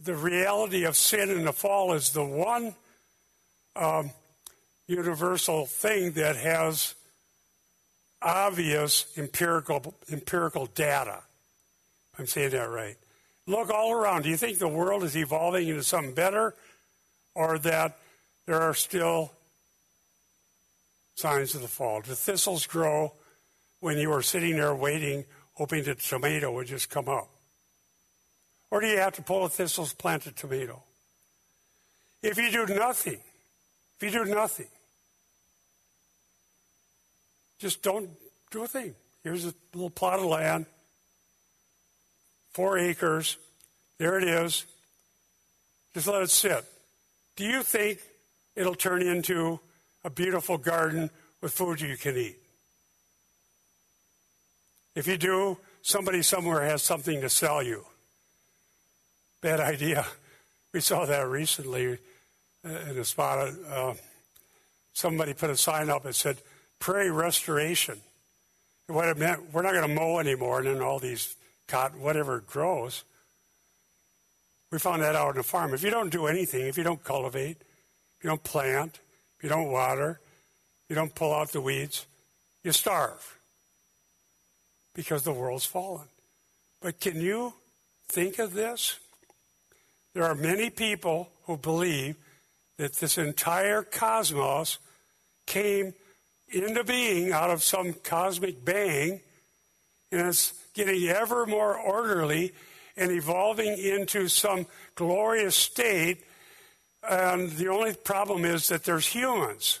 the 0.00 0.14
reality 0.14 0.84
of 0.84 0.96
sin 0.96 1.30
and 1.30 1.46
the 1.46 1.52
fall 1.52 1.92
is 1.92 2.10
the 2.10 2.24
one 2.24 2.74
um, 3.74 4.10
universal 4.86 5.66
thing 5.66 6.12
that 6.12 6.36
has 6.36 6.94
obvious 8.20 9.06
empirical 9.16 9.94
empirical 10.10 10.66
data. 10.66 11.22
I'm 12.18 12.26
saying 12.26 12.50
that 12.50 12.70
right. 12.70 12.96
Look 13.46 13.70
all 13.70 13.92
around. 13.92 14.22
Do 14.22 14.28
you 14.28 14.36
think 14.36 14.58
the 14.58 14.68
world 14.68 15.04
is 15.04 15.16
evolving 15.16 15.68
into 15.68 15.82
something 15.82 16.14
better, 16.14 16.54
or 17.34 17.58
that 17.60 17.98
there 18.46 18.60
are 18.60 18.74
still 18.74 19.32
signs 21.14 21.54
of 21.54 21.62
the 21.62 21.68
fall? 21.68 22.00
Do 22.00 22.12
thistles 22.12 22.66
grow 22.66 23.12
when 23.80 23.98
you 23.98 24.12
are 24.12 24.22
sitting 24.22 24.56
there 24.56 24.74
waiting 24.74 25.24
hoping 25.54 25.82
that 25.84 25.98
tomato 25.98 26.52
would 26.52 26.66
just 26.66 26.88
come 26.88 27.08
up? 27.08 27.28
Or 28.70 28.80
do 28.80 28.86
you 28.86 28.98
have 28.98 29.14
to 29.14 29.22
pull 29.22 29.44
a 29.44 29.48
thistles, 29.48 29.92
plant 29.92 30.26
a 30.26 30.32
tomato? 30.32 30.82
If 32.22 32.38
you 32.38 32.50
do 32.50 32.74
nothing, 32.74 33.18
if 33.96 34.02
you 34.02 34.10
do 34.10 34.24
nothing, 34.32 34.68
just 37.58 37.82
don't 37.82 38.10
do 38.50 38.62
a 38.62 38.68
thing. 38.68 38.94
Here's 39.24 39.46
a 39.46 39.54
little 39.74 39.90
plot 39.90 40.20
of 40.20 40.26
land, 40.26 40.66
four 42.52 42.78
acres. 42.78 43.36
There 43.98 44.18
it 44.18 44.24
is. 44.24 44.64
Just 45.94 46.06
let 46.06 46.22
it 46.22 46.30
sit. 46.30 46.64
Do 47.36 47.44
you 47.44 47.62
think 47.62 48.00
it'll 48.56 48.74
turn 48.74 49.02
into 49.02 49.60
a 50.04 50.10
beautiful 50.10 50.58
garden 50.58 51.10
with 51.40 51.52
food 51.52 51.80
you 51.80 51.96
can 51.96 52.16
eat? 52.16 52.36
If 54.94 55.06
you 55.06 55.16
do, 55.16 55.58
somebody 55.82 56.22
somewhere 56.22 56.64
has 56.64 56.82
something 56.82 57.20
to 57.20 57.28
sell 57.28 57.62
you. 57.62 57.84
Bad 59.40 59.60
idea. 59.60 60.06
We 60.70 60.82
saw 60.82 61.06
that 61.06 61.26
recently 61.26 61.96
uh, 62.62 62.68
in 62.90 62.98
a 62.98 63.04
spot. 63.04 63.54
Uh, 63.70 63.94
somebody 64.92 65.32
put 65.32 65.48
a 65.48 65.56
sign 65.56 65.88
up 65.88 66.02
that 66.02 66.14
said, 66.14 66.36
pray 66.78 67.08
restoration. 67.08 68.02
What 68.86 69.08
it 69.08 69.16
meant, 69.16 69.50
we're 69.50 69.62
not 69.62 69.72
going 69.72 69.88
to 69.88 69.94
mow 69.94 70.18
anymore, 70.18 70.58
and 70.58 70.68
then 70.68 70.82
all 70.82 70.98
these 70.98 71.36
cotton, 71.68 72.00
whatever 72.00 72.40
grows. 72.40 73.04
We 74.72 74.78
found 74.78 75.02
that 75.02 75.14
out 75.14 75.28
on 75.28 75.36
the 75.36 75.42
farm. 75.42 75.72
If 75.72 75.82
you 75.82 75.90
don't 75.90 76.10
do 76.10 76.26
anything, 76.26 76.66
if 76.66 76.76
you 76.76 76.84
don't 76.84 77.02
cultivate, 77.02 77.58
if 78.18 78.24
you 78.24 78.30
don't 78.30 78.42
plant, 78.42 78.98
if 79.36 79.44
you 79.44 79.48
don't 79.48 79.70
water, 79.70 80.20
you 80.88 80.96
don't 80.96 81.14
pull 81.14 81.32
out 81.32 81.52
the 81.52 81.60
weeds, 81.60 82.06
you 82.64 82.72
starve 82.72 83.38
because 84.94 85.22
the 85.22 85.32
world's 85.32 85.64
fallen. 85.64 86.08
But 86.80 87.00
can 87.00 87.20
you 87.20 87.54
think 88.08 88.38
of 88.38 88.52
this? 88.52 88.98
There 90.14 90.24
are 90.24 90.34
many 90.34 90.70
people 90.70 91.30
who 91.44 91.56
believe 91.56 92.16
that 92.78 92.94
this 92.94 93.18
entire 93.18 93.82
cosmos 93.82 94.78
came 95.46 95.94
into 96.48 96.82
being 96.84 97.32
out 97.32 97.50
of 97.50 97.62
some 97.62 97.92
cosmic 97.92 98.64
bang, 98.64 99.20
and 100.10 100.28
it's 100.28 100.52
getting 100.78 101.08
ever 101.08 101.44
more 101.44 101.76
orderly 101.76 102.54
and 102.96 103.10
evolving 103.10 103.76
into 103.76 104.28
some 104.28 104.66
glorious 104.94 105.56
state. 105.56 106.24
And 107.08 107.50
the 107.50 107.68
only 107.68 107.94
problem 107.94 108.44
is 108.44 108.68
that 108.68 108.84
there's 108.84 109.06
humans, 109.06 109.80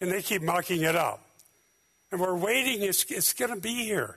and 0.00 0.10
they 0.10 0.22
keep 0.22 0.42
mucking 0.42 0.82
it 0.82 0.96
up. 0.96 1.20
And 2.10 2.20
we're 2.20 2.36
waiting, 2.36 2.82
it's, 2.82 3.04
it's 3.10 3.32
going 3.32 3.52
to 3.52 3.60
be 3.60 3.84
here. 3.84 4.16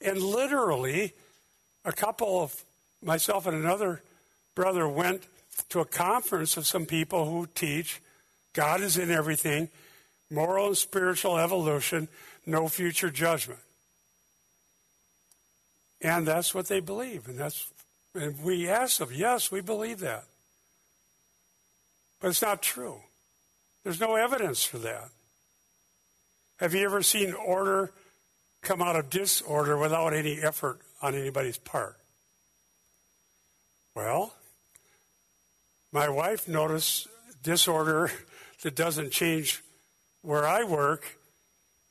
And 0.00 0.18
literally, 0.20 1.12
a 1.84 1.92
couple 1.92 2.42
of 2.42 2.64
myself 3.02 3.46
and 3.46 3.56
another 3.56 4.02
brother 4.54 4.88
went 4.88 5.22
to 5.68 5.80
a 5.80 5.84
conference 5.84 6.56
of 6.56 6.66
some 6.66 6.86
people 6.86 7.30
who 7.30 7.46
teach 7.54 8.00
God 8.54 8.80
is 8.80 8.96
in 8.96 9.10
everything, 9.10 9.68
moral 10.30 10.68
and 10.68 10.76
spiritual 10.76 11.38
evolution, 11.38 12.08
no 12.46 12.68
future 12.68 13.10
judgment. 13.10 13.60
And 16.04 16.26
that's 16.26 16.54
what 16.54 16.68
they 16.68 16.80
believe. 16.80 17.26
And 17.28 17.38
that's 17.38 17.66
and 18.14 18.44
we 18.44 18.68
ask 18.68 18.98
them, 18.98 19.08
yes, 19.12 19.50
we 19.50 19.60
believe 19.60 19.98
that. 20.00 20.24
But 22.20 22.28
it's 22.28 22.42
not 22.42 22.62
true. 22.62 23.00
There's 23.82 24.00
no 24.00 24.14
evidence 24.14 24.62
for 24.62 24.78
that. 24.78 25.08
Have 26.60 26.74
you 26.74 26.84
ever 26.84 27.02
seen 27.02 27.32
order 27.32 27.90
come 28.62 28.80
out 28.80 28.96
of 28.96 29.10
disorder 29.10 29.76
without 29.76 30.14
any 30.14 30.40
effort 30.40 30.78
on 31.02 31.14
anybody's 31.14 31.58
part? 31.58 31.96
Well, 33.96 34.34
my 35.90 36.08
wife 36.08 36.46
noticed 36.46 37.08
disorder 37.42 38.10
that 38.62 38.76
doesn't 38.76 39.10
change 39.10 39.62
where 40.22 40.46
I 40.46 40.64
work, 40.64 41.18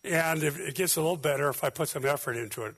and 0.03 0.41
it 0.43 0.75
gets 0.75 0.95
a 0.95 1.01
little 1.01 1.17
better 1.17 1.49
if 1.49 1.63
I 1.63 1.69
put 1.69 1.89
some 1.89 2.05
effort 2.05 2.37
into 2.37 2.63
it. 2.63 2.75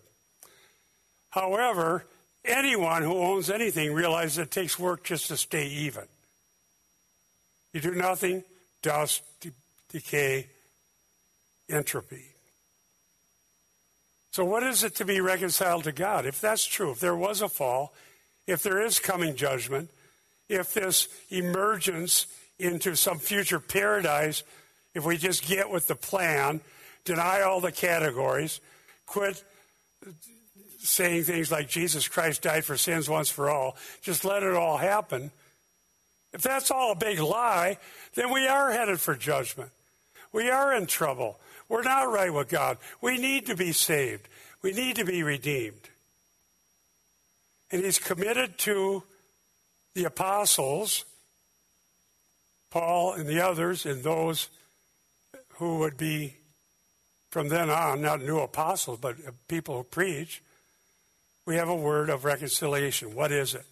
However, 1.35 2.05
anyone 2.45 3.03
who 3.03 3.17
owns 3.17 3.49
anything 3.49 3.93
realizes 3.93 4.37
it 4.37 4.51
takes 4.51 4.79
work 4.79 5.03
just 5.03 5.27
to 5.27 5.35
stay 5.37 5.67
even. 5.67 6.05
You 7.73 7.81
do 7.81 7.91
nothing, 7.91 8.45
dust, 8.81 9.21
de- 9.41 9.51
decay, 9.91 10.47
entropy. 11.69 12.23
So, 14.31 14.45
what 14.45 14.63
is 14.63 14.85
it 14.85 14.95
to 14.95 15.05
be 15.05 15.19
reconciled 15.19 15.83
to 15.83 15.91
God? 15.91 16.25
If 16.25 16.39
that's 16.39 16.65
true, 16.65 16.91
if 16.91 17.01
there 17.01 17.17
was 17.17 17.41
a 17.41 17.49
fall, 17.49 17.93
if 18.47 18.63
there 18.63 18.81
is 18.81 18.99
coming 18.99 19.35
judgment, 19.35 19.89
if 20.47 20.73
this 20.73 21.09
emergence 21.29 22.27
into 22.59 22.95
some 22.95 23.19
future 23.19 23.59
paradise, 23.59 24.43
if 24.93 25.03
we 25.03 25.17
just 25.17 25.45
get 25.45 25.69
with 25.69 25.87
the 25.87 25.95
plan, 25.95 26.61
deny 27.03 27.41
all 27.41 27.59
the 27.59 27.73
categories, 27.73 28.61
quit 29.05 29.43
saying 30.85 31.23
things 31.23 31.51
like 31.51 31.67
Jesus 31.67 32.07
Christ 32.07 32.41
died 32.41 32.65
for 32.65 32.77
sins 32.77 33.09
once 33.09 33.29
for 33.29 33.49
all, 33.49 33.75
just 34.01 34.25
let 34.25 34.43
it 34.43 34.53
all 34.53 34.77
happen. 34.77 35.31
If 36.33 36.41
that's 36.41 36.71
all 36.71 36.91
a 36.91 36.95
big 36.95 37.19
lie, 37.19 37.77
then 38.15 38.31
we 38.31 38.47
are 38.47 38.71
headed 38.71 38.99
for 38.99 39.15
judgment. 39.15 39.71
We 40.31 40.49
are 40.49 40.73
in 40.73 40.85
trouble. 40.85 41.39
We're 41.69 41.83
not 41.83 42.11
right 42.11 42.33
with 42.33 42.49
God. 42.49 42.77
We 43.01 43.17
need 43.17 43.45
to 43.47 43.55
be 43.55 43.71
saved. 43.71 44.27
We 44.61 44.73
need 44.73 44.97
to 44.97 45.05
be 45.05 45.23
redeemed. 45.23 45.89
And 47.71 47.83
He's 47.83 47.99
committed 47.99 48.57
to 48.59 49.03
the 49.93 50.03
apostles, 50.03 51.05
Paul 52.69 53.13
and 53.13 53.27
the 53.27 53.39
others, 53.39 53.85
and 53.85 54.03
those 54.03 54.49
who 55.53 55.79
would 55.79 55.97
be 55.97 56.35
from 57.29 57.49
then 57.49 57.69
on, 57.69 58.01
not 58.01 58.21
new 58.21 58.39
apostles, 58.39 58.99
but 59.01 59.15
people 59.47 59.77
who 59.77 59.83
preach, 59.83 60.41
we 61.45 61.55
have 61.55 61.69
a 61.69 61.75
word 61.75 62.09
of 62.09 62.25
reconciliation. 62.25 63.13
What 63.13 63.31
is 63.31 63.53
it? 63.53 63.65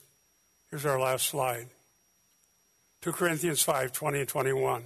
Here's 0.69 0.85
our 0.85 0.99
last 0.99 1.27
slide 1.27 1.67
2 3.01 3.11
Corinthians 3.11 3.61
5 3.61 3.91
20 3.91 4.19
and 4.19 4.29
21. 4.29 4.83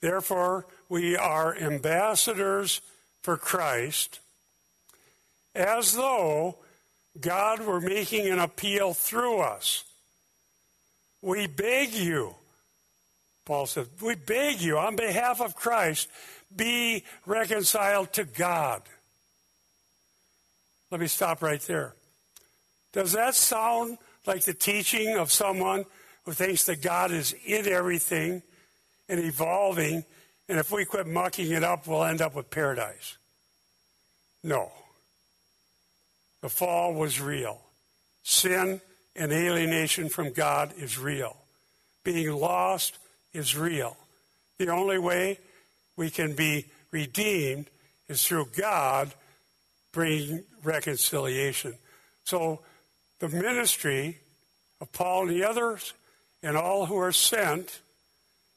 Therefore, 0.00 0.66
we 0.88 1.16
are 1.16 1.56
ambassadors 1.56 2.80
for 3.22 3.36
Christ, 3.36 4.18
as 5.54 5.94
though 5.94 6.56
God 7.20 7.60
were 7.60 7.80
making 7.80 8.26
an 8.26 8.40
appeal 8.40 8.94
through 8.94 9.38
us. 9.40 9.84
We 11.20 11.46
beg 11.46 11.92
you, 11.92 12.34
Paul 13.44 13.66
said, 13.66 13.86
we 14.00 14.16
beg 14.16 14.60
you 14.60 14.76
on 14.76 14.96
behalf 14.96 15.40
of 15.40 15.54
Christ, 15.54 16.08
be 16.54 17.04
reconciled 17.24 18.12
to 18.14 18.24
God. 18.24 18.82
Let 20.92 21.00
me 21.00 21.06
stop 21.06 21.42
right 21.42 21.60
there. 21.62 21.94
Does 22.92 23.12
that 23.12 23.34
sound 23.34 23.96
like 24.26 24.44
the 24.44 24.52
teaching 24.52 25.16
of 25.16 25.32
someone 25.32 25.86
who 26.26 26.32
thinks 26.32 26.64
that 26.64 26.82
God 26.82 27.10
is 27.10 27.34
in 27.46 27.66
everything 27.66 28.42
and 29.08 29.18
evolving, 29.18 30.04
and 30.50 30.58
if 30.58 30.70
we 30.70 30.84
quit 30.84 31.06
mucking 31.06 31.50
it 31.50 31.64
up, 31.64 31.86
we'll 31.86 32.04
end 32.04 32.20
up 32.20 32.34
with 32.34 32.50
paradise? 32.50 33.16
No. 34.44 34.70
The 36.42 36.50
fall 36.50 36.92
was 36.92 37.18
real. 37.18 37.62
Sin 38.22 38.82
and 39.16 39.32
alienation 39.32 40.10
from 40.10 40.30
God 40.34 40.74
is 40.76 40.98
real. 40.98 41.38
Being 42.04 42.32
lost 42.32 42.98
is 43.32 43.56
real. 43.56 43.96
The 44.58 44.68
only 44.68 44.98
way 44.98 45.38
we 45.96 46.10
can 46.10 46.34
be 46.34 46.66
redeemed 46.90 47.70
is 48.10 48.26
through 48.26 48.48
God 48.54 49.14
bringing 49.90 50.44
reconciliation. 50.62 51.74
So 52.24 52.60
the 53.18 53.28
ministry 53.28 54.18
of 54.80 54.92
Paul 54.92 55.22
and 55.22 55.30
the 55.30 55.44
others 55.44 55.94
and 56.42 56.56
all 56.56 56.86
who 56.86 56.96
are 56.96 57.12
sent 57.12 57.80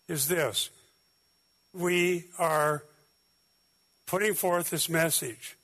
is 0.08 0.28
this 0.28 0.70
we 1.74 2.26
are 2.39 2.84
putting 4.06 4.34
forth 4.34 4.70
this 4.70 4.88
message 4.88 5.58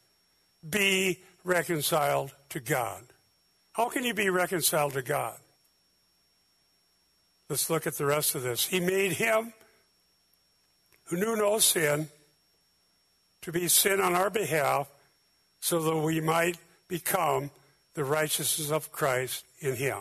be 0.68 1.20
reconciled 1.44 2.32
to 2.50 2.60
God. 2.60 3.02
How 3.74 3.90
can 3.90 4.04
you 4.04 4.14
be 4.14 4.30
reconciled 4.30 4.94
to 4.94 5.02
God? 5.02 5.38
Let's 7.50 7.70
look 7.70 7.88
at 7.88 7.96
the 7.96 8.06
rest 8.06 8.36
of 8.36 8.44
this. 8.44 8.66
He 8.66 8.80
made 8.80 9.14
him 9.14 9.54
who 11.06 11.18
knew 11.18 11.36
no 11.36 11.60
sin 11.60 12.10
to 13.42 13.52
be 13.52 13.68
sin 13.68 14.00
on 14.00 14.14
our 14.14 14.30
behalf 14.30 14.88
so 15.62 15.82
that 15.82 15.96
we 15.96 16.20
might 16.20 16.58
become 16.88 17.52
the 17.94 18.04
righteousness 18.04 18.72
of 18.72 18.92
Christ 18.92 19.46
in 19.60 19.76
him. 19.76 20.00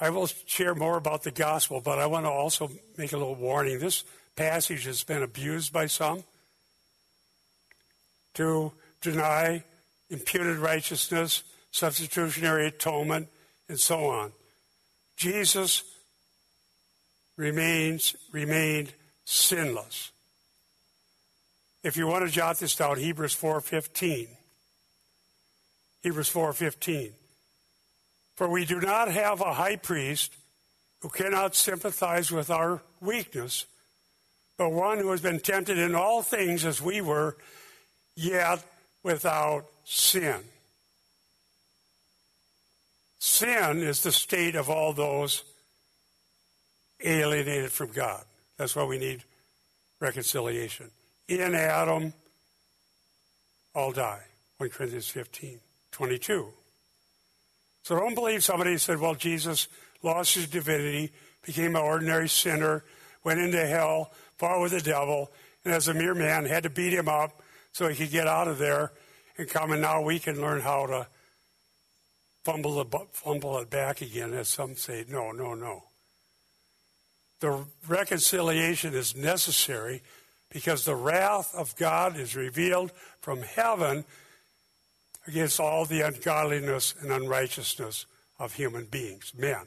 I 0.00 0.10
will 0.10 0.26
share 0.26 0.74
more 0.74 0.96
about 0.96 1.22
the 1.22 1.30
gospel, 1.30 1.80
but 1.80 1.98
I 1.98 2.06
want 2.06 2.26
to 2.26 2.30
also 2.30 2.70
make 2.98 3.12
a 3.12 3.16
little 3.16 3.34
warning. 3.34 3.78
This 3.78 4.04
passage 4.34 4.84
has 4.84 5.04
been 5.04 5.22
abused 5.22 5.72
by 5.72 5.86
some 5.86 6.24
to 8.34 8.72
deny 9.00 9.64
imputed 10.10 10.58
righteousness, 10.58 11.42
substitutionary 11.70 12.66
atonement, 12.66 13.28
and 13.68 13.80
so 13.80 14.06
on. 14.06 14.32
Jesus 15.16 15.82
remains 17.36 18.14
remained 18.32 18.92
sinless. 19.24 20.12
If 21.86 21.96
you 21.96 22.08
want 22.08 22.24
to 22.26 22.30
jot 22.32 22.58
this 22.58 22.74
down, 22.74 22.98
Hebrews 22.98 23.36
4:15. 23.36 24.26
Hebrews 26.02 26.28
4:15. 26.28 27.14
For 28.34 28.48
we 28.48 28.64
do 28.64 28.80
not 28.80 29.06
have 29.06 29.40
a 29.40 29.54
high 29.54 29.76
priest 29.76 30.34
who 30.98 31.08
cannot 31.08 31.54
sympathize 31.54 32.32
with 32.32 32.50
our 32.50 32.82
weakness, 33.00 33.66
but 34.56 34.70
one 34.70 34.98
who 34.98 35.12
has 35.12 35.20
been 35.20 35.38
tempted 35.38 35.78
in 35.78 35.94
all 35.94 36.24
things 36.24 36.64
as 36.64 36.82
we 36.82 37.00
were, 37.00 37.36
yet 38.16 38.64
without 39.04 39.70
sin. 39.84 40.42
Sin 43.20 43.80
is 43.80 44.02
the 44.02 44.10
state 44.10 44.56
of 44.56 44.68
all 44.68 44.92
those 44.92 45.44
alienated 46.98 47.70
from 47.70 47.92
God. 47.92 48.24
That's 48.56 48.74
why 48.74 48.82
we 48.82 48.98
need 48.98 49.22
reconciliation. 50.00 50.90
In 51.28 51.54
Adam, 51.54 52.12
all 53.74 53.92
die. 53.92 54.22
1 54.58 54.70
Corinthians 54.70 55.08
15, 55.08 55.60
22. 55.90 56.46
So 57.82 57.96
don't 57.96 58.14
believe 58.14 58.42
somebody 58.42 58.78
said, 58.78 58.98
well, 58.98 59.14
Jesus 59.14 59.68
lost 60.02 60.34
his 60.34 60.46
divinity, 60.46 61.12
became 61.44 61.76
an 61.76 61.82
ordinary 61.82 62.28
sinner, 62.28 62.84
went 63.24 63.40
into 63.40 63.64
hell, 63.66 64.12
fought 64.38 64.60
with 64.60 64.72
the 64.72 64.80
devil, 64.80 65.30
and 65.64 65.74
as 65.74 65.88
a 65.88 65.94
mere 65.94 66.14
man 66.14 66.44
had 66.44 66.62
to 66.62 66.70
beat 66.70 66.92
him 66.92 67.08
up 67.08 67.42
so 67.72 67.88
he 67.88 67.96
could 67.96 68.10
get 68.10 68.26
out 68.26 68.48
of 68.48 68.58
there 68.58 68.92
and 69.36 69.48
come, 69.48 69.72
and 69.72 69.82
now 69.82 70.00
we 70.00 70.18
can 70.18 70.40
learn 70.40 70.60
how 70.60 70.86
to 70.86 71.06
fumble, 72.44 72.82
the, 72.82 72.98
fumble 73.10 73.58
it 73.58 73.68
back 73.68 74.00
again, 74.00 74.32
as 74.32 74.48
some 74.48 74.76
say. 74.76 75.04
No, 75.08 75.32
no, 75.32 75.54
no. 75.54 75.82
The 77.40 77.66
reconciliation 77.86 78.94
is 78.94 79.14
necessary 79.14 80.02
because 80.56 80.86
the 80.86 80.96
wrath 80.96 81.54
of 81.54 81.76
God 81.76 82.16
is 82.16 82.34
revealed 82.34 82.90
from 83.20 83.42
heaven 83.42 84.06
against 85.26 85.60
all 85.60 85.84
the 85.84 86.00
ungodliness 86.00 86.94
and 87.02 87.12
unrighteousness 87.12 88.06
of 88.38 88.54
human 88.54 88.86
beings, 88.86 89.34
men. 89.36 89.66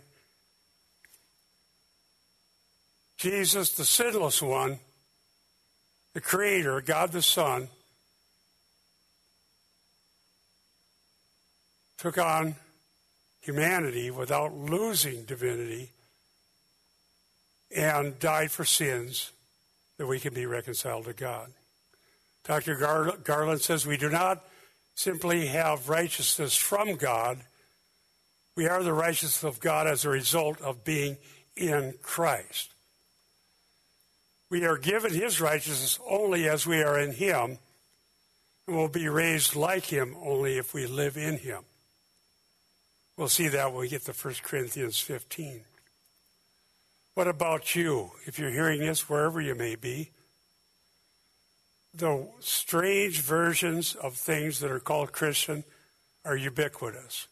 Jesus, 3.17 3.69
the 3.73 3.85
sinless 3.85 4.41
one, 4.41 4.79
the 6.15 6.21
Creator, 6.21 6.81
God 6.81 7.11
the 7.11 7.21
Son, 7.21 7.67
took 11.99 12.17
on 12.17 12.55
humanity 13.41 14.09
without 14.09 14.55
losing 14.55 15.23
divinity 15.25 15.91
and 17.69 18.17
died 18.17 18.49
for 18.49 18.65
sins 18.65 19.33
that 19.99 20.07
we 20.07 20.19
can 20.19 20.33
be 20.33 20.45
reconciled 20.45 21.03
to 21.05 21.13
God. 21.13 21.51
Dr. 22.45 22.75
Gar- 22.75 23.17
Garland 23.17 23.61
says 23.61 23.85
we 23.85 23.97
do 23.97 24.09
not 24.09 24.45
simply 24.95 25.47
have 25.47 25.89
righteousness 25.89 26.55
from 26.55 26.95
God, 26.95 27.39
we 28.55 28.67
are 28.67 28.81
the 28.81 28.93
righteousness 28.93 29.43
of 29.43 29.59
God 29.59 29.87
as 29.87 30.03
a 30.03 30.09
result 30.09 30.59
of 30.61 30.83
being 30.83 31.17
in 31.55 31.95
Christ. 32.01 32.73
We 34.49 34.65
are 34.65 34.77
given 34.77 35.13
his 35.13 35.39
righteousness 35.39 35.99
only 36.09 36.47
as 36.47 36.65
we 36.65 36.81
are 36.81 36.99
in 36.99 37.11
him, 37.13 37.59
and 38.67 38.75
will 38.75 38.89
be 38.89 39.07
raised 39.09 39.55
like 39.55 39.85
him 39.85 40.15
only 40.21 40.57
if 40.57 40.73
we 40.73 40.87
live 40.87 41.17
in 41.17 41.37
him. 41.37 41.63
We'll 43.17 43.27
see 43.27 43.49
that 43.49 43.71
when 43.71 43.81
we 43.81 43.89
get 43.89 44.05
to 44.05 44.13
1 44.13 44.35
Corinthians 44.43 44.99
15. 44.99 45.61
What 47.13 47.27
about 47.27 47.75
you? 47.75 48.11
If 48.25 48.39
you're 48.39 48.51
hearing 48.51 48.81
this, 48.81 49.09
wherever 49.09 49.41
you 49.41 49.55
may 49.55 49.75
be, 49.75 50.11
the 51.93 52.29
strange 52.39 53.21
versions 53.21 53.95
of 53.95 54.15
things 54.15 54.59
that 54.59 54.71
are 54.71 54.79
called 54.79 55.11
Christian 55.11 55.63
are 56.23 56.35
ubiquitous 56.35 57.27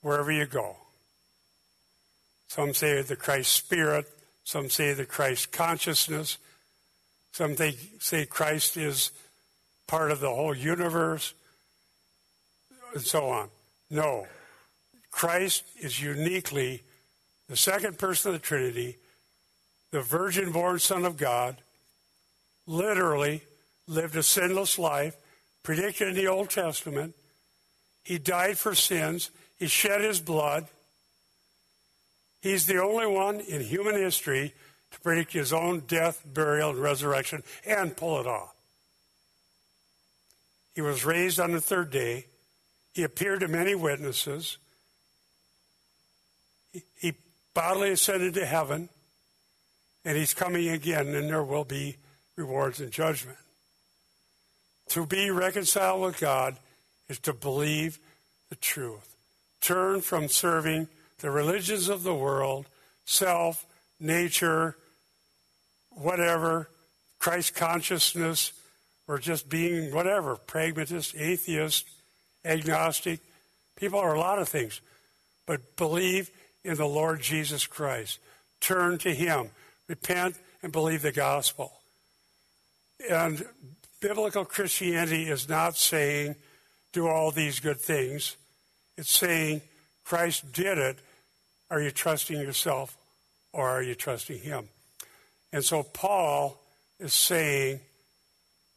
wherever 0.00 0.30
you 0.30 0.46
go. 0.46 0.76
Some 2.48 2.74
say 2.74 3.00
the 3.02 3.16
Christ 3.16 3.52
Spirit, 3.52 4.06
some 4.44 4.68
say 4.68 4.92
the 4.92 5.06
Christ 5.06 5.52
consciousness, 5.52 6.38
some 7.32 7.56
say 7.56 8.26
Christ 8.26 8.76
is 8.76 9.10
part 9.86 10.10
of 10.10 10.20
the 10.20 10.30
whole 10.30 10.54
universe, 10.54 11.34
and 12.94 13.02
so 13.02 13.28
on. 13.28 13.48
No, 13.90 14.26
Christ 15.10 15.64
is 15.80 16.00
uniquely 16.00 16.82
the 17.48 17.56
second 17.56 17.98
person 17.98 18.34
of 18.34 18.40
the 18.40 18.46
Trinity, 18.46 18.96
the 19.90 20.00
virgin 20.00 20.52
born 20.52 20.78
Son 20.78 21.04
of 21.04 21.16
God, 21.16 21.56
literally 22.66 23.42
lived 23.86 24.16
a 24.16 24.22
sinless 24.22 24.78
life, 24.78 25.16
predicted 25.62 26.08
in 26.08 26.14
the 26.14 26.28
Old 26.28 26.50
Testament. 26.50 27.14
He 28.04 28.18
died 28.18 28.58
for 28.58 28.74
sins, 28.74 29.30
he 29.58 29.66
shed 29.66 30.00
his 30.00 30.20
blood. 30.20 30.66
He's 32.40 32.66
the 32.66 32.82
only 32.82 33.06
one 33.06 33.38
in 33.38 33.60
human 33.60 33.94
history 33.94 34.52
to 34.90 35.00
predict 35.00 35.32
his 35.32 35.52
own 35.52 35.80
death, 35.86 36.22
burial, 36.24 36.70
and 36.70 36.78
resurrection 36.78 37.42
and 37.64 37.96
pull 37.96 38.20
it 38.20 38.26
off. 38.26 38.54
He 40.74 40.80
was 40.80 41.04
raised 41.04 41.38
on 41.38 41.52
the 41.52 41.60
third 41.60 41.90
day. 41.90 42.26
He 42.94 43.02
appeared 43.02 43.40
to 43.40 43.48
many 43.48 43.74
witnesses. 43.74 44.58
He 46.98 47.12
bodily 47.54 47.90
ascended 47.90 48.34
to 48.34 48.46
heaven, 48.46 48.88
and 50.04 50.16
he's 50.16 50.34
coming 50.34 50.68
again, 50.68 51.08
and 51.08 51.28
there 51.28 51.42
will 51.42 51.64
be 51.64 51.96
rewards 52.36 52.80
and 52.80 52.90
judgment. 52.90 53.38
To 54.90 55.06
be 55.06 55.30
reconciled 55.30 56.02
with 56.02 56.20
God 56.20 56.56
is 57.08 57.18
to 57.20 57.32
believe 57.32 57.98
the 58.50 58.56
truth. 58.56 59.16
Turn 59.60 60.00
from 60.00 60.28
serving 60.28 60.88
the 61.18 61.30
religions 61.30 61.88
of 61.88 62.02
the 62.02 62.14
world, 62.14 62.66
self, 63.04 63.64
nature, 64.00 64.76
whatever, 65.90 66.68
Christ 67.18 67.54
consciousness, 67.54 68.52
or 69.06 69.18
just 69.18 69.48
being 69.48 69.94
whatever, 69.94 70.36
pragmatist, 70.36 71.14
atheist, 71.16 71.86
agnostic. 72.44 73.20
People 73.76 73.98
are 73.98 74.14
a 74.14 74.20
lot 74.20 74.38
of 74.38 74.48
things. 74.48 74.80
But 75.46 75.76
believe 75.76 76.30
in 76.64 76.76
the 76.76 76.86
Lord 76.86 77.20
Jesus 77.20 77.66
Christ. 77.66 78.18
Turn 78.60 78.98
to 78.98 79.12
Him. 79.14 79.50
Repent 79.88 80.36
and 80.62 80.72
believe 80.72 81.02
the 81.02 81.12
gospel. 81.12 81.72
And 83.10 83.44
biblical 84.00 84.44
Christianity 84.44 85.24
is 85.24 85.48
not 85.48 85.76
saying 85.76 86.36
do 86.92 87.08
all 87.08 87.30
these 87.30 87.58
good 87.58 87.80
things. 87.80 88.36
It's 88.96 89.10
saying 89.10 89.62
Christ 90.04 90.52
did 90.52 90.78
it. 90.78 90.98
Are 91.70 91.80
you 91.80 91.90
trusting 91.90 92.38
yourself 92.38 92.96
or 93.52 93.68
are 93.68 93.82
you 93.82 93.94
trusting 93.94 94.38
Him? 94.38 94.68
And 95.52 95.64
so 95.64 95.82
Paul 95.82 96.58
is 97.00 97.12
saying, 97.12 97.80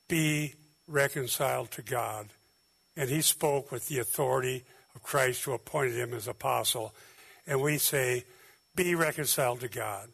be 0.07 0.53
reconciled 0.87 1.71
to 1.71 1.81
God. 1.81 2.27
And 2.97 3.09
he 3.09 3.21
spoke 3.21 3.71
with 3.71 3.87
the 3.87 3.99
authority 3.99 4.63
of 4.95 5.03
Christ 5.03 5.43
who 5.43 5.53
appointed 5.53 5.95
him 5.95 6.13
as 6.13 6.27
apostle 6.27 6.93
and 7.47 7.61
we 7.61 7.77
say, 7.77 8.23
be 8.75 8.95
reconciled 8.95 9.61
to 9.61 9.67
God. 9.67 10.09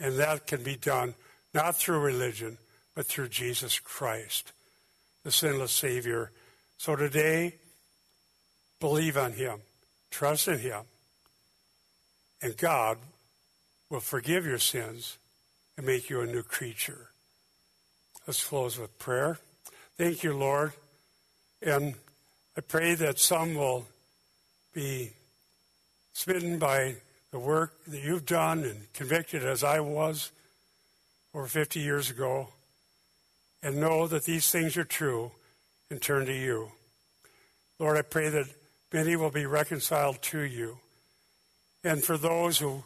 And 0.00 0.16
that 0.16 0.46
can 0.46 0.62
be 0.62 0.76
done 0.76 1.14
not 1.54 1.76
through 1.76 2.00
religion, 2.00 2.58
but 2.94 3.06
through 3.06 3.28
Jesus 3.28 3.78
Christ, 3.78 4.52
the 5.24 5.30
sinless 5.30 5.72
Savior. 5.72 6.30
So 6.78 6.96
today, 6.96 7.54
believe 8.80 9.16
on 9.16 9.32
Him, 9.32 9.60
trust 10.10 10.48
in 10.48 10.58
Him, 10.58 10.82
and 12.42 12.56
God 12.56 12.98
will 13.88 14.00
forgive 14.00 14.44
your 14.44 14.58
sins 14.58 15.18
and 15.76 15.86
make 15.86 16.10
you 16.10 16.20
a 16.20 16.26
new 16.26 16.42
creature. 16.42 17.10
Let's 18.26 18.44
close 18.44 18.78
with 18.78 18.98
prayer. 18.98 19.38
Thank 19.96 20.22
you, 20.22 20.36
Lord. 20.36 20.72
And 21.62 21.94
I 22.56 22.60
pray 22.60 22.94
that 22.96 23.18
some 23.18 23.54
will 23.54 23.86
be 24.74 25.12
smitten 26.16 26.58
by 26.58 26.96
the 27.30 27.38
work 27.38 27.74
that 27.86 28.02
you've 28.02 28.24
done 28.24 28.64
and 28.64 28.90
convicted 28.94 29.44
as 29.44 29.62
I 29.62 29.80
was 29.80 30.32
over 31.34 31.46
50 31.46 31.78
years 31.78 32.08
ago, 32.08 32.48
and 33.62 33.76
know 33.76 34.06
that 34.06 34.24
these 34.24 34.50
things 34.50 34.78
are 34.78 34.84
true 34.84 35.32
and 35.90 36.00
turn 36.00 36.24
to 36.24 36.32
you. 36.32 36.72
Lord, 37.78 37.98
I 37.98 38.02
pray 38.02 38.30
that 38.30 38.46
many 38.94 39.14
will 39.14 39.30
be 39.30 39.44
reconciled 39.44 40.22
to 40.22 40.40
you. 40.40 40.78
And 41.84 42.02
for 42.02 42.16
those 42.16 42.60
who, 42.60 42.84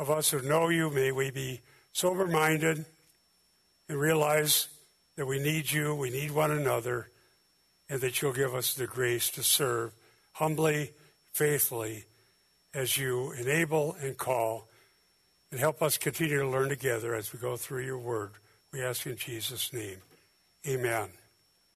of 0.00 0.10
us 0.10 0.30
who 0.30 0.42
know 0.42 0.68
you, 0.68 0.90
may 0.90 1.12
we 1.12 1.30
be 1.30 1.60
sober 1.92 2.26
minded 2.26 2.84
and 3.88 4.00
realize 4.00 4.66
that 5.14 5.26
we 5.26 5.38
need 5.38 5.70
you, 5.70 5.94
we 5.94 6.10
need 6.10 6.32
one 6.32 6.50
another, 6.50 7.10
and 7.88 8.00
that 8.00 8.20
you'll 8.20 8.32
give 8.32 8.56
us 8.56 8.74
the 8.74 8.88
grace 8.88 9.30
to 9.30 9.44
serve 9.44 9.92
humbly, 10.32 10.90
faithfully 11.32 12.06
as 12.76 12.98
you 12.98 13.32
enable 13.32 13.96
and 14.02 14.18
call 14.18 14.68
and 15.50 15.58
help 15.58 15.80
us 15.80 15.96
continue 15.96 16.38
to 16.40 16.46
learn 16.46 16.68
together 16.68 17.14
as 17.14 17.32
we 17.32 17.38
go 17.38 17.56
through 17.56 17.82
your 17.82 17.98
word. 17.98 18.32
We 18.70 18.82
ask 18.82 19.06
in 19.06 19.16
Jesus' 19.16 19.72
name. 19.72 19.96
Amen. 20.68 21.08